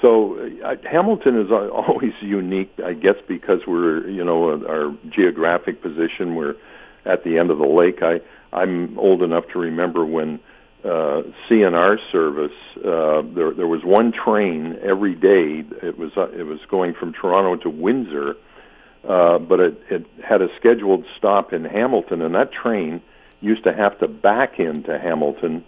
So 0.00 0.38
uh, 0.64 0.76
Hamilton 0.88 1.40
is 1.40 1.50
always 1.50 2.12
unique, 2.20 2.70
I 2.84 2.92
guess, 2.92 3.16
because 3.26 3.60
we're 3.66 4.08
you 4.08 4.24
know 4.24 4.64
our 4.66 4.96
geographic 5.10 5.82
position. 5.82 6.36
We're 6.36 6.54
at 7.06 7.24
the 7.24 7.38
end 7.38 7.50
of 7.50 7.58
the 7.58 7.66
lake. 7.66 8.02
I 8.02 8.20
I'm 8.52 8.96
old 8.98 9.22
enough 9.22 9.44
to 9.52 9.58
remember 9.58 10.04
when 10.04 10.38
uh, 10.84 11.22
CNR 11.48 11.96
service. 12.10 12.56
Uh, 12.76 13.22
there 13.34 13.52
there 13.52 13.66
was 13.66 13.82
one 13.84 14.12
train 14.12 14.78
every 14.82 15.14
day. 15.14 15.64
It 15.82 15.98
was 15.98 16.12
uh, 16.16 16.30
it 16.30 16.44
was 16.44 16.60
going 16.70 16.94
from 16.94 17.12
Toronto 17.12 17.56
to 17.62 17.70
Windsor, 17.70 18.34
uh, 19.08 19.38
but 19.38 19.60
it 19.60 19.80
it 19.90 20.06
had 20.26 20.42
a 20.42 20.48
scheduled 20.58 21.04
stop 21.18 21.52
in 21.52 21.64
Hamilton, 21.64 22.22
and 22.22 22.34
that 22.34 22.52
train 22.52 23.02
used 23.40 23.64
to 23.64 23.72
have 23.72 23.98
to 23.98 24.08
back 24.08 24.58
into 24.58 24.98
Hamilton 24.98 25.64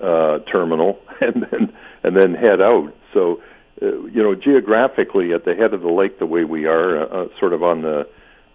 uh, 0.00 0.38
terminal 0.50 0.98
and 1.20 1.46
then 1.50 1.72
and 2.02 2.16
then 2.16 2.34
head 2.34 2.60
out. 2.60 2.92
So, 3.12 3.42
uh, 3.80 4.06
you 4.06 4.22
know, 4.22 4.34
geographically 4.34 5.32
at 5.32 5.44
the 5.44 5.54
head 5.54 5.74
of 5.74 5.82
the 5.82 5.90
lake, 5.90 6.18
the 6.18 6.26
way 6.26 6.44
we 6.44 6.66
are, 6.66 7.02
uh, 7.02 7.24
uh, 7.24 7.28
sort 7.38 7.52
of 7.52 7.62
on 7.62 7.82
the 7.82 8.06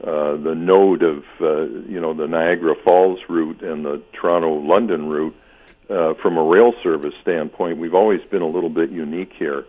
uh, 0.04 0.38
the 0.38 0.54
node 0.56 1.02
of 1.04 1.24
uh, 1.41 1.63
you 1.89 2.00
know 2.00 2.13
the 2.13 2.28
Niagara 2.28 2.76
Falls 2.84 3.20
route 3.28 3.62
and 3.62 3.86
the 3.86 4.02
Toronto 4.13 4.60
London 4.60 5.08
route. 5.08 5.36
From 5.88 6.38
a 6.38 6.43
rail 6.43 6.73
service 6.84 7.13
standpoint, 7.21 7.78
we've 7.78 7.95
always 7.95 8.21
been 8.30 8.41
a 8.41 8.47
little 8.47 8.69
bit 8.69 8.91
unique 8.91 9.32
here. 9.38 9.65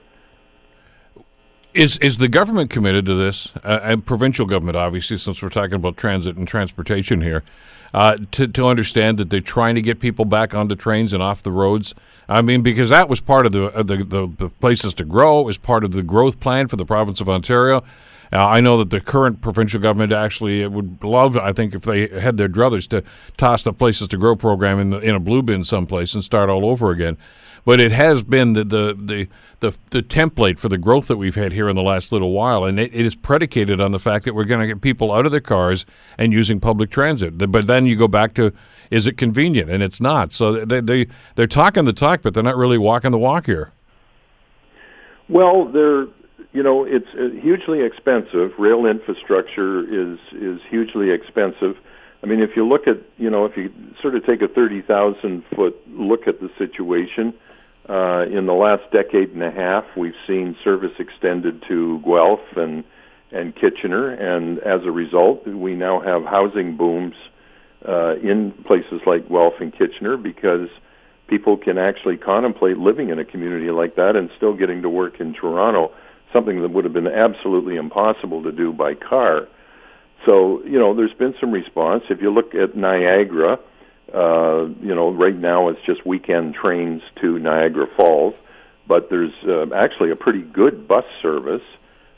Is 1.75 1.99
is 1.99 2.19
the 2.19 2.29
government 2.29 2.71
committed 2.71 3.07
to 3.07 3.15
this? 3.15 3.49
Uh, 3.63 3.79
and 3.83 4.05
provincial 4.05 4.47
government, 4.47 4.77
obviously, 4.77 5.17
since 5.17 5.43
we're 5.43 5.51
talking 5.51 5.75
about 5.75 5.97
transit 5.97 6.37
and 6.37 6.49
transportation 6.49 7.21
here, 7.21 7.45
uh, 7.93 8.17
to 8.33 8.49
to 8.49 8.67
understand 8.67 9.19
that 9.19 9.31
they're 9.31 9.41
trying 9.41 9.75
to 9.75 9.83
get 9.83 10.01
people 10.01 10.25
back 10.25 10.55
onto 10.55 10.75
trains 10.75 11.13
and 11.13 11.23
off 11.23 11.43
the 11.43 11.53
roads. 11.53 11.95
I 12.29 12.43
mean, 12.43 12.63
because 12.63 12.89
that 12.89 13.09
was 13.09 13.21
part 13.21 13.47
of 13.47 13.53
the 13.53 13.67
uh, 13.67 13.83
the, 13.83 13.99
the, 13.99 14.33
the 14.39 14.49
places 14.49 14.95
to 14.95 15.05
grow. 15.05 15.43
Was 15.43 15.59
part 15.59 15.85
of 15.85 15.93
the 15.93 16.03
growth 16.03 16.41
plan 16.41 16.69
for 16.69 16.77
the 16.77 16.87
province 16.87 17.21
of 17.21 17.29
Ontario. 17.29 17.85
Uh, 18.33 18.47
I 18.47 18.61
know 18.61 18.79
that 18.79 18.91
the 18.91 19.01
current 19.01 19.41
provincial 19.41 19.81
government 19.81 20.13
actually 20.13 20.67
would 20.67 21.03
love, 21.03 21.37
I 21.37 21.53
think, 21.53 21.75
if 21.75 21.83
they 21.83 22.09
had 22.09 22.37
their 22.37 22.49
druthers, 22.49 22.89
to 22.89 23.03
toss 23.37 23.63
the 23.63 23.73
Places 23.73 24.09
to 24.09 24.17
Grow 24.17 24.37
program 24.37 24.79
in, 24.79 24.91
the, 24.91 24.99
in 24.99 25.15
a 25.15 25.21
blue 25.21 25.43
bin 25.43 25.65
someplace 25.65 26.15
and 26.15 26.23
start 26.23 26.51
all 26.51 26.67
over 26.67 26.91
again. 26.91 27.17
But 27.65 27.81
it 27.81 27.93
has 27.93 28.23
been 28.23 28.55
the, 28.55 28.65
the, 28.65 28.97
the, 28.99 29.29
the, 29.61 29.77
the 29.91 30.03
template 30.03 30.59
for 30.59 30.69
the 30.69 30.79
growth 30.79 31.07
that 31.09 31.17
we've 31.17 31.35
had 31.35 31.53
here 31.53 31.69
in 31.69 31.77
the 31.77 31.83
last 31.83 32.13
little 32.13 32.33
while, 32.33 32.65
and 32.65 32.79
it, 32.79 32.95
it 32.95 33.05
is 33.05 33.15
predicated 33.15 33.81
on 33.81 33.93
the 33.93 33.99
fact 33.99 34.25
that 34.25 34.35
we're 34.35 34.45
going 34.45 34.61
to 34.61 34.67
get 34.67 34.81
people 34.81 35.13
out 35.13 35.27
of 35.27 35.33
their 35.33 35.41
cars 35.41 35.85
and 36.17 36.33
using 36.33 36.61
public 36.61 36.91
transit. 36.91 37.37
But 37.37 37.67
then 37.67 37.87
you 37.87 37.97
go 37.97 38.09
back 38.09 38.35
to, 38.35 38.53
is 38.91 39.07
it 39.07 39.19
convenient? 39.19 39.71
And 39.71 39.83
it's 39.83 40.01
not. 40.01 40.33
So 40.33 40.65
they, 40.65 40.81
they, 40.81 41.07
they're 41.35 41.47
talking 41.47 41.85
the 41.85 41.93
talk, 41.93 42.23
but 42.23 42.33
they're 42.33 42.43
not 42.43 42.57
really 42.57 42.79
walking 42.79 43.11
the 43.11 43.19
walk 43.19 43.47
here. 43.47 43.73
Well, 45.29 45.67
they're 45.67 46.07
you 46.53 46.63
know, 46.63 46.85
it's 46.85 47.09
uh, 47.15 47.29
hugely 47.41 47.83
expensive. 47.83 48.53
Rail 48.59 48.87
infrastructure 48.87 49.81
is 49.83 50.19
is 50.33 50.61
hugely 50.71 51.11
expensive. 51.11 51.77
I 52.23 52.27
mean, 52.27 52.41
if 52.41 52.57
you 52.57 52.67
look 52.67 52.89
at, 52.89 52.97
you 53.17 53.31
know, 53.31 53.45
if 53.45 53.57
you 53.57 53.73
sort 54.03 54.17
of 54.17 54.27
take 54.27 54.43
a 54.43 54.49
30,000 54.49 55.45
foot 55.55 55.77
look 55.89 56.27
at 56.27 56.41
the 56.41 56.51
situation, 56.59 57.33
uh, 57.89 58.27
in 58.29 58.47
the 58.47 58.55
last 58.55 58.91
decade 58.93 59.31
and 59.31 59.43
a 59.43 59.53
half, 59.53 59.85
we've 59.97 60.17
seen 60.27 60.57
service 60.65 60.93
extended 60.99 61.63
to 61.69 62.01
Guelph 62.05 62.57
and 62.57 62.85
and 63.31 63.55
Kitchener, 63.55 64.09
and 64.09 64.59
as 64.61 64.85
a 64.85 64.91
result, 64.91 65.47
we 65.47 65.75
now 65.75 66.01
have 66.01 66.25
housing 66.25 66.79
booms 66.79 67.15
uh, 67.87 68.17
in 68.17 68.53
places 68.65 69.03
like 69.07 69.29
Guelph 69.29 69.61
and 69.61 69.71
Kitchener 69.71 70.17
because 70.17 70.71
people 71.29 71.59
can 71.59 71.77
actually 71.77 72.17
contemplate 72.17 72.79
living 72.79 73.11
in 73.11 73.19
a 73.19 73.25
community 73.27 73.71
like 73.71 73.97
that 73.97 74.17
and 74.17 74.31
still 74.35 74.55
getting 74.55 74.81
to 74.81 74.89
work 74.89 75.21
in 75.21 75.35
Toronto 75.35 75.93
something 76.33 76.63
that 76.63 76.71
would 76.71 76.85
have 76.85 76.93
been 76.93 77.07
absolutely 77.07 77.77
impossible 77.77 78.43
to 78.43 78.53
do 78.53 78.73
by 78.73 78.95
car. 78.95 79.49
So, 80.27 80.63
you 80.65 80.79
know, 80.79 80.95
there's 80.95 81.15
been 81.15 81.35
some 81.41 81.53
response. 81.53 82.05
If 82.11 82.21
you 82.21 82.31
look 82.31 82.55
at 82.55 82.77
Niagara, 82.77 83.59
uh, 84.13 84.67
you 84.83 84.95
know, 84.95 85.11
right 85.11 85.37
now 85.37 85.69
it's 85.69 85.81
just 85.83 86.05
weekend 86.07 86.55
trains 86.55 87.03
to 87.21 87.39
Niagara 87.39 87.87
Falls, 87.87 88.35
but 88.87 89.11
there's 89.11 89.33
uh, 89.47 89.73
actually 89.75 90.11
a 90.11 90.17
pretty 90.17 90.43
good 90.43 90.89
bus 90.89 91.05
service 91.23 91.63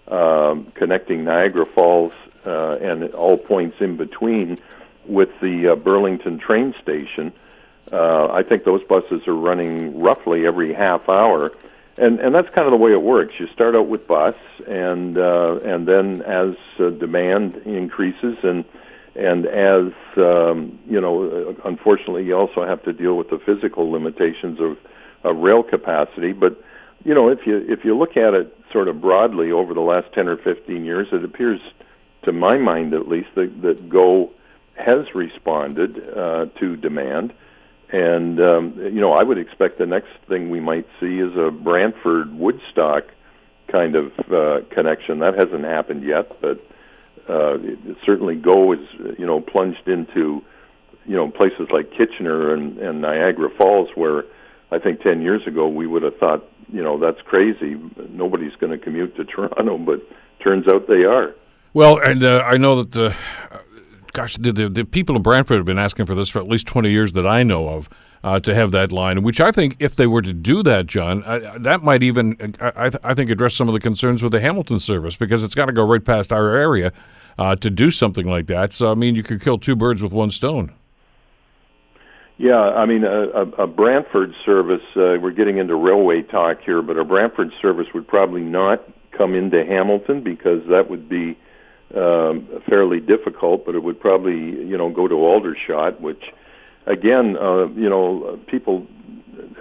um, 0.08 0.72
connecting 0.74 1.24
Niagara 1.24 1.66
Falls 1.66 2.12
uh, 2.46 2.78
and 2.80 3.12
all 3.14 3.36
points 3.36 3.76
in 3.80 3.96
between 3.96 4.58
with 5.06 5.28
the 5.40 5.72
uh, 5.72 5.76
Burlington 5.76 6.38
train 6.38 6.74
station. 6.82 7.32
Uh, 7.92 8.28
I 8.32 8.42
think 8.42 8.64
those 8.64 8.82
buses 8.84 9.26
are 9.26 9.34
running 9.34 10.00
roughly 10.00 10.46
every 10.46 10.72
half 10.72 11.08
hour 11.08 11.52
and 11.98 12.20
and 12.20 12.34
that's 12.34 12.48
kind 12.50 12.66
of 12.66 12.70
the 12.70 12.76
way 12.84 12.92
it 12.92 13.02
works. 13.02 13.38
You 13.38 13.46
start 13.48 13.74
out 13.74 13.88
with 13.88 14.06
bus, 14.06 14.36
and 14.66 15.18
uh, 15.18 15.58
and 15.64 15.86
then 15.86 16.22
as 16.22 16.54
uh, 16.78 16.90
demand 16.90 17.56
increases, 17.64 18.36
and 18.42 18.64
and 19.14 19.46
as 19.46 19.92
um, 20.16 20.78
you 20.88 21.00
know, 21.00 21.24
uh, 21.48 21.68
unfortunately, 21.68 22.24
you 22.24 22.34
also 22.34 22.64
have 22.64 22.82
to 22.84 22.92
deal 22.92 23.16
with 23.16 23.30
the 23.30 23.38
physical 23.38 23.90
limitations 23.90 24.60
of, 24.60 24.78
of 25.24 25.36
rail 25.36 25.62
capacity. 25.62 26.32
But 26.32 26.62
you 27.04 27.14
know, 27.14 27.28
if 27.28 27.46
you 27.46 27.58
if 27.68 27.84
you 27.84 27.96
look 27.96 28.16
at 28.16 28.34
it 28.34 28.56
sort 28.72 28.88
of 28.88 29.00
broadly 29.00 29.50
over 29.50 29.74
the 29.74 29.80
last 29.80 30.12
ten 30.12 30.28
or 30.28 30.36
fifteen 30.36 30.84
years, 30.84 31.08
it 31.12 31.24
appears, 31.24 31.60
to 32.22 32.32
my 32.32 32.56
mind 32.56 32.94
at 32.94 33.08
least, 33.08 33.28
that, 33.34 33.62
that 33.62 33.88
Go 33.88 34.30
has 34.76 35.14
responded 35.14 35.96
uh, 36.16 36.46
to 36.58 36.76
demand. 36.76 37.32
And 37.92 38.40
um, 38.40 38.74
you 38.78 39.00
know, 39.00 39.12
I 39.12 39.22
would 39.22 39.38
expect 39.38 39.78
the 39.78 39.86
next 39.86 40.10
thing 40.28 40.50
we 40.50 40.60
might 40.60 40.86
see 41.00 41.18
is 41.18 41.36
a 41.36 41.50
Brantford 41.50 42.32
Woodstock 42.32 43.04
kind 43.70 43.96
of 43.96 44.12
uh, 44.30 44.60
connection. 44.74 45.18
That 45.20 45.34
hasn't 45.34 45.64
happened 45.64 46.04
yet, 46.04 46.40
but 46.40 46.58
uh, 47.28 47.58
it, 47.58 47.96
certainly 48.06 48.36
Go 48.36 48.72
is 48.72 48.78
you 49.18 49.26
know 49.26 49.40
plunged 49.40 49.88
into 49.88 50.42
you 51.04 51.16
know 51.16 51.30
places 51.30 51.68
like 51.72 51.90
Kitchener 51.90 52.54
and, 52.54 52.78
and 52.78 53.00
Niagara 53.00 53.48
Falls, 53.58 53.88
where 53.96 54.24
I 54.70 54.78
think 54.78 55.00
ten 55.00 55.20
years 55.20 55.44
ago 55.46 55.66
we 55.66 55.88
would 55.88 56.04
have 56.04 56.16
thought 56.18 56.44
you 56.72 56.82
know 56.82 56.96
that's 56.98 57.20
crazy. 57.22 57.74
Nobody's 58.10 58.54
going 58.60 58.70
to 58.70 58.78
commute 58.78 59.16
to 59.16 59.24
Toronto, 59.24 59.78
but 59.78 60.00
turns 60.44 60.68
out 60.68 60.86
they 60.86 61.04
are. 61.04 61.34
Well, 61.72 61.98
and 61.98 62.22
uh, 62.22 62.42
I 62.46 62.56
know 62.56 62.82
that 62.82 62.92
the 62.92 63.14
gosh, 64.12 64.36
the, 64.36 64.52
the, 64.52 64.68
the, 64.68 64.84
people 64.84 65.16
in 65.16 65.22
Brantford 65.22 65.56
have 65.56 65.66
been 65.66 65.78
asking 65.78 66.06
for 66.06 66.14
this 66.14 66.28
for 66.28 66.38
at 66.38 66.48
least 66.48 66.66
20 66.66 66.90
years 66.90 67.12
that 67.12 67.26
I 67.26 67.42
know 67.42 67.68
of. 67.68 67.88
Uh, 68.22 68.38
to 68.38 68.54
have 68.54 68.70
that 68.70 68.92
line, 68.92 69.22
which 69.22 69.40
I 69.40 69.50
think 69.50 69.76
if 69.78 69.96
they 69.96 70.06
were 70.06 70.20
to 70.20 70.34
do 70.34 70.62
that, 70.64 70.84
John, 70.84 71.24
uh, 71.24 71.56
that 71.60 71.82
might 71.82 72.02
even, 72.02 72.54
I, 72.60 72.90
I, 73.02 73.14
think, 73.14 73.30
address 73.30 73.54
some 73.54 73.66
of 73.66 73.72
the 73.72 73.80
concerns 73.80 74.22
with 74.22 74.32
the 74.32 74.40
Hamilton 74.40 74.78
service 74.78 75.16
because 75.16 75.42
it's 75.42 75.54
got 75.54 75.66
to 75.66 75.72
go 75.72 75.82
right 75.86 76.04
past 76.04 76.30
our 76.30 76.54
area 76.54 76.92
uh, 77.38 77.56
to 77.56 77.70
do 77.70 77.90
something 77.90 78.26
like 78.26 78.46
that. 78.48 78.74
So, 78.74 78.90
I 78.90 78.94
mean, 78.94 79.14
you 79.14 79.22
could 79.22 79.40
kill 79.40 79.56
two 79.56 79.74
birds 79.74 80.02
with 80.02 80.12
one 80.12 80.30
stone. 80.30 80.74
Yeah, 82.36 82.58
I 82.58 82.86
mean, 82.86 83.04
a, 83.04 83.28
a, 83.28 83.42
a 83.62 83.66
Brantford 83.66 84.34
service, 84.44 84.80
uh, 84.96 85.16
we're 85.20 85.30
getting 85.30 85.56
into 85.56 85.74
railway 85.74 86.20
talk 86.20 86.60
here, 86.62 86.82
but 86.82 86.98
a 86.98 87.04
Brantford 87.04 87.52
service 87.60 87.86
would 87.94 88.08
probably 88.08 88.40
not 88.42 88.82
come 89.12 89.34
into 89.34 89.64
Hamilton 89.64 90.22
because 90.22 90.60
that 90.68 90.88
would 90.88 91.08
be 91.08 91.38
um, 91.94 92.48
fairly 92.68 93.00
difficult, 93.00 93.66
but 93.66 93.74
it 93.74 93.82
would 93.82 94.00
probably 94.00 94.34
you 94.34 94.76
know 94.76 94.90
go 94.90 95.08
to 95.08 95.14
Aldershot, 95.14 96.00
which 96.00 96.22
again 96.86 97.36
uh, 97.36 97.66
you 97.68 97.88
know 97.88 98.38
people 98.46 98.86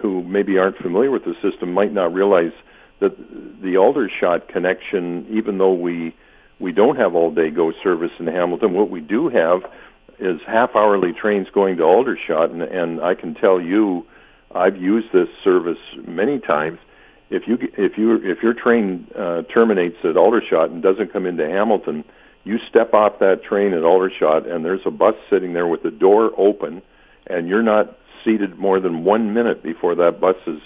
who 0.02 0.24
maybe 0.24 0.58
aren't 0.58 0.78
familiar 0.78 1.12
with 1.12 1.26
the 1.26 1.34
system 1.42 1.74
might 1.74 1.94
not 1.94 2.14
realize 2.14 2.52
that 3.00 3.18
the 3.62 3.78
Aldershot 3.78 4.48
connection, 4.48 5.26
even 5.30 5.58
though 5.58 5.74
we 5.74 6.16
we 6.60 6.72
don't 6.72 6.98
have 6.98 7.16
all 7.16 7.34
day 7.34 7.50
go 7.50 7.72
service 7.84 8.12
in 8.20 8.28
Hamilton, 8.28 8.74
what 8.74 8.90
we 8.90 9.00
do 9.00 9.30
have 9.30 9.62
is 10.20 10.42
half 10.46 10.76
hourly 10.76 11.14
trains 11.14 11.48
going 11.54 11.78
to 11.78 11.84
Aldershot, 11.84 12.52
and, 12.52 12.62
and 12.62 13.02
I 13.02 13.16
can 13.16 13.34
tell 13.34 13.62
you, 13.62 14.06
I've 14.54 14.76
used 14.76 15.14
this 15.14 15.30
service 15.44 15.78
many 16.06 16.40
times 16.40 16.80
if 17.30 17.44
you 17.48 17.58
if 17.78 17.98
you 17.98 18.16
if 18.16 18.42
your 18.42 18.54
train 18.54 19.08
uh, 19.16 19.44
terminates 19.54 19.98
at 20.04 20.18
Aldershot 20.18 20.72
and 20.72 20.82
doesn't 20.82 21.14
come 21.14 21.26
into 21.26 21.48
Hamilton, 21.48 22.04
you 22.44 22.58
step 22.70 22.94
off 22.94 23.20
that 23.20 23.44
train 23.44 23.74
at 23.74 23.84
Aldershot 23.84 24.48
and 24.48 24.66
there's 24.66 24.82
a 24.86 24.92
bus 24.92 25.16
sitting 25.30 25.54
there 25.54 25.68
with 25.68 25.84
the 25.84 25.92
door 25.92 26.32
open, 26.38 26.82
and 27.28 27.48
you're 27.48 27.64
not 27.64 27.98
seated 28.24 28.58
more 28.58 28.80
than 28.80 29.04
one 29.04 29.34
minute 29.34 29.62
before 29.64 29.96
that 29.96 30.20
bus 30.20 30.36
is 30.48 30.60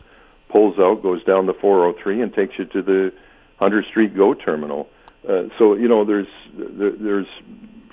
pulls 0.49 0.77
out, 0.79 1.01
goes 1.01 1.23
down 1.23 1.47
the 1.47 1.53
403, 1.53 2.21
and 2.21 2.33
takes 2.33 2.53
you 2.59 2.65
to 2.65 2.81
the 2.81 3.11
Hunter 3.57 3.83
Street 3.89 4.15
Go 4.15 4.33
terminal. 4.33 4.87
Uh, 5.27 5.43
so 5.57 5.73
you 5.73 5.87
know, 5.87 6.05
there's 6.05 6.27
there, 6.55 6.91
there's 6.91 7.27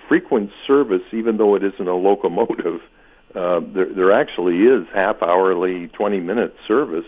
frequent 0.09 0.51
service, 0.67 1.03
even 1.13 1.39
though 1.39 1.55
it 1.57 1.65
isn't 1.65 1.89
a 1.89 1.95
locomotive. 1.95 2.81
Uh, 3.35 3.61
there, 3.73 3.93
there 3.95 4.13
actually 4.13 4.59
is 4.59 4.87
half 4.93 5.23
hourly, 5.23 5.87
20 5.89 6.21
minute 6.21 6.55
service 6.67 7.05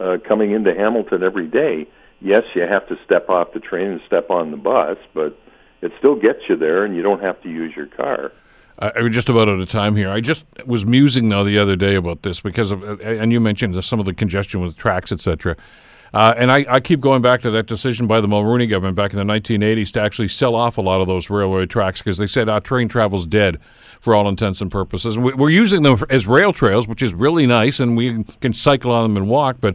uh, 0.00 0.18
coming 0.26 0.52
into 0.52 0.74
Hamilton 0.74 1.22
every 1.22 1.46
day. 1.46 1.86
Yes, 2.20 2.42
you 2.54 2.62
have 2.62 2.86
to 2.88 2.96
step 3.04 3.28
off 3.28 3.52
the 3.52 3.60
train 3.60 3.90
and 3.90 4.00
step 4.06 4.30
on 4.30 4.50
the 4.50 4.56
bus, 4.56 4.96
but 5.12 5.38
it 5.82 5.92
still 5.98 6.16
gets 6.16 6.40
you 6.48 6.56
there, 6.56 6.84
and 6.84 6.96
you 6.96 7.02
don't 7.02 7.20
have 7.20 7.40
to 7.42 7.50
use 7.50 7.74
your 7.76 7.86
car. 7.86 8.32
Uh, 8.78 8.90
we're 8.96 9.08
just 9.08 9.28
about 9.28 9.48
out 9.48 9.60
of 9.60 9.68
time 9.68 9.94
here. 9.94 10.10
I 10.10 10.20
just 10.20 10.44
was 10.66 10.84
musing 10.84 11.28
though 11.28 11.44
the 11.44 11.58
other 11.58 11.76
day 11.76 11.94
about 11.94 12.22
this 12.22 12.40
because 12.40 12.70
of, 12.70 12.82
and 13.00 13.30
you 13.30 13.38
mentioned 13.38 13.82
some 13.84 14.00
of 14.00 14.06
the 14.06 14.14
congestion 14.14 14.60
with 14.62 14.76
tracks, 14.76 15.12
etc. 15.12 15.56
Uh, 16.14 16.32
and 16.36 16.52
I, 16.52 16.64
I, 16.68 16.78
keep 16.78 17.00
going 17.00 17.22
back 17.22 17.42
to 17.42 17.50
that 17.50 17.66
decision 17.66 18.06
by 18.06 18.20
the 18.20 18.28
Mulroney 18.28 18.70
government 18.70 18.94
back 18.94 19.12
in 19.12 19.18
the 19.18 19.24
1980s 19.24 19.90
to 19.94 20.00
actually 20.00 20.28
sell 20.28 20.54
off 20.54 20.78
a 20.78 20.80
lot 20.80 21.00
of 21.00 21.08
those 21.08 21.28
railway 21.28 21.66
tracks 21.66 22.00
because 22.00 22.18
they 22.18 22.28
said 22.28 22.48
our 22.48 22.60
train 22.60 22.86
travel's 22.86 23.26
dead 23.26 23.58
for 24.00 24.14
all 24.14 24.28
intents 24.28 24.60
and 24.60 24.70
purposes. 24.70 25.16
And 25.16 25.24
we, 25.24 25.32
are 25.32 25.50
using 25.50 25.82
them 25.82 25.98
as 26.10 26.24
rail 26.24 26.52
trails, 26.52 26.86
which 26.86 27.02
is 27.02 27.12
really 27.12 27.48
nice, 27.48 27.80
and 27.80 27.96
we 27.96 28.22
can 28.40 28.54
cycle 28.54 28.92
on 28.92 29.02
them 29.02 29.16
and 29.16 29.28
walk. 29.28 29.56
But 29.60 29.74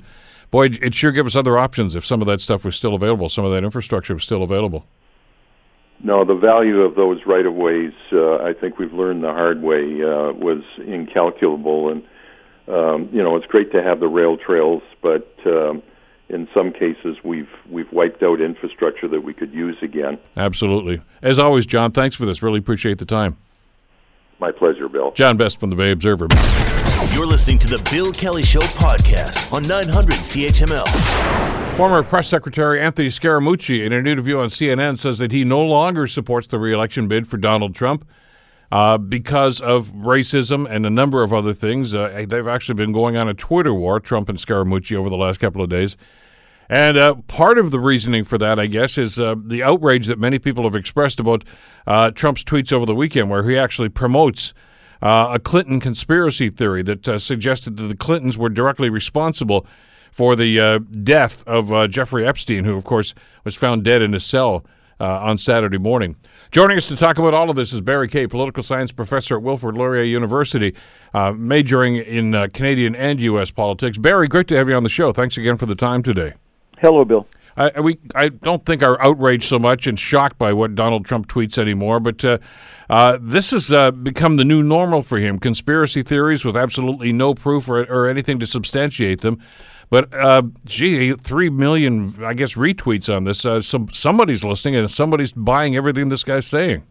boy, 0.49 0.67
it 0.81 0.95
sure 0.95 1.11
give 1.11 1.25
us 1.25 1.35
other 1.35 1.57
options 1.57 1.93
if 1.93 2.05
some 2.05 2.21
of 2.21 2.27
that 2.27 2.39
stuff 2.39 2.63
was 2.63 2.77
still 2.77 2.95
available, 2.95 3.27
some 3.27 3.43
of 3.43 3.51
that 3.51 3.65
infrastructure 3.65 4.13
was 4.13 4.23
still 4.23 4.41
available. 4.41 4.85
No, 6.01 6.23
the 6.23 6.35
value 6.35 6.83
of 6.83 6.95
those 6.95 7.19
right 7.25 7.45
of 7.45 7.53
ways, 7.53 7.91
uh, 8.13 8.37
I 8.37 8.53
think 8.53 8.79
we've 8.79 8.93
learned 8.93 9.25
the 9.25 9.33
hard 9.33 9.61
way, 9.61 10.01
uh, 10.01 10.31
was 10.31 10.63
incalculable. 10.77 11.91
And 11.91 12.03
um, 12.69 13.09
you 13.11 13.21
know, 13.21 13.35
it's 13.35 13.47
great 13.47 13.73
to 13.73 13.83
have 13.83 13.99
the 13.99 14.07
rail 14.07 14.37
trails, 14.37 14.83
but 15.01 15.27
um, 15.45 15.83
in 16.30 16.47
some 16.53 16.71
cases 16.71 17.17
we've 17.23 17.49
we've 17.69 17.91
wiped 17.91 18.23
out 18.23 18.39
infrastructure 18.39 19.07
that 19.07 19.21
we 19.21 19.34
could 19.34 19.53
use 19.53 19.77
again. 19.82 20.17
Absolutely. 20.38 21.01
As 21.21 21.39
always, 21.39 21.65
John, 21.65 21.91
thanks 21.91 22.15
for 22.15 22.25
this. 22.25 22.41
Really 22.41 22.59
appreciate 22.59 22.97
the 22.99 23.05
time. 23.05 23.38
My 24.39 24.51
pleasure, 24.51 24.88
Bill. 24.88 25.11
John 25.11 25.36
Best 25.36 25.59
from 25.59 25.69
the 25.69 25.75
Bay 25.75 25.91
Observer. 25.91 26.27
You're 27.13 27.25
listening 27.25 27.59
to 27.59 27.67
the 27.67 27.80
Bill 27.91 28.11
Kelly 28.11 28.41
Show 28.41 28.59
podcast 28.59 29.51
on 29.51 29.63
900 29.63 30.13
CHML. 30.13 31.75
Former 31.75 32.03
Press 32.03 32.27
Secretary 32.27 32.80
Anthony 32.80 33.09
Scaramucci, 33.09 33.86
in 33.86 33.91
an 33.91 34.05
interview 34.05 34.38
on 34.39 34.49
CNN, 34.49 34.99
says 34.99 35.17
that 35.17 35.32
he 35.32 35.43
no 35.43 35.61
longer 35.61 36.07
supports 36.07 36.47
the 36.47 36.59
reelection 36.59 37.07
bid 37.07 37.27
for 37.27 37.38
Donald 37.38 37.75
Trump. 37.75 38.05
Uh, 38.71 38.99
because 38.99 39.59
of 39.61 39.91
racism 39.93 40.69
and 40.69 40.86
a 40.86 40.91
number 40.91 41.23
of 41.23 41.34
other 41.34 41.55
things. 41.55 41.95
Uh, 41.95 42.23
they've 42.27 42.47
actually 42.47 42.75
been 42.75 42.91
going 42.91 43.17
on 43.17 43.27
a 43.27 43.34
Twitter 43.34 43.73
war, 43.73 43.99
Trump 43.99 44.30
and 44.30 44.38
Scaramucci, 44.38 44.95
over 44.95 45.09
the 45.09 45.17
last 45.17 45.39
couple 45.39 45.63
of 45.63 45.69
days. 45.71 45.97
And 46.70 46.99
uh, 46.99 47.15
part 47.28 47.57
of 47.57 47.72
the 47.72 47.80
reasoning 47.80 48.24
for 48.24 48.38
that, 48.38 48.59
I 48.59 48.67
guess, 48.67 48.97
is 48.97 49.20
uh, 49.20 49.36
the 49.43 49.63
outrage 49.63 50.05
that 50.05 50.20
many 50.20 50.38
people 50.38 50.65
have 50.65 50.76
expressed 50.76 51.20
about 51.20 51.43
uh, 51.88 52.11
Trump's 52.11 52.43
tweets 52.43 52.72
over 52.72 52.86
the 52.86 52.93
weekend, 52.93 53.32
where 53.32 53.47
he 53.49 53.57
actually 53.57 53.89
promotes 53.89 54.53
uh, 55.01 55.32
a 55.34 55.39
Clinton 55.39 55.80
conspiracy 55.80 56.51
theory 56.51 56.84
that 56.84 57.07
uh, 57.07 57.17
suggested 57.17 57.78
that 57.78 57.88
the 57.88 57.95
Clintons 57.95 58.38
were 58.38 58.49
directly 58.49 58.89
responsible 58.89 59.65
for 60.11 60.36
the 60.36 60.59
uh, 60.59 60.80
death 61.03 61.47
of 61.47 61.89
Jeffrey 61.89 62.28
Epstein, 62.28 62.65
who, 62.65 62.76
of 62.76 62.84
course, 62.84 63.15
was 63.43 63.55
found 63.55 63.84
dead 63.84 64.01
in 64.01 64.13
his 64.13 64.26
cell 64.26 64.65
on 64.99 65.38
Saturday 65.38 65.78
morning. 65.78 66.17
Joining 66.51 66.78
us 66.78 66.88
to 66.89 66.97
talk 66.97 67.17
about 67.17 67.34
all 67.34 67.49
of 67.49 67.55
this 67.55 67.72
is 67.72 67.80
Barry 67.80 68.09
Kay, 68.09 68.28
political 68.28 68.63
science 68.63 68.91
professor 68.91 69.38
at 69.38 69.43
Wilfrid 69.43 69.78
Laurier 69.78 70.03
University, 70.03 70.76
majoring 71.13 71.95
in 71.95 72.49
Canadian 72.49 72.95
and 72.95 73.22
U.S. 73.22 73.49
politics. 73.49 73.97
Barry, 73.97 74.28
great 74.28 74.47
to 74.49 74.57
have 74.57 74.67
you 74.67 74.76
on 74.76 74.84
the 74.84 74.89
show. 74.89 75.13
Thanks 75.13 75.38
again 75.38 75.57
for 75.57 75.67
the 75.67 75.76
time 75.76 76.03
today. 76.03 76.34
Hello, 76.82 77.03
Bill. 77.03 77.27
I, 77.57 77.82
we 77.82 77.99
I 78.15 78.30
don't 78.30 78.65
think 78.65 78.82
are 78.82 79.01
outraged 79.01 79.43
so 79.43 79.59
much 79.59 79.86
and 79.86 79.99
shocked 79.99 80.38
by 80.38 80.53
what 80.53 80.75
Donald 80.75 81.05
Trump 81.05 81.27
tweets 81.27 81.57
anymore, 81.57 81.99
but 81.99 82.23
uh, 82.23 82.38
uh, 82.89 83.19
this 83.21 83.51
has 83.51 83.69
uh, 83.71 83.91
become 83.91 84.38
the 84.38 84.45
new 84.45 84.63
normal 84.63 85.01
for 85.01 85.17
him. 85.17 85.39
Conspiracy 85.39 86.01
theories 86.01 86.45
with 86.45 86.55
absolutely 86.55 87.11
no 87.11 87.36
proof 87.36 87.67
or, 87.67 87.84
or 87.84 88.09
anything 88.09 88.39
to 88.39 88.47
substantiate 88.47 89.21
them. 89.21 89.43
But 89.89 90.13
uh, 90.13 90.43
gee, 90.65 91.13
three 91.15 91.49
million, 91.49 92.23
I 92.23 92.34
guess, 92.34 92.53
retweets 92.53 93.13
on 93.13 93.25
this. 93.25 93.45
Uh, 93.45 93.61
some 93.61 93.89
somebody's 93.91 94.43
listening 94.45 94.75
and 94.75 94.89
somebody's 94.89 95.34
buying 95.34 95.75
everything 95.75 96.07
this 96.07 96.23
guy's 96.23 96.47
saying. 96.47 96.84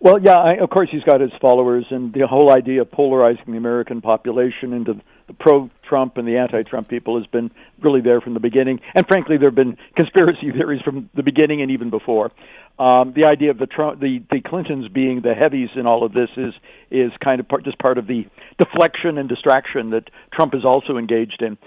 Well, 0.00 0.18
yeah, 0.18 0.38
I, 0.38 0.54
of 0.54 0.70
course 0.70 0.88
he's 0.90 1.02
got 1.02 1.20
his 1.20 1.32
followers, 1.42 1.84
and 1.90 2.14
the 2.14 2.26
whole 2.26 2.50
idea 2.50 2.80
of 2.82 2.90
polarizing 2.90 3.44
the 3.48 3.58
American 3.58 4.00
population 4.00 4.72
into 4.72 4.98
pro-Trump 5.38 6.16
and 6.16 6.26
the 6.26 6.38
anti-Trump 6.38 6.88
people 6.88 7.18
has 7.18 7.26
been 7.26 7.50
really 7.80 8.00
there 8.00 8.20
from 8.20 8.34
the 8.34 8.40
beginning. 8.40 8.80
And 8.94 9.06
frankly, 9.06 9.36
there 9.36 9.48
have 9.48 9.54
been 9.54 9.76
conspiracy 9.96 10.50
theories 10.56 10.82
from 10.82 11.10
the 11.14 11.22
beginning 11.22 11.62
and 11.62 11.70
even 11.70 11.90
before. 11.90 12.30
Um, 12.78 13.12
the 13.14 13.26
idea 13.26 13.50
of 13.50 13.58
the 13.58 13.66
Trump, 13.66 14.00
the 14.00 14.22
the 14.30 14.40
Clintons 14.40 14.88
being 14.88 15.20
the 15.20 15.34
heavies 15.34 15.68
in 15.76 15.86
all 15.86 16.02
of 16.02 16.14
this 16.14 16.30
is 16.36 16.54
is 16.90 17.12
kind 17.22 17.38
of 17.38 17.46
part, 17.46 17.64
just 17.64 17.78
part 17.78 17.98
of 17.98 18.06
the 18.06 18.26
deflection 18.58 19.18
and 19.18 19.28
distraction 19.28 19.90
that 19.90 20.08
Trump 20.32 20.54
is 20.54 20.64
also 20.64 20.96
engaged 20.96 21.42
in. 21.42 21.58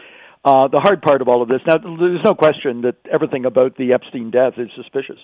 Uh, 0.43 0.67
the 0.67 0.79
hard 0.79 1.01
part 1.01 1.21
of 1.21 1.27
all 1.29 1.41
of 1.41 1.47
this, 1.47 1.61
now, 1.65 1.77
there's 1.77 2.23
no 2.25 2.33
question 2.33 2.81
that 2.81 2.95
everything 3.09 3.45
about 3.45 3.77
the 3.77 3.93
Epstein 3.93 4.29
death 4.29 4.53
is 4.57 4.69
suspicious 4.75 5.19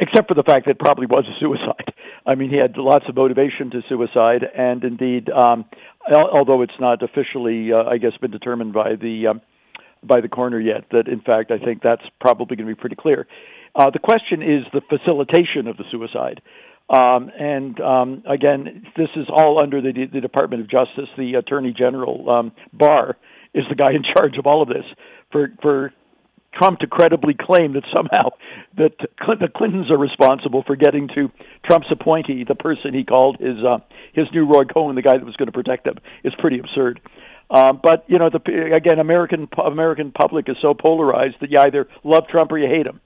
except 0.00 0.28
for 0.28 0.34
the 0.34 0.42
fact 0.42 0.66
that 0.66 0.72
it 0.72 0.78
probably 0.78 1.06
was 1.06 1.24
a 1.26 1.38
suicide. 1.40 1.92
I 2.26 2.34
mean, 2.34 2.50
he 2.50 2.56
had 2.56 2.76
lots 2.76 3.04
of 3.08 3.16
motivation 3.16 3.70
to 3.70 3.82
suicide, 3.88 4.44
and 4.56 4.84
indeed, 4.84 5.28
um, 5.30 5.64
although 6.10 6.62
it's 6.62 6.78
not 6.80 7.02
officially, 7.02 7.72
uh, 7.72 7.84
I 7.84 7.98
guess, 7.98 8.12
been 8.20 8.30
determined 8.30 8.72
by 8.72 8.96
the 8.96 9.28
um, 9.28 9.40
by 10.04 10.20
the 10.20 10.28
coroner 10.28 10.60
yet, 10.60 10.84
that 10.90 11.06
in 11.06 11.20
fact, 11.20 11.50
I 11.50 11.58
think 11.64 11.82
that's 11.82 12.02
probably 12.20 12.56
going 12.56 12.66
to 12.68 12.74
be 12.74 12.80
pretty 12.80 12.96
clear. 12.96 13.26
Uh, 13.74 13.90
the 13.90 14.00
question 14.00 14.42
is 14.42 14.64
the 14.72 14.82
facilitation 14.88 15.68
of 15.68 15.76
the 15.76 15.84
suicide. 15.90 16.42
Um, 16.90 17.30
and 17.38 17.80
um, 17.80 18.22
again, 18.28 18.84
this 18.96 19.08
is 19.16 19.26
all 19.30 19.58
under 19.62 19.80
the, 19.80 19.92
the 20.12 20.20
Department 20.20 20.60
of 20.62 20.68
Justice. 20.68 21.08
The 21.16 21.34
Attorney 21.34 21.72
General 21.72 22.28
um, 22.28 22.52
Barr 22.72 23.16
is 23.54 23.64
the 23.68 23.76
guy 23.76 23.92
in 23.92 24.02
charge 24.02 24.36
of 24.38 24.46
all 24.46 24.62
of 24.62 24.68
this. 24.68 24.84
For 25.30 25.48
for 25.62 25.92
Trump 26.54 26.80
to 26.80 26.86
credibly 26.86 27.34
claim 27.38 27.72
that 27.74 27.84
somehow 27.94 28.30
that 28.76 28.92
the 28.98 29.48
Clintons 29.54 29.90
are 29.90 29.98
responsible 29.98 30.62
for 30.66 30.76
getting 30.76 31.08
to 31.14 31.30
Trump's 31.64 31.88
appointee, 31.90 32.44
the 32.46 32.54
person 32.54 32.94
he 32.94 33.04
called 33.04 33.38
his 33.38 33.58
uh, 33.64 33.78
his 34.12 34.26
new 34.32 34.46
Roy 34.46 34.64
Cohn, 34.64 34.94
the 34.94 35.02
guy 35.02 35.16
that 35.16 35.24
was 35.24 35.36
going 35.36 35.46
to 35.46 35.52
protect 35.52 35.84
them, 35.84 35.96
is 36.24 36.32
pretty 36.38 36.58
absurd. 36.58 37.00
Um, 37.50 37.80
but 37.82 38.04
you 38.08 38.18
know, 38.18 38.30
the, 38.30 38.74
again, 38.74 38.98
American 38.98 39.48
American 39.64 40.10
public 40.12 40.48
is 40.48 40.56
so 40.62 40.74
polarized 40.74 41.36
that 41.40 41.50
you 41.50 41.58
either 41.58 41.88
love 42.04 42.24
Trump 42.30 42.50
or 42.52 42.58
you 42.58 42.68
hate 42.68 42.86
him. 42.86 43.00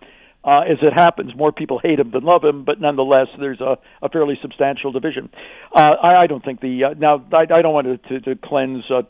Uh, 0.44 0.61
as 0.61 0.78
it 0.80 0.92
happens, 0.94 1.34
more 1.34 1.51
people 1.51 1.80
hate 1.82 1.99
him 1.99 2.12
than 2.12 2.22
love 2.22 2.44
him, 2.44 2.64
but 2.64 2.80
nonetheless, 2.80 3.26
there's 3.36 3.61
a, 3.61 3.78
a 4.01 4.09
fairly 4.09 4.38
substantial 4.40 4.92
division. 4.92 5.28
Uh, 5.74 5.94
I, 6.01 6.22
I 6.22 6.26
don't 6.28 6.44
think 6.44 6.61
the 6.61 6.84
uh, 6.84 6.94
now 6.97 7.24
I, 7.32 7.53
I 7.53 7.62
don't 7.62 7.74
want 7.74 7.88
to, 7.88 8.20
to, 8.20 8.20
to 8.20 8.40
cleanse 8.40 8.84
uh, 8.88 9.03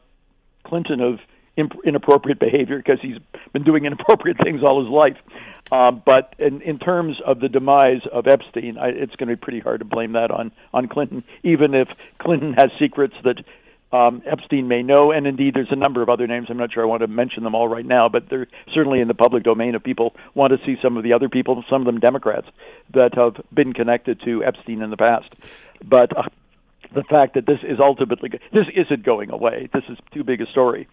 Clinton 0.64 1.02
of 1.02 1.18
inappropriate 1.56 2.38
behavior 2.38 2.78
because 2.78 2.98
he's 3.00 3.18
been 3.52 3.64
doing 3.64 3.84
inappropriate 3.86 4.38
things 4.42 4.62
all 4.62 4.82
his 4.82 4.90
life. 4.90 5.16
Um, 5.72 6.02
but 6.04 6.34
in, 6.38 6.62
in 6.62 6.78
terms 6.78 7.16
of 7.24 7.40
the 7.40 7.48
demise 7.48 8.02
of 8.12 8.28
Epstein, 8.28 8.78
I, 8.78 8.88
it's 8.88 9.16
going 9.16 9.28
to 9.28 9.36
be 9.36 9.40
pretty 9.40 9.60
hard 9.60 9.80
to 9.80 9.84
blame 9.84 10.12
that 10.12 10.30
on 10.30 10.52
on 10.72 10.86
Clinton, 10.86 11.24
even 11.42 11.74
if 11.74 11.88
Clinton 12.18 12.52
has 12.52 12.70
secrets 12.78 13.14
that 13.24 13.42
um, 13.92 14.22
Epstein 14.26 14.68
may 14.68 14.82
know. 14.82 15.10
And 15.10 15.26
indeed, 15.26 15.54
there's 15.54 15.72
a 15.72 15.76
number 15.76 16.02
of 16.02 16.08
other 16.08 16.26
names. 16.26 16.46
I'm 16.50 16.56
not 16.56 16.72
sure 16.72 16.84
I 16.84 16.86
want 16.86 17.02
to 17.02 17.08
mention 17.08 17.42
them 17.42 17.54
all 17.54 17.66
right 17.66 17.84
now, 17.84 18.08
but 18.08 18.28
they're 18.28 18.46
certainly 18.72 19.00
in 19.00 19.08
the 19.08 19.14
public 19.14 19.42
domain 19.42 19.74
if 19.74 19.82
people 19.82 20.14
want 20.34 20.52
to 20.52 20.64
see 20.64 20.76
some 20.80 20.96
of 20.96 21.02
the 21.02 21.12
other 21.12 21.28
people, 21.28 21.64
some 21.68 21.82
of 21.82 21.86
them 21.86 21.98
Democrats, 21.98 22.46
that 22.94 23.14
have 23.14 23.44
been 23.52 23.72
connected 23.72 24.20
to 24.24 24.44
Epstein 24.44 24.82
in 24.82 24.90
the 24.90 24.96
past. 24.96 25.32
But 25.84 26.16
uh, 26.16 26.28
the 26.94 27.02
fact 27.02 27.34
that 27.34 27.46
this 27.46 27.58
is 27.62 27.80
ultimately 27.80 28.30
this 28.52 28.66
isn't 28.74 29.02
going 29.02 29.30
away. 29.30 29.68
This 29.72 29.84
is 29.88 29.98
too 30.12 30.22
big 30.22 30.40
a 30.40 30.46
story 30.46 30.86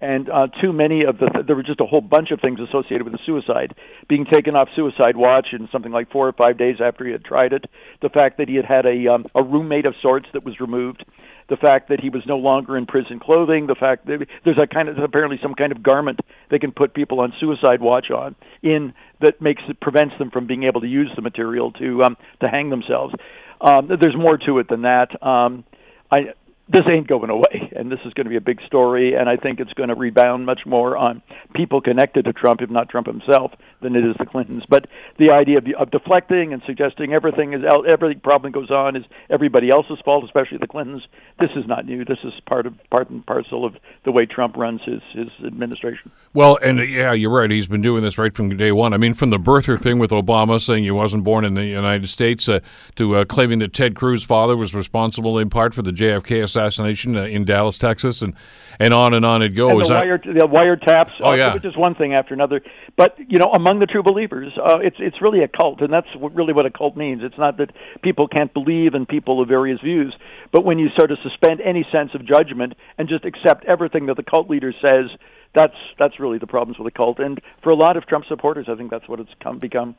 and 0.00 0.30
uh, 0.30 0.46
too 0.60 0.72
many 0.72 1.04
of 1.04 1.18
the 1.18 1.42
there 1.46 1.56
were 1.56 1.62
just 1.62 1.80
a 1.80 1.84
whole 1.84 2.00
bunch 2.00 2.30
of 2.30 2.40
things 2.40 2.60
associated 2.60 3.02
with 3.02 3.12
the 3.12 3.18
suicide 3.26 3.74
being 4.08 4.24
taken 4.24 4.54
off 4.54 4.68
suicide 4.76 5.16
watch 5.16 5.48
in 5.52 5.68
something 5.72 5.92
like 5.92 6.10
four 6.10 6.28
or 6.28 6.32
five 6.32 6.56
days 6.56 6.76
after 6.82 7.04
he 7.04 7.12
had 7.12 7.24
tried 7.24 7.52
it 7.52 7.64
the 8.02 8.08
fact 8.08 8.38
that 8.38 8.48
he 8.48 8.54
had 8.54 8.64
had 8.64 8.86
a 8.86 9.12
um, 9.12 9.26
a 9.34 9.42
roommate 9.42 9.86
of 9.86 9.94
sorts 10.00 10.26
that 10.32 10.44
was 10.44 10.60
removed 10.60 11.04
the 11.48 11.56
fact 11.56 11.88
that 11.88 12.00
he 12.00 12.10
was 12.10 12.22
no 12.26 12.36
longer 12.36 12.76
in 12.76 12.86
prison 12.86 13.18
clothing 13.18 13.66
the 13.66 13.74
fact 13.74 14.06
that 14.06 14.24
there's 14.44 14.58
a 14.58 14.66
kind 14.66 14.88
of 14.88 14.98
apparently 14.98 15.38
some 15.42 15.54
kind 15.54 15.72
of 15.72 15.82
garment 15.82 16.20
they 16.50 16.58
can 16.58 16.70
put 16.70 16.94
people 16.94 17.20
on 17.20 17.32
suicide 17.40 17.80
watch 17.80 18.10
on 18.10 18.36
in 18.62 18.92
that 19.20 19.40
makes 19.40 19.62
it 19.68 19.80
prevents 19.80 20.14
them 20.18 20.30
from 20.30 20.46
being 20.46 20.62
able 20.62 20.80
to 20.80 20.88
use 20.88 21.10
the 21.16 21.22
material 21.22 21.72
to 21.72 22.02
um 22.04 22.16
to 22.40 22.48
hang 22.48 22.70
themselves 22.70 23.14
um 23.60 23.88
there's 24.00 24.16
more 24.16 24.38
to 24.38 24.58
it 24.58 24.68
than 24.68 24.82
that 24.82 25.10
um 25.26 25.64
I 26.10 26.34
this 26.68 26.82
ain't 26.90 27.06
going 27.06 27.30
away. 27.30 27.67
And 27.78 27.90
this 27.90 28.00
is 28.04 28.12
going 28.12 28.24
to 28.26 28.30
be 28.30 28.36
a 28.36 28.40
big 28.40 28.60
story. 28.66 29.14
And 29.14 29.28
I 29.28 29.36
think 29.36 29.60
it's 29.60 29.72
going 29.72 29.88
to 29.88 29.94
rebound 29.94 30.44
much 30.44 30.60
more 30.66 30.96
on 30.96 31.22
people 31.54 31.80
connected 31.80 32.24
to 32.24 32.32
Trump, 32.32 32.60
if 32.60 32.70
not 32.70 32.88
Trump 32.88 33.06
himself, 33.06 33.52
than 33.80 33.94
it 33.94 34.04
is 34.04 34.16
the 34.18 34.26
Clintons. 34.26 34.64
But 34.68 34.86
the 35.18 35.30
idea 35.30 35.58
of, 35.58 35.66
of 35.78 35.90
deflecting 35.90 36.52
and 36.52 36.62
suggesting 36.66 37.12
everything 37.12 37.54
is 37.54 37.62
every 37.90 38.16
problem 38.16 38.52
goes 38.52 38.70
on 38.70 38.96
is 38.96 39.04
everybody 39.30 39.70
else's 39.70 39.98
fault, 40.04 40.24
especially 40.24 40.58
the 40.58 40.66
Clintons. 40.66 41.02
This 41.38 41.50
is 41.56 41.66
not 41.66 41.86
new. 41.86 42.04
This 42.04 42.18
is 42.24 42.32
part 42.46 42.66
of 42.66 42.74
part 42.90 43.10
and 43.10 43.24
parcel 43.24 43.64
of 43.64 43.76
the 44.04 44.12
way 44.12 44.26
Trump 44.26 44.56
runs 44.56 44.80
his 44.84 45.00
his 45.12 45.28
administration. 45.46 46.10
Well, 46.34 46.58
and 46.62 46.80
uh, 46.80 46.82
yeah, 46.82 47.12
you're 47.12 47.30
right. 47.30 47.50
He's 47.50 47.66
been 47.66 47.82
doing 47.82 48.02
this 48.02 48.18
right 48.18 48.34
from 48.34 48.54
day 48.56 48.72
one. 48.72 48.92
I 48.92 48.96
mean, 48.96 49.14
from 49.14 49.30
the 49.30 49.38
birther 49.38 49.80
thing 49.80 49.98
with 49.98 50.10
Obama 50.10 50.60
saying 50.60 50.84
he 50.84 50.90
wasn't 50.90 51.24
born 51.24 51.44
in 51.44 51.54
the 51.54 51.64
United 51.64 52.08
States 52.08 52.48
uh, 52.48 52.60
to 52.96 53.16
uh, 53.16 53.24
claiming 53.24 53.60
that 53.60 53.72
Ted 53.72 53.94
Cruz's 53.94 54.24
father 54.24 54.56
was 54.56 54.74
responsible 54.74 55.38
in 55.38 55.50
part 55.50 55.74
for 55.74 55.82
the 55.82 55.90
JFK 55.90 56.42
assassination 56.42 57.16
uh, 57.16 57.24
in 57.24 57.44
Dallas, 57.44 57.67
Texas, 57.76 58.22
and 58.22 58.34
and 58.80 58.94
on 58.94 59.12
and 59.14 59.24
on 59.24 59.42
it 59.42 59.50
goes. 59.50 59.72
And 59.72 59.84
the, 59.90 59.94
wire, 59.94 60.18
the 60.18 60.46
wiretaps, 60.46 61.12
oh, 61.20 61.32
yeah. 61.34 61.54
which 61.54 61.64
is 61.64 61.76
one 61.76 61.94
thing 61.94 62.14
after 62.14 62.32
another. 62.32 62.62
But 62.96 63.16
you 63.18 63.38
know, 63.38 63.52
among 63.52 63.80
the 63.80 63.86
true 63.86 64.02
believers, 64.02 64.52
uh, 64.56 64.78
it's 64.78 64.96
it's 65.00 65.20
really 65.20 65.42
a 65.42 65.48
cult, 65.48 65.80
and 65.80 65.92
that's 65.92 66.08
what, 66.16 66.34
really 66.34 66.52
what 66.52 66.66
a 66.66 66.70
cult 66.70 66.96
means. 66.96 67.22
It's 67.22 67.38
not 67.38 67.58
that 67.58 67.72
people 68.02 68.28
can't 68.28 68.52
believe 68.54 68.94
in 68.94 69.04
people 69.04 69.42
of 69.42 69.48
various 69.48 69.80
views, 69.80 70.14
but 70.52 70.64
when 70.64 70.78
you 70.78 70.88
sort 70.96 71.10
of 71.10 71.18
suspend 71.22 71.60
any 71.60 71.86
sense 71.92 72.10
of 72.14 72.24
judgment 72.24 72.74
and 72.96 73.08
just 73.08 73.24
accept 73.24 73.64
everything 73.64 74.06
that 74.06 74.16
the 74.16 74.22
cult 74.22 74.48
leader 74.48 74.72
says, 74.80 75.10
that's 75.54 75.76
that's 75.98 76.20
really 76.20 76.38
the 76.38 76.46
problems 76.46 76.78
with 76.78 76.86
the 76.86 76.96
cult. 76.96 77.18
And 77.18 77.40
for 77.62 77.70
a 77.70 77.76
lot 77.76 77.96
of 77.96 78.06
Trump 78.06 78.26
supporters, 78.28 78.66
I 78.68 78.76
think 78.76 78.90
that's 78.90 79.08
what 79.08 79.20
it's 79.20 79.30
come 79.42 79.58
become. 79.58 79.96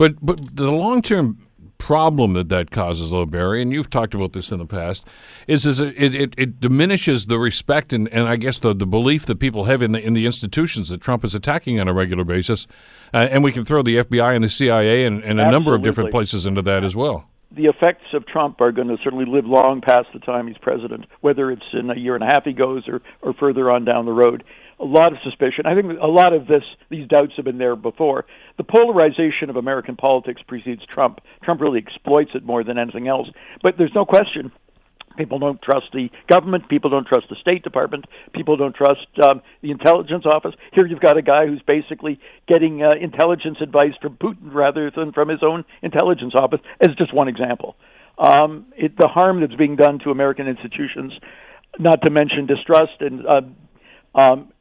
But 0.00 0.14
but 0.24 0.56
the 0.56 0.72
long 0.72 1.02
term 1.02 1.46
problem 1.76 2.32
that 2.32 2.48
that 2.48 2.70
causes, 2.70 3.10
though, 3.10 3.26
Barry, 3.26 3.60
and 3.60 3.70
you've 3.70 3.90
talked 3.90 4.14
about 4.14 4.32
this 4.32 4.50
in 4.50 4.58
the 4.58 4.64
past, 4.64 5.04
is 5.46 5.66
is 5.66 5.78
it, 5.78 6.14
it, 6.14 6.34
it 6.38 6.58
diminishes 6.58 7.26
the 7.26 7.38
respect 7.38 7.92
and, 7.92 8.08
and 8.08 8.26
I 8.26 8.36
guess 8.36 8.58
the, 8.58 8.74
the 8.74 8.86
belief 8.86 9.26
that 9.26 9.38
people 9.38 9.64
have 9.64 9.82
in 9.82 9.92
the 9.92 10.00
in 10.00 10.14
the 10.14 10.24
institutions 10.24 10.88
that 10.88 11.02
Trump 11.02 11.22
is 11.22 11.34
attacking 11.34 11.78
on 11.78 11.86
a 11.86 11.92
regular 11.92 12.24
basis, 12.24 12.66
uh, 13.12 13.28
and 13.30 13.44
we 13.44 13.52
can 13.52 13.66
throw 13.66 13.82
the 13.82 13.96
FBI 13.96 14.34
and 14.34 14.42
the 14.42 14.48
CIA 14.48 15.04
and, 15.04 15.22
and 15.22 15.38
a 15.38 15.50
number 15.50 15.74
of 15.74 15.82
different 15.82 16.10
places 16.10 16.46
into 16.46 16.62
that 16.62 16.82
as 16.82 16.96
well. 16.96 17.26
The 17.52 17.66
effects 17.66 18.14
of 18.14 18.24
Trump 18.26 18.62
are 18.62 18.72
going 18.72 18.88
to 18.88 18.96
certainly 19.04 19.26
live 19.26 19.44
long 19.44 19.82
past 19.82 20.06
the 20.14 20.20
time 20.20 20.46
he's 20.46 20.56
president, 20.56 21.04
whether 21.20 21.50
it's 21.50 21.74
in 21.74 21.90
a 21.90 21.98
year 21.98 22.14
and 22.14 22.24
a 22.24 22.28
half 22.28 22.44
he 22.44 22.54
goes 22.54 22.88
or, 22.88 23.02
or 23.20 23.34
further 23.34 23.70
on 23.70 23.84
down 23.84 24.06
the 24.06 24.12
road 24.12 24.44
a 24.80 24.84
lot 24.84 25.12
of 25.12 25.18
suspicion. 25.22 25.66
I 25.66 25.74
think 25.74 25.98
a 26.00 26.06
lot 26.06 26.32
of 26.32 26.46
this, 26.46 26.64
these 26.88 27.06
doubts 27.06 27.32
have 27.36 27.44
been 27.44 27.58
there 27.58 27.76
before. 27.76 28.24
The 28.56 28.64
polarization 28.64 29.50
of 29.50 29.56
American 29.56 29.96
politics 29.96 30.40
precedes 30.46 30.82
Trump. 30.86 31.20
Trump 31.42 31.60
really 31.60 31.78
exploits 31.78 32.30
it 32.34 32.44
more 32.44 32.64
than 32.64 32.78
anything 32.78 33.06
else. 33.06 33.28
But 33.62 33.74
there's 33.76 33.94
no 33.94 34.04
question. 34.04 34.52
People 35.18 35.38
don't 35.38 35.60
trust 35.60 35.86
the 35.92 36.08
government. 36.28 36.68
People 36.68 36.88
don't 36.88 37.06
trust 37.06 37.26
the 37.28 37.36
State 37.40 37.62
Department. 37.62 38.06
People 38.32 38.56
don't 38.56 38.74
trust 38.74 39.06
um, 39.22 39.42
the 39.60 39.70
intelligence 39.70 40.24
office. 40.24 40.54
Here 40.72 40.86
you've 40.86 41.00
got 41.00 41.18
a 41.18 41.22
guy 41.22 41.46
who's 41.46 41.62
basically 41.66 42.18
getting 42.48 42.82
uh, 42.82 42.92
intelligence 42.98 43.58
advice 43.60 43.92
from 44.00 44.16
Putin 44.16 44.54
rather 44.54 44.90
than 44.90 45.12
from 45.12 45.28
his 45.28 45.40
own 45.42 45.64
intelligence 45.82 46.32
office, 46.34 46.60
as 46.80 46.94
just 46.96 47.12
one 47.12 47.28
example. 47.28 47.76
Um, 48.18 48.66
it, 48.76 48.96
the 48.96 49.08
harm 49.08 49.40
that's 49.40 49.54
being 49.56 49.76
done 49.76 49.98
to 50.04 50.10
American 50.10 50.46
institutions, 50.46 51.12
not 51.78 52.02
to 52.02 52.10
mention 52.10 52.46
distrust 52.46 53.00
and 53.00 53.26
uh, 53.26 53.40
um, 54.18 54.52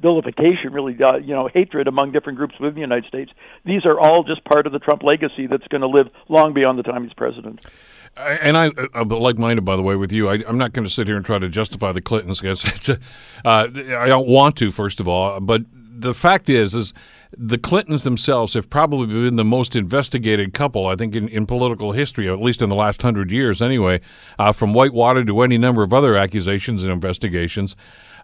vilification, 0.00 0.72
really, 0.72 0.96
uh, 1.02 1.16
you 1.16 1.34
know, 1.34 1.48
hatred 1.52 1.88
among 1.88 2.12
different 2.12 2.38
groups 2.38 2.54
within 2.60 2.74
the 2.74 2.80
United 2.80 3.06
States. 3.06 3.32
These 3.64 3.84
are 3.84 3.98
all 3.98 4.22
just 4.22 4.44
part 4.44 4.66
of 4.66 4.72
the 4.72 4.78
Trump 4.78 5.02
legacy 5.02 5.46
that's 5.46 5.66
going 5.68 5.80
to 5.80 5.88
live 5.88 6.08
long 6.28 6.54
beyond 6.54 6.78
the 6.78 6.82
time 6.82 7.04
he's 7.04 7.12
president. 7.14 7.64
And 8.16 8.56
I, 8.56 8.72
I'm 8.94 9.08
like-minded, 9.08 9.64
by 9.64 9.76
the 9.76 9.82
way, 9.82 9.94
with 9.94 10.10
you. 10.10 10.28
I, 10.28 10.36
am 10.48 10.58
not 10.58 10.72
going 10.72 10.86
to 10.86 10.92
sit 10.92 11.06
here 11.06 11.16
and 11.16 11.24
try 11.24 11.38
to 11.38 11.48
justify 11.48 11.92
the 11.92 12.00
Clintons. 12.00 12.40
Because 12.48 12.88
uh, 12.88 12.98
I 13.44 14.08
don't 14.08 14.28
want 14.28 14.56
to, 14.56 14.70
first 14.70 14.98
of 14.98 15.06
all. 15.06 15.38
But 15.40 15.62
the 15.72 16.14
fact 16.14 16.48
is, 16.48 16.74
is 16.74 16.92
the 17.36 17.58
Clintons 17.58 18.02
themselves 18.02 18.54
have 18.54 18.70
probably 18.70 19.06
been 19.06 19.36
the 19.36 19.44
most 19.44 19.76
investigated 19.76 20.52
couple, 20.52 20.86
I 20.86 20.96
think, 20.96 21.14
in, 21.14 21.28
in 21.28 21.46
political 21.46 21.92
history, 21.92 22.28
at 22.28 22.40
least 22.40 22.60
in 22.60 22.68
the 22.68 22.74
last 22.74 23.02
hundred 23.02 23.30
years, 23.30 23.62
anyway. 23.62 24.00
Uh, 24.38 24.50
from 24.52 24.72
Whitewater 24.72 25.24
to 25.24 25.40
any 25.42 25.58
number 25.58 25.82
of 25.82 25.92
other 25.92 26.16
accusations 26.16 26.82
and 26.82 26.90
investigations. 26.90 27.76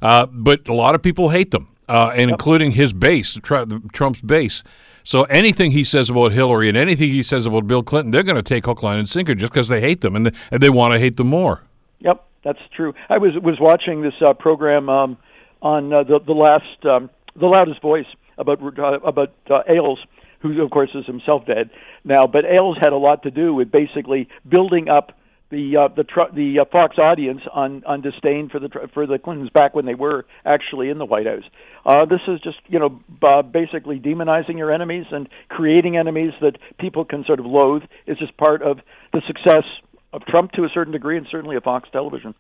Uh, 0.02 0.26
but 0.26 0.68
a 0.68 0.74
lot 0.74 0.94
of 0.94 1.02
people 1.02 1.30
hate 1.30 1.50
them, 1.50 1.68
uh, 1.88 2.12
and 2.14 2.30
including 2.30 2.72
his 2.72 2.92
base, 2.92 3.38
Trump's 3.42 4.20
base. 4.20 4.62
So 5.04 5.24
anything 5.24 5.72
he 5.72 5.84
says 5.84 6.08
about 6.08 6.32
Hillary 6.32 6.68
and 6.68 6.78
anything 6.78 7.10
he 7.10 7.22
says 7.22 7.44
about 7.44 7.66
Bill 7.66 7.82
Clinton, 7.82 8.10
they're 8.10 8.22
going 8.22 8.36
to 8.36 8.42
take 8.42 8.64
hook, 8.64 8.82
line, 8.82 8.98
and 8.98 9.08
sinker 9.08 9.34
just 9.34 9.52
because 9.52 9.68
they 9.68 9.80
hate 9.80 10.00
them 10.00 10.16
and 10.16 10.26
they, 10.26 10.32
and 10.50 10.62
they 10.62 10.70
want 10.70 10.94
to 10.94 10.98
hate 10.98 11.18
them 11.18 11.26
more. 11.28 11.62
Yep, 12.00 12.24
that's 12.42 12.58
true. 12.74 12.94
I 13.10 13.18
was 13.18 13.32
was 13.42 13.58
watching 13.60 14.00
this 14.00 14.14
uh, 14.26 14.32
program 14.32 14.88
um, 14.88 15.18
on 15.60 15.92
uh, 15.92 16.04
the 16.04 16.20
the 16.20 16.32
last 16.32 16.86
um, 16.86 17.10
the 17.36 17.46
loudest 17.46 17.82
voice 17.82 18.06
about 18.38 18.62
uh, 18.62 19.00
about 19.00 19.34
uh, 19.50 19.62
Ailes, 19.68 19.98
who 20.40 20.60
of 20.62 20.70
course 20.70 20.90
is 20.94 21.04
himself 21.04 21.44
dead 21.44 21.70
now. 22.02 22.26
But 22.26 22.46
Ailes 22.46 22.78
had 22.80 22.94
a 22.94 22.98
lot 22.98 23.24
to 23.24 23.30
do 23.30 23.54
with 23.54 23.70
basically 23.70 24.28
building 24.48 24.88
up 24.88 25.12
the 25.50 25.76
uh, 25.76 25.88
the 25.94 26.04
tr- 26.04 26.34
the 26.34 26.60
uh, 26.60 26.64
Fox 26.70 26.98
audience 26.98 27.40
on 27.52 27.84
on 27.84 28.00
disdain 28.00 28.48
for 28.48 28.58
the 28.58 28.68
for 28.92 29.06
the 29.06 29.18
Clintons 29.18 29.50
back 29.50 29.74
when 29.74 29.86
they 29.86 29.94
were 29.94 30.26
actually 30.44 30.90
in 30.90 30.98
the 30.98 31.04
White 31.04 31.26
House. 31.26 31.44
Uh, 31.84 32.04
this 32.06 32.20
is 32.26 32.40
just 32.40 32.58
you 32.66 32.78
know 32.78 33.00
uh, 33.22 33.42
basically 33.42 33.98
demonizing 33.98 34.56
your 34.56 34.72
enemies 34.72 35.06
and 35.10 35.28
creating 35.48 35.96
enemies 35.96 36.32
that 36.40 36.58
people 36.78 37.04
can 37.04 37.24
sort 37.24 37.40
of 37.40 37.46
loathe 37.46 37.82
is 38.06 38.18
just 38.18 38.36
part 38.36 38.62
of 38.62 38.78
the 39.12 39.22
success 39.26 39.64
of 40.12 40.24
Trump 40.26 40.52
to 40.52 40.64
a 40.64 40.68
certain 40.72 40.92
degree 40.92 41.16
and 41.16 41.26
certainly 41.30 41.56
of 41.56 41.62
Fox 41.62 41.88
Television. 41.92 42.34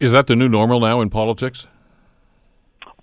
Is 0.00 0.12
that 0.12 0.26
the 0.26 0.36
new 0.36 0.48
normal 0.48 0.80
now 0.80 1.00
in 1.00 1.10
politics? 1.10 1.66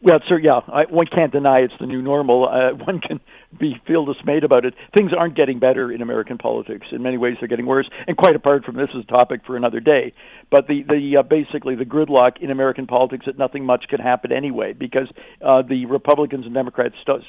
Well, 0.02 0.20
sir, 0.30 0.39
yeah, 0.39 0.62
I, 0.72 0.84
one 0.89 1.08
can't 1.08 1.32
deny 1.32 1.58
it's 1.60 1.74
the 1.80 1.86
new 1.86 2.02
normal. 2.02 2.47
Uh, 2.47 2.74
one 2.86 3.02
can 3.02 3.20
be 3.60 3.76
feel 3.86 4.06
dismayed 4.06 4.43
about 4.45 4.64
it. 4.64 4.74
Things 4.95 5.12
aren't 5.18 5.36
getting 5.36 5.60
better 5.60 5.91
in 5.91 6.02
American 6.02 6.38
politics. 6.38 6.88
In 6.91 7.04
many 7.04 7.18
ways, 7.18 7.36
they're 7.39 7.50
getting 7.50 7.66
worse. 7.66 7.89
And 8.08 8.16
quite 8.16 8.36
apart 8.36 8.64
from 8.64 8.78
this, 8.78 8.89
is 8.95 9.04
a 9.04 9.12
topic 9.12 9.41
for 9.45 9.58
another 9.58 9.82
day. 9.82 10.14
But 10.52 10.68
the 10.68 10.84
the 10.84 11.18
uh, 11.20 11.24
basically 11.24 11.76
the 11.76 11.84
gridlock 11.86 12.41
in 12.41 12.50
American 12.50 12.88
politics 12.88 13.26
that 13.26 13.38
nothing 13.38 13.66
much 13.66 13.86
can 13.89 14.00
happen 14.00 14.32
anyway 14.32 14.72
because 14.74 15.10
uh, 15.45 15.64
the 15.64 15.86
Republicans 15.86 16.45
and 16.45 16.54
Democrats, 16.54 16.95
st- 17.06 17.24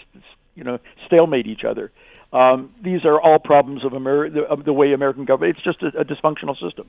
you 0.54 0.62
know, 0.62 0.78
stalemate 1.06 1.46
each 1.46 1.64
other. 1.68 1.90
Um, 2.32 2.70
these 2.82 3.04
are 3.04 3.20
all 3.20 3.40
problems 3.40 3.84
of, 3.84 3.90
Ameri- 3.90 4.36
of 4.44 4.64
the 4.64 4.72
way 4.72 4.92
American 4.92 5.24
government. 5.24 5.56
It's 5.56 5.64
just 5.64 5.82
a, 5.82 6.00
a 6.00 6.04
dysfunctional 6.04 6.54
system. 6.60 6.88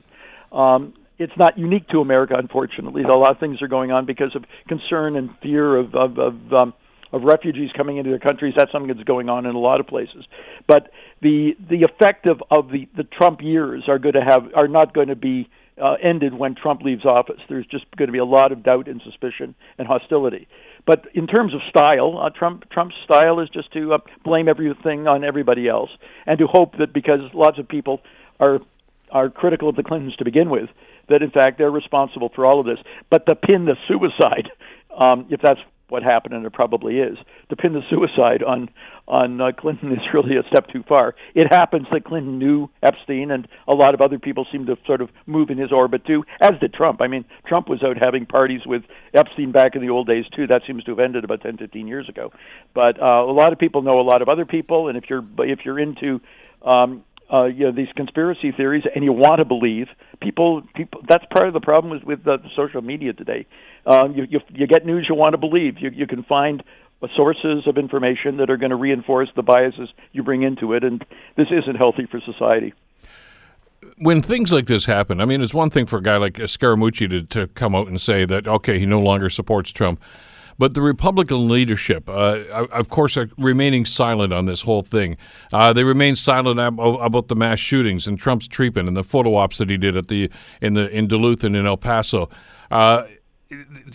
Um, 0.52 0.94
it's 1.22 1.36
not 1.36 1.58
unique 1.58 1.88
to 1.88 2.00
America, 2.00 2.34
unfortunately. 2.36 3.02
A 3.02 3.08
lot 3.08 3.30
of 3.32 3.38
things 3.38 3.62
are 3.62 3.68
going 3.68 3.90
on 3.90 4.06
because 4.06 4.34
of 4.34 4.44
concern 4.68 5.16
and 5.16 5.30
fear 5.42 5.76
of 5.76 5.94
of 5.94 6.18
of, 6.18 6.52
um, 6.52 6.74
of 7.12 7.22
refugees 7.22 7.70
coming 7.76 7.96
into 7.98 8.10
their 8.10 8.18
countries. 8.18 8.54
That's 8.56 8.72
something 8.72 8.88
that's 8.88 9.06
going 9.06 9.28
on 9.28 9.46
in 9.46 9.54
a 9.54 9.58
lot 9.58 9.80
of 9.80 9.86
places. 9.86 10.24
But 10.66 10.90
the 11.20 11.52
the 11.68 11.82
effect 11.82 12.26
of, 12.26 12.42
of 12.50 12.68
the 12.68 12.88
the 12.96 13.04
Trump 13.04 13.40
years 13.42 13.84
are 13.88 13.98
going 13.98 14.14
to 14.14 14.22
have 14.22 14.44
are 14.54 14.68
not 14.68 14.94
going 14.94 15.08
to 15.08 15.16
be 15.16 15.48
uh, 15.82 15.94
ended 16.02 16.34
when 16.34 16.54
Trump 16.54 16.82
leaves 16.82 17.04
office. 17.04 17.40
There's 17.48 17.66
just 17.66 17.84
going 17.96 18.08
to 18.08 18.12
be 18.12 18.18
a 18.18 18.24
lot 18.24 18.52
of 18.52 18.62
doubt 18.62 18.88
and 18.88 19.00
suspicion 19.04 19.54
and 19.78 19.86
hostility. 19.86 20.48
But 20.84 21.06
in 21.14 21.26
terms 21.26 21.54
of 21.54 21.60
style, 21.68 22.18
uh, 22.18 22.30
Trump 22.30 22.68
Trump's 22.70 22.96
style 23.04 23.40
is 23.40 23.48
just 23.48 23.72
to 23.72 23.94
uh, 23.94 23.98
blame 24.24 24.48
everything 24.48 25.06
on 25.06 25.24
everybody 25.24 25.68
else 25.68 25.90
and 26.26 26.38
to 26.38 26.46
hope 26.46 26.78
that 26.78 26.92
because 26.92 27.20
lots 27.34 27.58
of 27.58 27.68
people 27.68 28.00
are 28.40 28.60
are 29.10 29.28
critical 29.28 29.68
of 29.68 29.76
the 29.76 29.82
Clintons 29.82 30.16
to 30.16 30.24
begin 30.24 30.50
with, 30.50 30.70
that 31.12 31.22
in 31.22 31.30
fact 31.30 31.58
they're 31.58 31.70
responsible 31.70 32.30
for 32.34 32.44
all 32.44 32.60
of 32.60 32.66
this. 32.66 32.78
But 33.10 33.26
to 33.26 33.34
pin 33.34 33.64
the 33.64 33.76
suicide, 33.88 34.50
um, 34.96 35.26
if 35.30 35.40
that's 35.40 35.60
what 35.88 36.02
happened, 36.02 36.34
and 36.34 36.46
it 36.46 36.52
probably 36.52 36.98
is, 36.98 37.18
to 37.50 37.56
pin 37.56 37.74
the 37.74 37.82
suicide 37.90 38.42
on 38.42 38.70
on 39.06 39.40
uh, 39.40 39.52
Clinton 39.56 39.92
is 39.92 39.98
really 40.14 40.36
a 40.36 40.42
step 40.48 40.66
too 40.72 40.82
far. 40.88 41.14
It 41.34 41.52
happens 41.52 41.86
that 41.92 42.04
Clinton 42.04 42.38
knew 42.38 42.70
Epstein, 42.82 43.30
and 43.30 43.46
a 43.68 43.74
lot 43.74 43.94
of 43.94 44.00
other 44.00 44.18
people 44.18 44.46
seem 44.50 44.66
to 44.66 44.76
sort 44.86 45.02
of 45.02 45.10
move 45.26 45.50
in 45.50 45.58
his 45.58 45.70
orbit 45.70 46.06
too, 46.06 46.24
as 46.40 46.52
did 46.60 46.72
Trump. 46.72 47.02
I 47.02 47.08
mean, 47.08 47.24
Trump 47.46 47.68
was 47.68 47.82
out 47.82 47.96
having 48.02 48.26
parties 48.26 48.62
with 48.64 48.82
Epstein 49.12 49.52
back 49.52 49.76
in 49.76 49.82
the 49.82 49.90
old 49.90 50.06
days 50.06 50.24
too. 50.34 50.46
That 50.46 50.62
seems 50.66 50.82
to 50.84 50.92
have 50.92 51.00
ended 51.00 51.24
about 51.24 51.42
10, 51.42 51.58
15 51.58 51.86
years 51.86 52.08
ago. 52.08 52.32
But 52.74 53.00
uh, 53.00 53.04
a 53.04 53.34
lot 53.34 53.52
of 53.52 53.58
people 53.58 53.82
know 53.82 54.00
a 54.00 54.02
lot 54.02 54.22
of 54.22 54.28
other 54.28 54.46
people, 54.46 54.88
and 54.88 54.96
if 54.96 55.04
you're 55.10 55.24
if 55.40 55.60
you're 55.64 55.78
into 55.78 56.20
um, 56.64 57.04
uh, 57.32 57.44
you 57.44 57.64
know 57.64 57.72
these 57.72 57.88
conspiracy 57.96 58.52
theories, 58.52 58.84
and 58.94 59.04
you 59.04 59.12
want 59.12 59.38
to 59.38 59.44
believe 59.44 59.88
people. 60.20 60.62
People 60.74 61.02
that's 61.08 61.24
part 61.30 61.46
of 61.46 61.54
the 61.54 61.60
problem 61.60 61.92
with 61.92 62.04
with 62.04 62.24
the 62.24 62.38
social 62.54 62.82
media 62.82 63.12
today. 63.12 63.46
Um, 63.86 64.14
you, 64.14 64.26
you 64.28 64.40
you 64.50 64.66
get 64.66 64.84
news 64.84 65.06
you 65.08 65.14
want 65.14 65.32
to 65.32 65.38
believe. 65.38 65.78
You 65.78 65.90
you 65.90 66.06
can 66.06 66.22
find 66.24 66.62
sources 67.16 67.66
of 67.66 67.78
information 67.78 68.36
that 68.36 68.48
are 68.48 68.56
going 68.56 68.70
to 68.70 68.76
reinforce 68.76 69.28
the 69.34 69.42
biases 69.42 69.88
you 70.12 70.22
bring 70.22 70.42
into 70.42 70.72
it, 70.72 70.84
and 70.84 71.04
this 71.36 71.48
isn't 71.50 71.74
healthy 71.74 72.06
for 72.06 72.20
society 72.20 72.74
when 73.98 74.22
things 74.22 74.52
like 74.52 74.66
this 74.66 74.84
happen, 74.84 75.20
I 75.20 75.24
mean, 75.24 75.42
it's 75.42 75.54
one 75.54 75.70
thing 75.70 75.86
for 75.86 75.98
a 75.98 76.02
guy 76.02 76.16
like 76.16 76.34
Scaramucci 76.34 77.08
to, 77.10 77.22
to 77.22 77.48
come 77.48 77.74
out 77.74 77.88
and 77.88 78.00
say 78.00 78.24
that, 78.24 78.46
okay, 78.46 78.78
he 78.78 78.86
no 78.86 79.00
longer 79.00 79.30
supports 79.30 79.70
Trump. 79.70 80.00
But 80.62 80.74
the 80.74 80.80
Republican 80.80 81.48
leadership, 81.48 82.08
uh, 82.08 82.68
of 82.70 82.88
course, 82.88 83.16
are 83.16 83.28
remaining 83.36 83.84
silent 83.84 84.32
on 84.32 84.46
this 84.46 84.60
whole 84.60 84.82
thing. 84.82 85.16
Uh, 85.52 85.72
they 85.72 85.82
remain 85.82 86.14
silent 86.14 86.60
ab- 86.60 86.78
about 86.78 87.26
the 87.26 87.34
mass 87.34 87.58
shootings 87.58 88.06
and 88.06 88.16
Trump's 88.16 88.46
treatment 88.46 88.86
and 88.86 88.96
the 88.96 89.02
photo 89.02 89.34
ops 89.34 89.58
that 89.58 89.68
he 89.68 89.76
did 89.76 89.96
at 89.96 90.06
the 90.06 90.30
in 90.60 90.74
the 90.74 90.88
in 90.90 91.08
Duluth 91.08 91.42
and 91.42 91.56
in 91.56 91.66
El 91.66 91.78
Paso. 91.78 92.30
Uh, 92.70 93.06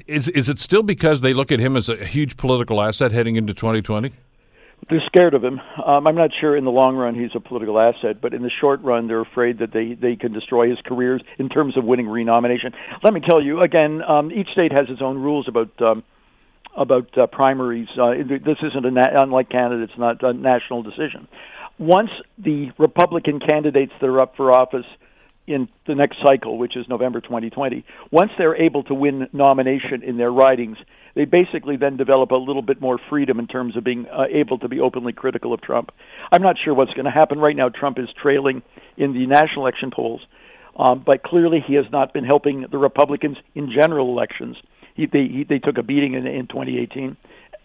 is 0.07 0.28
is 0.28 0.49
it 0.49 0.59
still 0.59 0.84
because 0.84 1.22
they 1.22 1.34
look 1.34 1.53
at 1.53 1.61
him 1.61 1.78
as 1.78 1.88
a 1.88 2.03
huge 2.03 2.36
political 2.36 2.82
asset 2.82 3.13
heading 3.13 3.38
into 3.38 3.53
2020? 3.53 4.11
They're 4.89 5.01
scared 5.05 5.36
of 5.36 5.45
him. 5.45 5.61
Um, 5.86 6.05
I'm 6.05 6.15
not 6.15 6.32
sure 6.38 6.57
in 6.57 6.65
the 6.65 6.72
long 6.72 6.97
run 6.97 7.15
he's 7.15 7.32
a 7.34 7.39
political 7.39 7.80
asset, 7.80 8.20
but 8.20 8.34
in 8.34 8.43
the 8.43 8.51
short 8.59 8.82
run, 8.82 9.07
they're 9.07 9.22
afraid 9.22 9.59
that 9.59 9.72
they, 9.72 9.93
they 9.93 10.18
can 10.18 10.34
destroy 10.34 10.70
his 10.70 10.80
careers 10.86 11.22
in 11.39 11.47
terms 11.47 11.78
of 11.78 11.86
winning 11.86 12.09
renomination. 12.09 12.74
Let 13.05 13.13
me 13.13 13.22
tell 13.22 13.41
you 13.41 13.61
again. 13.61 14.01
Um, 14.03 14.34
each 14.34 14.49
state 14.49 14.74
has 14.74 14.88
its 14.89 15.01
own 15.01 15.18
rules 15.18 15.47
about 15.47 15.72
um, 15.82 16.03
about 16.78 17.18
uh, 17.18 17.28
primaries. 17.28 17.88
Uh, 18.00 18.12
this 18.28 18.58
isn't 18.64 18.86
a 18.86 18.92
na- 18.92 19.22
unlike 19.22 19.50
Canada. 19.50 19.84
It's 19.84 19.98
not 19.98 20.24
a 20.24 20.34
national 20.34 20.84
decision. 20.84 21.28
Once 21.80 22.10
the 22.38 22.72
Republican 22.78 23.40
candidates 23.40 23.92
that 24.00 24.08
are 24.08 24.22
up 24.22 24.36
for 24.36 24.52
office 24.52 24.86
in 25.48 25.70
the 25.88 25.96
next 25.96 26.18
cycle, 26.24 26.58
which 26.58 26.76
is 26.76 26.86
November 26.90 27.22
2020, 27.22 27.86
once 28.12 28.32
they're 28.38 28.62
able 28.62 28.84
to 28.84 28.94
win 28.94 29.28
nomination 29.32 30.04
in 30.04 30.18
their 30.18 30.32
ridings, 30.32 30.78
they 31.16 31.26
basically 31.26 31.78
then 31.78 31.98
develop 31.98 32.32
a 32.32 32.36
little 32.36 32.62
bit 32.62 32.82
more 32.82 33.00
freedom 33.10 33.40
in 33.40 33.48
terms 33.48 33.76
of 33.78 33.84
being 33.84 34.06
uh, 34.08 34.26
able 34.32 34.60
to 34.60 34.68
be 34.68 34.80
openly 34.80 35.14
critical 35.14 35.54
of 35.54 35.62
Trump. 35.62 35.92
I'm 36.32 36.42
not 36.42 36.58
sure 36.64 36.74
what's 36.74 36.94
going 36.94 37.06
to 37.06 37.12
happen 37.12 37.40
right 37.40 37.56
now. 37.56 37.70
Trump 37.70 37.98
is 37.98 38.08
trailing 38.22 38.62
in 38.98 39.14
the 39.14 39.26
national 39.26 39.66
election 39.66 39.90
polls, 39.90 40.22
um, 40.78 41.02
but 41.06 41.24
clearly 41.24 41.64
he 41.66 41.76
has 41.76 41.86
not 41.92 42.14
been 42.14 42.26
helping 42.26 42.66
the 42.70 42.78
Republicans 42.78 43.38
in 43.56 43.72
general 43.72 44.10
elections. 44.10 44.58
He, 44.98 45.06
they, 45.06 45.28
he, 45.28 45.45
they 45.48 45.60
took 45.60 45.78
a 45.78 45.84
beating 45.84 46.16
in, 46.16 46.28
in 46.28 46.48
2018, 46.48 47.16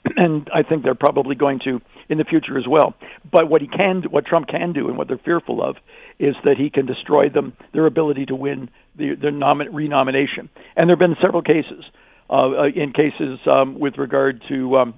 and 0.16 0.48
I 0.54 0.62
think 0.62 0.84
they're 0.84 0.94
probably 0.94 1.34
going 1.34 1.60
to 1.64 1.80
in 2.08 2.18
the 2.18 2.24
future 2.24 2.58
as 2.58 2.68
well. 2.68 2.94
But 3.30 3.48
what 3.48 3.62
he 3.62 3.68
can, 3.68 4.02
what 4.10 4.26
Trump 4.26 4.48
can 4.48 4.72
do, 4.72 4.88
and 4.88 4.98
what 4.98 5.08
they're 5.08 5.18
fearful 5.18 5.62
of, 5.62 5.76
is 6.18 6.36
that 6.44 6.56
he 6.58 6.70
can 6.70 6.86
destroy 6.86 7.28
them 7.28 7.54
their 7.72 7.86
ability 7.86 8.26
to 8.26 8.34
win 8.34 8.70
the, 8.96 9.14
their 9.14 9.32
nomin- 9.32 9.72
renomination. 9.72 10.50
And 10.76 10.88
there 10.88 10.96
have 10.96 10.98
been 10.98 11.16
several 11.20 11.42
cases, 11.42 11.84
uh, 12.28 12.34
uh, 12.34 12.64
in 12.66 12.92
cases 12.92 13.40
um, 13.52 13.80
with 13.80 13.96
regard 13.96 14.42
to 14.48 14.76
um, 14.76 14.94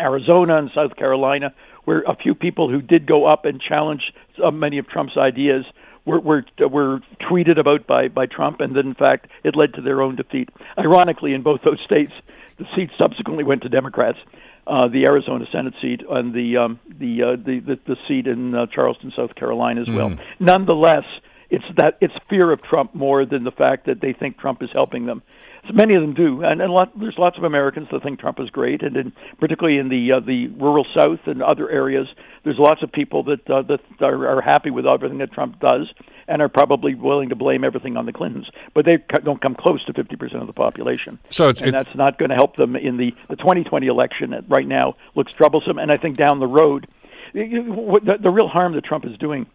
Arizona 0.00 0.58
and 0.58 0.70
South 0.74 0.96
Carolina, 0.96 1.54
where 1.84 2.02
a 2.02 2.16
few 2.16 2.34
people 2.34 2.68
who 2.70 2.82
did 2.82 3.06
go 3.06 3.26
up 3.26 3.44
and 3.44 3.60
challenge 3.60 4.12
uh, 4.42 4.50
many 4.50 4.78
of 4.78 4.88
Trump's 4.88 5.16
ideas 5.16 5.64
were, 6.04 6.20
were 6.20 6.44
were 6.58 7.00
tweeted 7.20 7.58
about 7.58 7.86
by 7.86 8.08
by 8.08 8.26
Trump, 8.26 8.60
and 8.60 8.76
then 8.76 8.86
in 8.88 8.94
fact 8.94 9.28
it 9.42 9.56
led 9.56 9.74
to 9.74 9.80
their 9.80 10.02
own 10.02 10.16
defeat. 10.16 10.48
Ironically, 10.78 11.34
in 11.34 11.42
both 11.42 11.60
those 11.62 11.80
states, 11.84 12.12
the 12.58 12.66
seats 12.76 12.92
subsequently 12.98 13.44
went 13.44 13.62
to 13.62 13.68
Democrats. 13.68 14.18
Uh, 14.66 14.88
the 14.88 15.04
Arizona 15.06 15.44
Senate 15.52 15.74
seat 15.82 16.00
and 16.08 16.32
the 16.32 16.56
um, 16.56 16.80
the, 16.88 17.22
uh, 17.22 17.36
the 17.36 17.60
the 17.60 17.78
the 17.86 17.96
seat 18.08 18.26
in 18.26 18.54
uh, 18.54 18.66
Charleston, 18.66 19.12
South 19.14 19.34
Carolina, 19.34 19.82
as 19.82 19.88
well. 19.88 20.10
Mm. 20.10 20.20
Nonetheless, 20.40 21.04
it's 21.50 21.64
that 21.76 21.98
it's 22.00 22.14
fear 22.30 22.50
of 22.50 22.62
Trump 22.62 22.94
more 22.94 23.26
than 23.26 23.44
the 23.44 23.50
fact 23.50 23.86
that 23.86 24.00
they 24.00 24.14
think 24.14 24.38
Trump 24.38 24.62
is 24.62 24.70
helping 24.72 25.04
them. 25.04 25.22
So 25.66 25.72
many 25.72 25.94
of 25.94 26.02
them 26.02 26.12
do, 26.12 26.42
and, 26.42 26.60
and 26.60 26.70
lot, 26.72 26.92
there's 26.98 27.16
lots 27.16 27.38
of 27.38 27.44
Americans 27.44 27.88
that 27.90 28.02
think 28.02 28.20
Trump 28.20 28.38
is 28.38 28.50
great, 28.50 28.82
and 28.82 28.96
in, 28.96 29.12
particularly 29.40 29.78
in 29.78 29.88
the 29.88 30.12
uh, 30.12 30.20
the 30.20 30.48
rural 30.48 30.86
South 30.96 31.20
and 31.26 31.42
other 31.42 31.70
areas, 31.70 32.06
there's 32.44 32.58
lots 32.58 32.82
of 32.82 32.92
people 32.92 33.22
that 33.24 33.48
uh, 33.48 33.62
that 33.62 33.80
are, 34.00 34.28
are 34.28 34.40
happy 34.42 34.70
with 34.70 34.86
everything 34.86 35.18
that 35.18 35.32
Trump 35.32 35.58
does, 35.60 35.90
and 36.28 36.42
are 36.42 36.50
probably 36.50 36.94
willing 36.94 37.30
to 37.30 37.34
blame 37.34 37.64
everything 37.64 37.96
on 37.96 38.04
the 38.04 38.12
Clintons, 38.12 38.48
but 38.74 38.84
they 38.84 38.98
don't 39.22 39.40
come 39.40 39.54
close 39.54 39.82
to 39.86 39.92
50% 39.94 40.40
of 40.40 40.46
the 40.46 40.52
population. 40.52 41.18
So 41.30 41.48
it's, 41.48 41.60
and 41.60 41.68
it's, 41.68 41.86
that's 41.86 41.96
not 41.96 42.18
going 42.18 42.28
to 42.28 42.36
help 42.36 42.56
them 42.56 42.76
in 42.76 42.98
the 42.98 43.14
the 43.30 43.36
2020 43.36 43.86
election. 43.86 44.34
Right 44.48 44.66
now 44.68 44.96
looks 45.14 45.32
troublesome, 45.32 45.78
and 45.78 45.90
I 45.90 45.96
think 45.96 46.18
down 46.18 46.40
the 46.40 46.46
road, 46.46 46.86
the, 47.32 48.18
the 48.20 48.30
real 48.30 48.48
harm 48.48 48.74
that 48.74 48.84
Trump 48.84 49.06
is 49.06 49.16
doing 49.16 49.46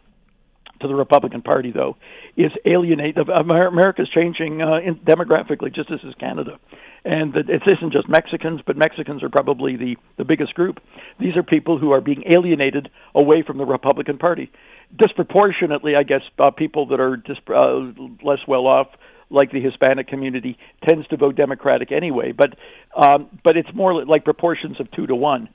to 0.81 0.87
the 0.87 0.95
Republican 0.95 1.41
Party, 1.41 1.71
though, 1.71 1.97
is 2.37 2.51
alienate. 2.65 3.17
America's 3.17 4.09
changing 4.09 4.61
uh, 4.61 4.77
in, 4.77 4.95
demographically, 4.95 5.73
just 5.73 5.91
as 5.91 5.99
is 6.03 6.13
Canada, 6.19 6.59
and 7.05 7.35
it 7.35 7.61
isn't 7.65 7.91
just 7.91 8.07
Mexicans, 8.07 8.61
but 8.65 8.77
Mexicans 8.77 9.23
are 9.23 9.29
probably 9.29 9.75
the 9.75 9.95
the 10.17 10.25
biggest 10.25 10.53
group. 10.53 10.79
These 11.19 11.35
are 11.35 11.43
people 11.43 11.77
who 11.77 11.91
are 11.91 12.01
being 12.01 12.23
alienated 12.29 12.89
away 13.15 13.43
from 13.45 13.57
the 13.57 13.65
Republican 13.65 14.17
Party. 14.17 14.51
Disproportionately, 14.95 15.95
I 15.95 16.03
guess, 16.03 16.21
uh, 16.39 16.51
people 16.51 16.87
that 16.87 16.99
are 16.99 17.21
uh, 17.53 17.91
less 18.23 18.39
well 18.47 18.67
off 18.67 18.87
like 19.29 19.51
the 19.51 19.61
Hispanic 19.61 20.07
community 20.07 20.57
tends 20.87 21.07
to 21.07 21.17
vote 21.17 21.35
Democratic 21.35 21.91
anyway. 21.91 22.31
But 22.31 22.55
um, 22.95 23.29
but 23.43 23.57
it's 23.57 23.69
more 23.73 24.05
like 24.05 24.23
proportions 24.23 24.79
of 24.79 24.89
two 24.91 25.07
to 25.07 25.15
one. 25.15 25.49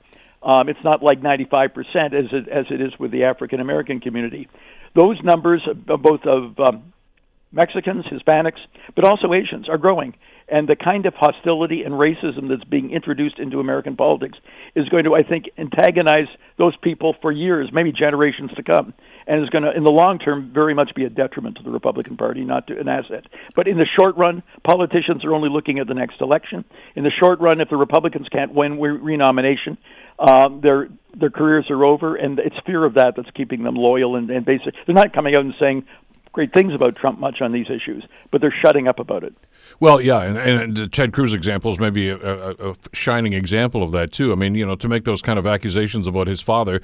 Um, 0.45 0.69
it's 0.69 0.83
not 0.83 1.01
like 1.01 1.21
95% 1.21 1.69
as 2.13 2.25
it, 2.31 2.47
as 2.47 2.65
it 2.69 2.79
is 2.79 2.93
with 2.99 3.11
the 3.11 3.23
African 3.23 3.59
American 3.59 3.99
community. 3.99 4.47
Those 4.95 5.21
numbers, 5.23 5.61
both 5.85 6.21
of 6.25 6.59
um, 6.59 6.93
Mexicans, 7.51 8.05
Hispanics, 8.05 8.59
but 8.95 9.05
also 9.05 9.33
Asians, 9.33 9.69
are 9.69 9.77
growing. 9.77 10.15
And 10.47 10.67
the 10.67 10.75
kind 10.75 11.05
of 11.05 11.13
hostility 11.15 11.83
and 11.83 11.95
racism 11.95 12.49
that's 12.49 12.63
being 12.63 12.91
introduced 12.91 13.39
into 13.39 13.59
American 13.59 13.95
politics 13.95 14.37
is 14.75 14.87
going 14.89 15.05
to, 15.05 15.15
I 15.15 15.23
think, 15.23 15.45
antagonize 15.57 16.27
those 16.57 16.75
people 16.77 17.15
for 17.21 17.31
years, 17.31 17.69
maybe 17.73 17.91
generations 17.91 18.51
to 18.55 18.63
come, 18.63 18.93
and 19.27 19.43
is 19.43 19.49
going 19.49 19.63
to, 19.63 19.71
in 19.75 19.83
the 19.83 19.91
long 19.91 20.19
term, 20.19 20.51
very 20.53 20.73
much 20.73 20.93
be 20.95 21.05
a 21.05 21.09
detriment 21.09 21.57
to 21.57 21.63
the 21.63 21.71
Republican 21.71 22.17
Party, 22.17 22.43
not 22.43 22.67
to 22.67 22.79
an 22.79 22.87
asset. 22.87 23.25
But 23.55 23.67
in 23.67 23.77
the 23.77 23.85
short 23.97 24.15
run, 24.17 24.43
politicians 24.63 25.25
are 25.25 25.33
only 25.33 25.49
looking 25.49 25.79
at 25.79 25.87
the 25.87 25.93
next 25.93 26.21
election. 26.21 26.63
In 26.95 27.03
the 27.03 27.11
short 27.11 27.39
run, 27.39 27.61
if 27.61 27.69
the 27.69 27.77
Republicans 27.77 28.27
can't 28.29 28.53
win 28.53 28.79
renomination, 28.79 29.77
um, 30.19 30.61
their 30.61 30.89
their 31.17 31.29
careers 31.29 31.65
are 31.69 31.83
over, 31.85 32.15
and 32.15 32.39
it's 32.39 32.55
fear 32.65 32.83
of 32.83 32.95
that 32.95 33.13
that's 33.15 33.29
keeping 33.31 33.63
them 33.63 33.75
loyal 33.75 34.15
and, 34.15 34.29
and 34.29 34.45
basically 34.45 34.73
they're 34.85 34.95
not 34.95 35.13
coming 35.13 35.35
out 35.35 35.45
and 35.45 35.53
saying 35.59 35.85
great 36.35 36.53
things 36.53 36.73
about 36.73 36.97
Trump 36.97 37.17
much 37.17 37.41
on 37.41 37.53
these 37.53 37.67
issues, 37.67 38.03
but 38.29 38.41
they're 38.41 38.53
shutting 38.61 38.89
up 38.89 38.99
about 38.99 39.23
it. 39.23 39.33
Well, 39.79 40.01
yeah, 40.01 40.19
and, 40.19 40.37
and 40.37 40.77
the 40.77 40.87
Ted 40.87 41.13
Cruz 41.13 41.33
example 41.33 41.71
is 41.71 41.79
maybe 41.79 42.09
a, 42.09 42.17
a, 42.17 42.71
a, 42.71 42.75
shining 42.91 43.31
example 43.31 43.81
of 43.81 43.93
that 43.93 44.11
too. 44.11 44.33
I 44.33 44.35
mean, 44.35 44.53
you 44.53 44.65
know, 44.65 44.75
to 44.75 44.87
make 44.89 45.05
those 45.05 45.21
kind 45.21 45.39
of 45.39 45.47
accusations 45.47 46.07
about 46.07 46.27
his 46.27 46.41
father, 46.41 46.81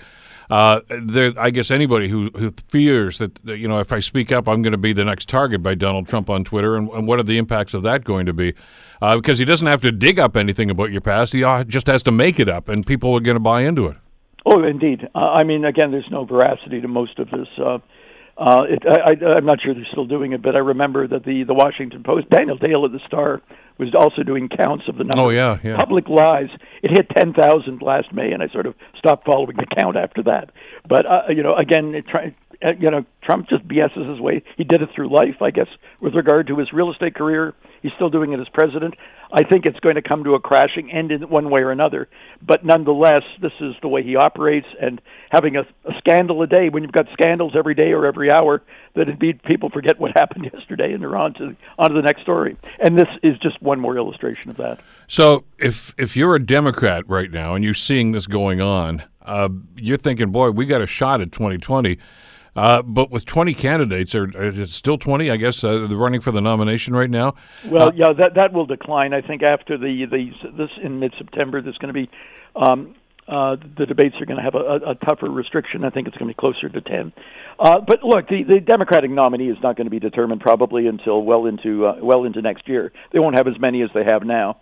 uh, 0.52 0.82
there, 1.04 1.34
I 1.38 1.50
guess 1.50 1.72
anybody 1.72 2.10
who, 2.10 2.30
who 2.36 2.54
fears 2.68 3.20
that, 3.20 3.40
you 3.46 3.70
know 3.70 3.80
if 3.80 3.94
I 3.94 4.02
speak 4.02 4.32
up, 4.34 4.50
I'm 4.50 4.62
going 4.62 4.74
to 4.74 4.78
be 4.78 4.92
the 4.92 5.06
next 5.06 5.30
target 5.30 5.64
by 5.64 5.76
Donald 5.76 6.10
Trump 6.10 6.30
on 6.30 6.44
Twitter, 6.44 6.76
and, 6.76 6.90
and 6.90 7.08
what 7.08 7.20
are 7.20 7.24
the 7.24 7.38
impacts 7.38 7.74
of 7.74 7.84
that 7.84 8.04
going 8.04 8.26
to 8.26 8.34
be? 8.34 8.54
Uh, 9.02 9.16
because 9.16 9.40
he 9.40 9.46
doesn't 9.46 9.68
have 9.68 9.82
to 9.82 9.92
dig 9.94 10.20
up 10.20 10.36
anything 10.36 10.70
about 10.70 10.92
your 10.92 11.00
past; 11.00 11.32
he 11.32 11.44
uh, 11.44 11.64
just 11.64 11.88
has 11.88 12.04
to 12.04 12.12
make 12.12 12.38
it 12.38 12.50
up, 12.50 12.68
and 12.68 12.86
people 12.86 13.14
are 13.14 13.22
going 13.22 13.36
to 13.36 13.40
buy 13.40 13.62
into 13.62 13.88
it. 13.88 13.96
Oh, 14.46 14.64
indeed. 14.64 15.08
Uh, 15.16 15.20
I 15.20 15.44
mean, 15.44 15.64
again, 15.64 15.92
there's 15.92 16.10
no 16.12 16.26
veracity 16.26 16.82
to 16.82 16.88
most 16.88 17.18
of 17.18 17.30
this. 17.30 17.48
Uh, 18.42 18.64
it, 18.68 18.82
I, 18.90 19.12
I, 19.12 19.34
I'm 19.38 19.46
not 19.46 19.62
sure 19.62 19.76
they're 19.76 19.86
still 19.92 20.08
doing 20.08 20.34
it, 20.34 20.42
but 20.42 20.56
I 20.56 20.60
remember 20.60 21.08
that 21.08 21.24
the 21.24 21.44
the 21.44 21.54
Washington 21.54 22.02
Post, 22.02 22.28
Daniel 22.32 22.58
Dale 22.58 22.84
of 22.84 22.92
the 22.92 23.00
Star, 23.06 23.40
was 23.78 23.94
also 23.96 24.24
doing 24.24 24.50
counts 24.50 24.86
of 24.88 24.98
the 24.98 25.04
number. 25.04 25.22
Oh 25.22 25.30
yeah, 25.30 25.60
yeah. 25.64 25.78
Public 25.78 26.10
lies. 26.10 26.50
It 26.82 26.90
hit 26.90 27.08
ten 27.16 27.34
thousand 27.34 27.84
last 27.84 28.12
May, 28.12 28.32
and 28.32 28.42
I 28.42 28.48
sort 28.48 28.66
of 28.66 28.74
stopped 28.98 29.28
following 29.28 29.58
the 29.58 29.68
count 29.78 29.96
after 29.96 30.24
that. 30.24 30.50
But 30.90 31.06
uh, 31.06 31.22
you 31.30 31.44
know, 31.44 31.56
again, 31.56 31.94
it 31.94 32.08
try, 32.08 32.36
you 32.80 32.92
know, 32.92 33.06
Trump 33.24 33.50
just 33.50 33.68
BS's 33.68 34.08
his 34.08 34.20
way. 34.20 34.44
He 34.58 34.64
did 34.64 34.82
it 34.82 34.90
through 34.96 35.14
life, 35.14 35.42
I 35.42 35.52
guess, 35.52 35.68
with 36.00 36.14
regard 36.14 36.48
to 36.48 36.58
his 36.58 36.72
real 36.74 36.92
estate 36.92 37.16
career. 37.16 37.54
He's 37.82 37.92
still 37.96 38.10
doing 38.10 38.34
it 38.34 38.40
as 38.40 38.48
president. 38.50 38.96
I 39.34 39.44
think 39.44 39.66
it's 39.66 39.80
going 39.80 39.96
to 39.96 40.02
come 40.02 40.24
to 40.26 40.36
a 40.36 40.40
crashing 40.40 40.92
end 40.92 41.12
in 41.12 41.22
one 41.30 41.50
way 41.50 41.62
or 41.62 41.72
another. 41.72 42.08
But 42.46 42.64
nonetheless, 42.66 43.24
this 43.42 43.54
is 43.60 43.74
the 43.82 43.88
way 43.88 44.04
he 44.04 44.16
operates. 44.16 44.68
And 44.80 45.02
having 45.32 45.56
a, 45.56 45.62
a 45.62 45.94
scandal 45.98 46.42
a 46.44 46.48
day, 46.48 46.70
when 46.70 46.84
you've 46.84 46.92
got 46.92 47.08
scandals 47.14 47.54
every 47.58 47.74
day 47.74 47.92
or 47.92 48.06
every 48.06 48.30
hour, 48.30 48.62
that 48.96 49.08
indeed 49.08 49.42
people 49.44 49.70
forget 49.70 50.00
what 50.00 50.12
happened 50.16 50.50
yesterday 50.54 50.94
and 50.94 51.02
they're 51.02 51.16
on 51.16 51.34
to 51.36 51.56
on 51.80 51.90
to 51.90 51.96
the 51.96 52.02
next 52.02 52.22
story. 52.22 52.58
And 52.80 52.98
this 53.00 53.08
is 53.24 53.38
just 53.40 53.62
one 53.62 53.80
more 53.80 53.98
illustration 53.98 54.50
of 54.50 54.58
that. 54.58 54.80
So 55.08 55.46
if 55.58 55.96
if 55.98 56.16
you're 56.16 56.36
a 56.36 56.46
Democrat 56.46 57.08
right 57.08 57.32
now 57.32 57.56
and 57.56 57.64
you're 57.64 57.74
seeing 57.74 58.12
this 58.12 58.28
going 58.28 58.62
on, 58.62 59.04
uh, 59.24 59.50
you're 59.76 59.98
thinking, 59.98 60.32
boy, 60.32 60.52
we 60.52 60.66
got 60.66 60.82
a 60.82 60.88
shot 60.88 61.22
at 61.22 61.32
2020. 61.32 61.98
Uh, 62.56 62.82
but 62.82 63.10
with 63.10 63.26
20 63.26 63.54
candidates, 63.54 64.14
or 64.14 64.26
is 64.44 64.58
it 64.60 64.70
still 64.70 64.98
20? 64.98 65.32
I 65.32 65.38
guess 65.38 65.64
uh, 65.64 65.86
they're 65.88 65.98
running 65.98 66.20
for 66.20 66.32
the 66.32 66.42
nomination 66.42 66.94
right 66.94 67.10
now. 67.10 67.36
Well, 67.66 67.90
uh, 67.90 67.92
yeah, 67.96 68.14
that 68.18 68.34
that 68.36 68.52
will 68.52 68.66
decline. 68.66 69.14
I 69.14 69.22
think 69.22 69.42
after 69.42 69.78
the 69.78 70.06
the 70.10 70.32
this 70.58 70.70
in 70.84 71.00
mid 71.00 71.14
September, 71.18 71.62
there's 71.62 71.78
going 71.78 71.94
to 71.94 72.00
be 72.00 72.10
um, 72.56 72.96
uh, 73.28 73.56
the 73.78 73.86
debates 73.86 74.16
are 74.20 74.26
going 74.26 74.38
to 74.38 74.44
have 74.44 74.56
a, 74.56 74.92
a, 74.92 74.96
tougher 74.96 75.30
restriction. 75.30 75.86
I 75.86 75.90
think 75.90 76.08
it's 76.08 76.18
going 76.18 76.28
to 76.28 76.36
be 76.36 76.40
closer 76.40 76.68
to 76.68 76.82
10. 76.82 77.14
Uh, 77.60 77.80
but 77.80 78.04
look, 78.04 78.28
the, 78.28 78.44
the 78.44 78.60
Democratic 78.60 79.10
nominee 79.10 79.50
is 79.50 79.58
not 79.64 79.78
going 79.78 79.86
to 79.86 79.92
be 79.92 80.00
determined 80.00 80.42
probably 80.42 80.88
until 80.88 81.22
well 81.24 81.46
into 81.46 81.86
uh, 81.86 81.96
well 82.02 82.26
into 82.26 82.42
next 82.42 82.68
year. 82.68 82.92
They 83.14 83.20
won't 83.20 83.38
have 83.38 83.48
as 83.48 83.60
many 83.60 83.84
as 83.84 83.90
they 83.94 84.04
have 84.04 84.24
now. 84.24 84.60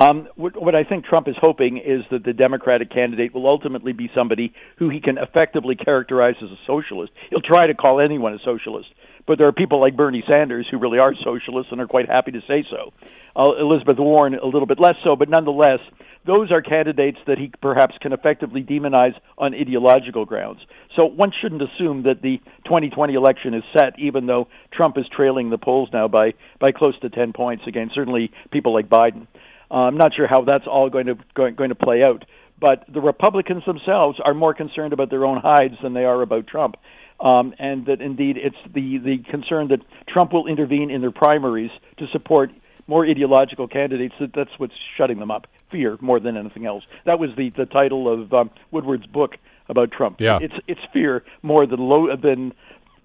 Um, 0.00 0.28
what, 0.36 0.60
what 0.60 0.74
I 0.74 0.84
think 0.84 1.04
Trump 1.04 1.28
is 1.28 1.36
hoping 1.40 1.78
is 1.78 2.02
that 2.10 2.24
the 2.24 2.32
Democratic 2.32 2.90
candidate 2.90 3.34
will 3.34 3.46
ultimately 3.46 3.92
be 3.92 4.10
somebody 4.14 4.52
who 4.78 4.88
he 4.88 5.00
can 5.00 5.18
effectively 5.18 5.76
characterize 5.76 6.34
as 6.42 6.50
a 6.50 6.58
socialist. 6.66 7.12
He'll 7.30 7.40
try 7.40 7.66
to 7.66 7.74
call 7.74 8.00
anyone 8.00 8.34
a 8.34 8.38
socialist, 8.44 8.88
but 9.26 9.38
there 9.38 9.46
are 9.46 9.52
people 9.52 9.80
like 9.80 9.96
Bernie 9.96 10.24
Sanders 10.30 10.66
who 10.70 10.78
really 10.78 10.98
are 10.98 11.14
socialists 11.22 11.70
and 11.70 11.80
are 11.80 11.86
quite 11.86 12.08
happy 12.08 12.32
to 12.32 12.40
say 12.48 12.64
so. 12.70 12.92
Uh, 13.36 13.60
Elizabeth 13.60 13.98
Warren 13.98 14.34
a 14.34 14.46
little 14.46 14.66
bit 14.66 14.78
less 14.80 14.94
so, 15.02 15.16
but 15.16 15.28
nonetheless, 15.28 15.80
those 16.26 16.50
are 16.50 16.62
candidates 16.62 17.18
that 17.26 17.36
he 17.36 17.52
perhaps 17.60 17.94
can 18.00 18.12
effectively 18.12 18.62
demonize 18.62 19.14
on 19.36 19.54
ideological 19.54 20.24
grounds. 20.24 20.60
So 20.96 21.04
one 21.04 21.32
shouldn't 21.42 21.60
assume 21.60 22.04
that 22.04 22.22
the 22.22 22.38
2020 22.64 23.14
election 23.14 23.54
is 23.54 23.62
set, 23.72 23.98
even 23.98 24.26
though 24.26 24.48
Trump 24.72 24.96
is 24.96 25.04
trailing 25.14 25.50
the 25.50 25.58
polls 25.58 25.90
now 25.92 26.08
by 26.08 26.34
by 26.60 26.72
close 26.72 26.98
to 27.00 27.10
10 27.10 27.32
points 27.32 27.64
against 27.66 27.94
certainly 27.94 28.30
people 28.50 28.72
like 28.72 28.88
Biden. 28.88 29.26
Uh, 29.74 29.78
I'm 29.78 29.96
not 29.96 30.14
sure 30.14 30.28
how 30.28 30.44
that's 30.44 30.68
all 30.68 30.88
going 30.88 31.06
to 31.06 31.16
going, 31.34 31.56
going 31.56 31.70
to 31.70 31.74
play 31.74 32.04
out, 32.04 32.24
but 32.60 32.84
the 32.92 33.00
Republicans 33.00 33.64
themselves 33.66 34.20
are 34.24 34.32
more 34.32 34.54
concerned 34.54 34.92
about 34.92 35.10
their 35.10 35.24
own 35.24 35.40
hides 35.40 35.74
than 35.82 35.94
they 35.94 36.04
are 36.04 36.22
about 36.22 36.46
Trump. 36.46 36.76
Um, 37.18 37.54
and 37.58 37.86
that 37.86 38.00
indeed 38.00 38.36
it's 38.36 38.56
the, 38.72 38.98
the 38.98 39.18
concern 39.28 39.68
that 39.68 39.80
Trump 40.08 40.32
will 40.32 40.46
intervene 40.46 40.90
in 40.90 41.00
their 41.00 41.10
primaries 41.10 41.70
to 41.98 42.06
support 42.12 42.50
more 42.86 43.04
ideological 43.04 43.66
candidates. 43.66 44.14
That 44.20 44.30
that's 44.32 44.50
what's 44.58 44.74
shutting 44.96 45.18
them 45.18 45.32
up. 45.32 45.48
Fear 45.72 45.98
more 46.00 46.20
than 46.20 46.36
anything 46.36 46.66
else. 46.66 46.84
That 47.04 47.18
was 47.18 47.30
the 47.36 47.50
the 47.50 47.66
title 47.66 48.12
of 48.12 48.32
um, 48.32 48.50
Woodward's 48.70 49.06
book 49.06 49.32
about 49.68 49.90
Trump. 49.90 50.20
Yeah. 50.20 50.38
It's 50.40 50.54
it's 50.68 50.80
fear 50.92 51.24
more 51.42 51.66
than 51.66 51.80
low 51.80 52.14
than 52.16 52.52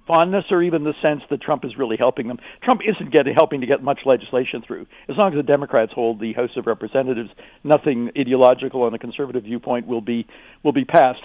fondness 0.09 0.45
or 0.49 0.63
even 0.63 0.83
the 0.83 0.95
sense 1.03 1.21
that 1.29 1.39
Trump 1.39 1.63
is 1.63 1.77
really 1.77 1.95
helping 1.95 2.27
them. 2.27 2.39
Trump 2.63 2.81
isn't 2.83 3.13
getting 3.13 3.35
helping 3.37 3.61
to 3.61 3.67
get 3.67 3.83
much 3.83 3.99
legislation 4.05 4.63
through. 4.65 4.87
As 5.07 5.15
long 5.17 5.31
as 5.31 5.37
the 5.37 5.43
Democrats 5.43 5.91
hold 5.93 6.19
the 6.19 6.33
House 6.33 6.49
of 6.57 6.65
Representatives, 6.65 7.29
nothing 7.63 8.09
ideological 8.17 8.81
on 8.81 8.93
a 8.95 8.97
conservative 8.97 9.43
viewpoint 9.43 9.85
will 9.85 10.01
be 10.01 10.25
will 10.63 10.73
be 10.73 10.83
passed. 10.83 11.21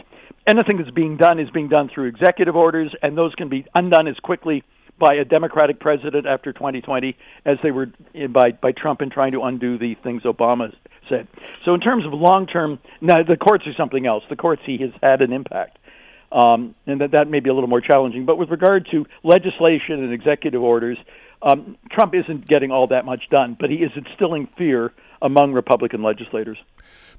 Anything 0.47 0.77
that's 0.77 0.91
being 0.91 1.17
done 1.17 1.41
is 1.41 1.49
being 1.49 1.71
done 1.71 1.89
through 1.93 2.09
executive 2.09 2.55
orders, 2.55 2.95
and 3.03 3.17
those 3.17 3.35
can 3.35 3.49
be 3.49 3.65
undone 3.75 4.07
as 4.07 4.17
quickly 4.23 4.63
by 5.01 5.15
a 5.15 5.25
Democratic 5.25 5.81
president 5.81 6.27
after 6.27 6.53
2020 6.53 7.17
as 7.47 7.57
they 7.63 7.71
were 7.71 7.87
by 8.29 8.51
by 8.53 8.73
Trump 8.73 9.01
in 9.01 9.09
trying 9.09 9.33
to 9.33 9.41
undo 9.41 9.79
the 9.79 9.95
things 10.03 10.25
Obama 10.25 10.69
said. 11.09 11.27
So 11.65 11.73
in 11.73 11.81
terms 11.81 12.05
of 12.05 12.13
long 12.13 12.47
term, 12.47 12.79
now 13.01 13.23
the 13.27 13.37
courts 13.39 13.65
are 13.67 13.75
something 13.79 14.07
else. 14.07 14.25
The 14.29 14.37
courts 14.37 14.61
he 14.67 14.77
has 14.83 14.91
had 15.03 15.23
an 15.23 15.33
impact. 15.33 15.79
Um, 16.35 16.75
and 16.87 17.01
that 17.01 17.13
that 17.13 17.31
may 17.31 17.39
be 17.39 17.49
a 17.49 17.55
little 17.55 17.69
more 17.69 17.81
challenging. 17.81 18.27
But 18.27 18.39
with 18.39 18.51
regard 18.51 18.89
to 18.91 19.07
legislation 19.23 20.03
and 20.03 20.13
executive 20.13 20.61
orders, 20.61 20.99
um, 21.43 21.79
Trump 21.93 22.13
isn't 22.15 22.49
getting 22.49 22.73
all 22.73 22.89
that 22.89 23.05
much 23.05 23.23
done, 23.31 23.57
but 23.59 23.71
he 23.71 23.77
is 23.77 23.93
instilling 23.95 24.49
fear 24.59 24.93
among 25.23 25.53
Republican 25.53 26.03
legislators. 26.03 26.59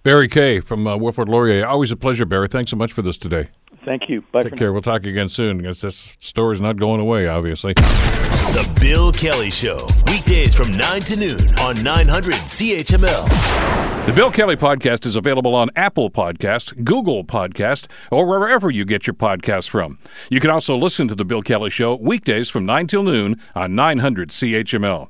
Barry 0.04 0.28
Kay 0.28 0.60
from 0.60 0.86
uh, 0.86 0.98
Laurier. 0.98 1.66
Always 1.66 1.92
a 1.92 1.96
pleasure, 1.96 2.26
Barry. 2.26 2.48
Thanks 2.48 2.72
so 2.72 2.78
much 2.78 2.92
for 2.92 3.02
this 3.02 3.18
today. 3.18 3.50
Thank 3.86 4.10
you. 4.10 4.22
Bye 4.32 4.44
Take 4.44 4.58
care. 4.58 4.74
We'll 4.74 4.82
talk 4.82 5.06
again 5.06 5.30
soon 5.30 5.60
because 5.60 5.82
this 5.82 6.18
story's 6.20 6.60
not 6.60 6.78
going 6.78 7.00
away, 7.00 7.28
obviously. 7.28 7.74
The 7.74 8.78
Bill 8.82 9.12
Kelly 9.12 9.50
Show, 9.50 9.78
weekdays 10.08 10.56
from 10.56 10.76
9 10.76 11.02
to 11.02 11.16
noon 11.16 11.60
on 11.60 11.82
900 11.84 12.34
CHML. 12.34 14.06
The 14.06 14.14
Bill 14.14 14.32
Kelly 14.32 14.56
Podcast 14.56 15.06
is 15.06 15.16
available 15.16 15.56
on 15.56 15.70
Apple 15.76 16.10
Podcast, 16.10 16.84
Google 16.84 17.24
Podcast, 17.24 17.88
or 18.12 18.26
wherever 18.26 18.70
you 18.70 18.86
get 18.86 19.08
your 19.08 19.14
podcasts 19.14 19.68
from. 19.68 20.00
You 20.30 20.40
can 20.40 20.50
also 20.50 20.76
listen 20.76 21.08
to 21.08 21.16
The 21.16 21.26
Bill 21.26 21.42
Kelly 21.42 21.70
Show 21.70 21.96
weekdays 21.96 22.50
from 22.50 22.66
9 22.66 22.88
till 22.88 23.04
noon 23.04 23.42
on 23.56 23.76
900 23.76 24.30
CHML. 24.30 25.10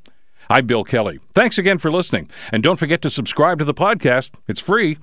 I'm 0.50 0.68
Bill 0.68 0.84
Kelly. 0.84 1.20
Thanks 1.34 1.58
again 1.58 1.78
for 1.78 1.92
listening. 1.92 2.30
And 2.52 2.62
don't 2.62 2.78
forget 2.78 3.02
to 3.02 3.10
subscribe 3.10 3.60
to 3.60 3.66
the 3.66 3.74
podcast. 3.74 4.32
It's 4.48 4.60
free, 4.60 4.98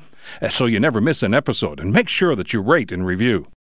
so 0.51 0.67
you 0.67 0.79
never 0.79 1.01
miss 1.01 1.23
an 1.23 1.35
episode. 1.35 1.81
And 1.81 1.93
make 1.93 2.09
sure 2.09 2.37
that 2.37 2.53
you 2.53 2.63
rate 2.63 2.93
and 2.93 3.05
review. 3.05 3.49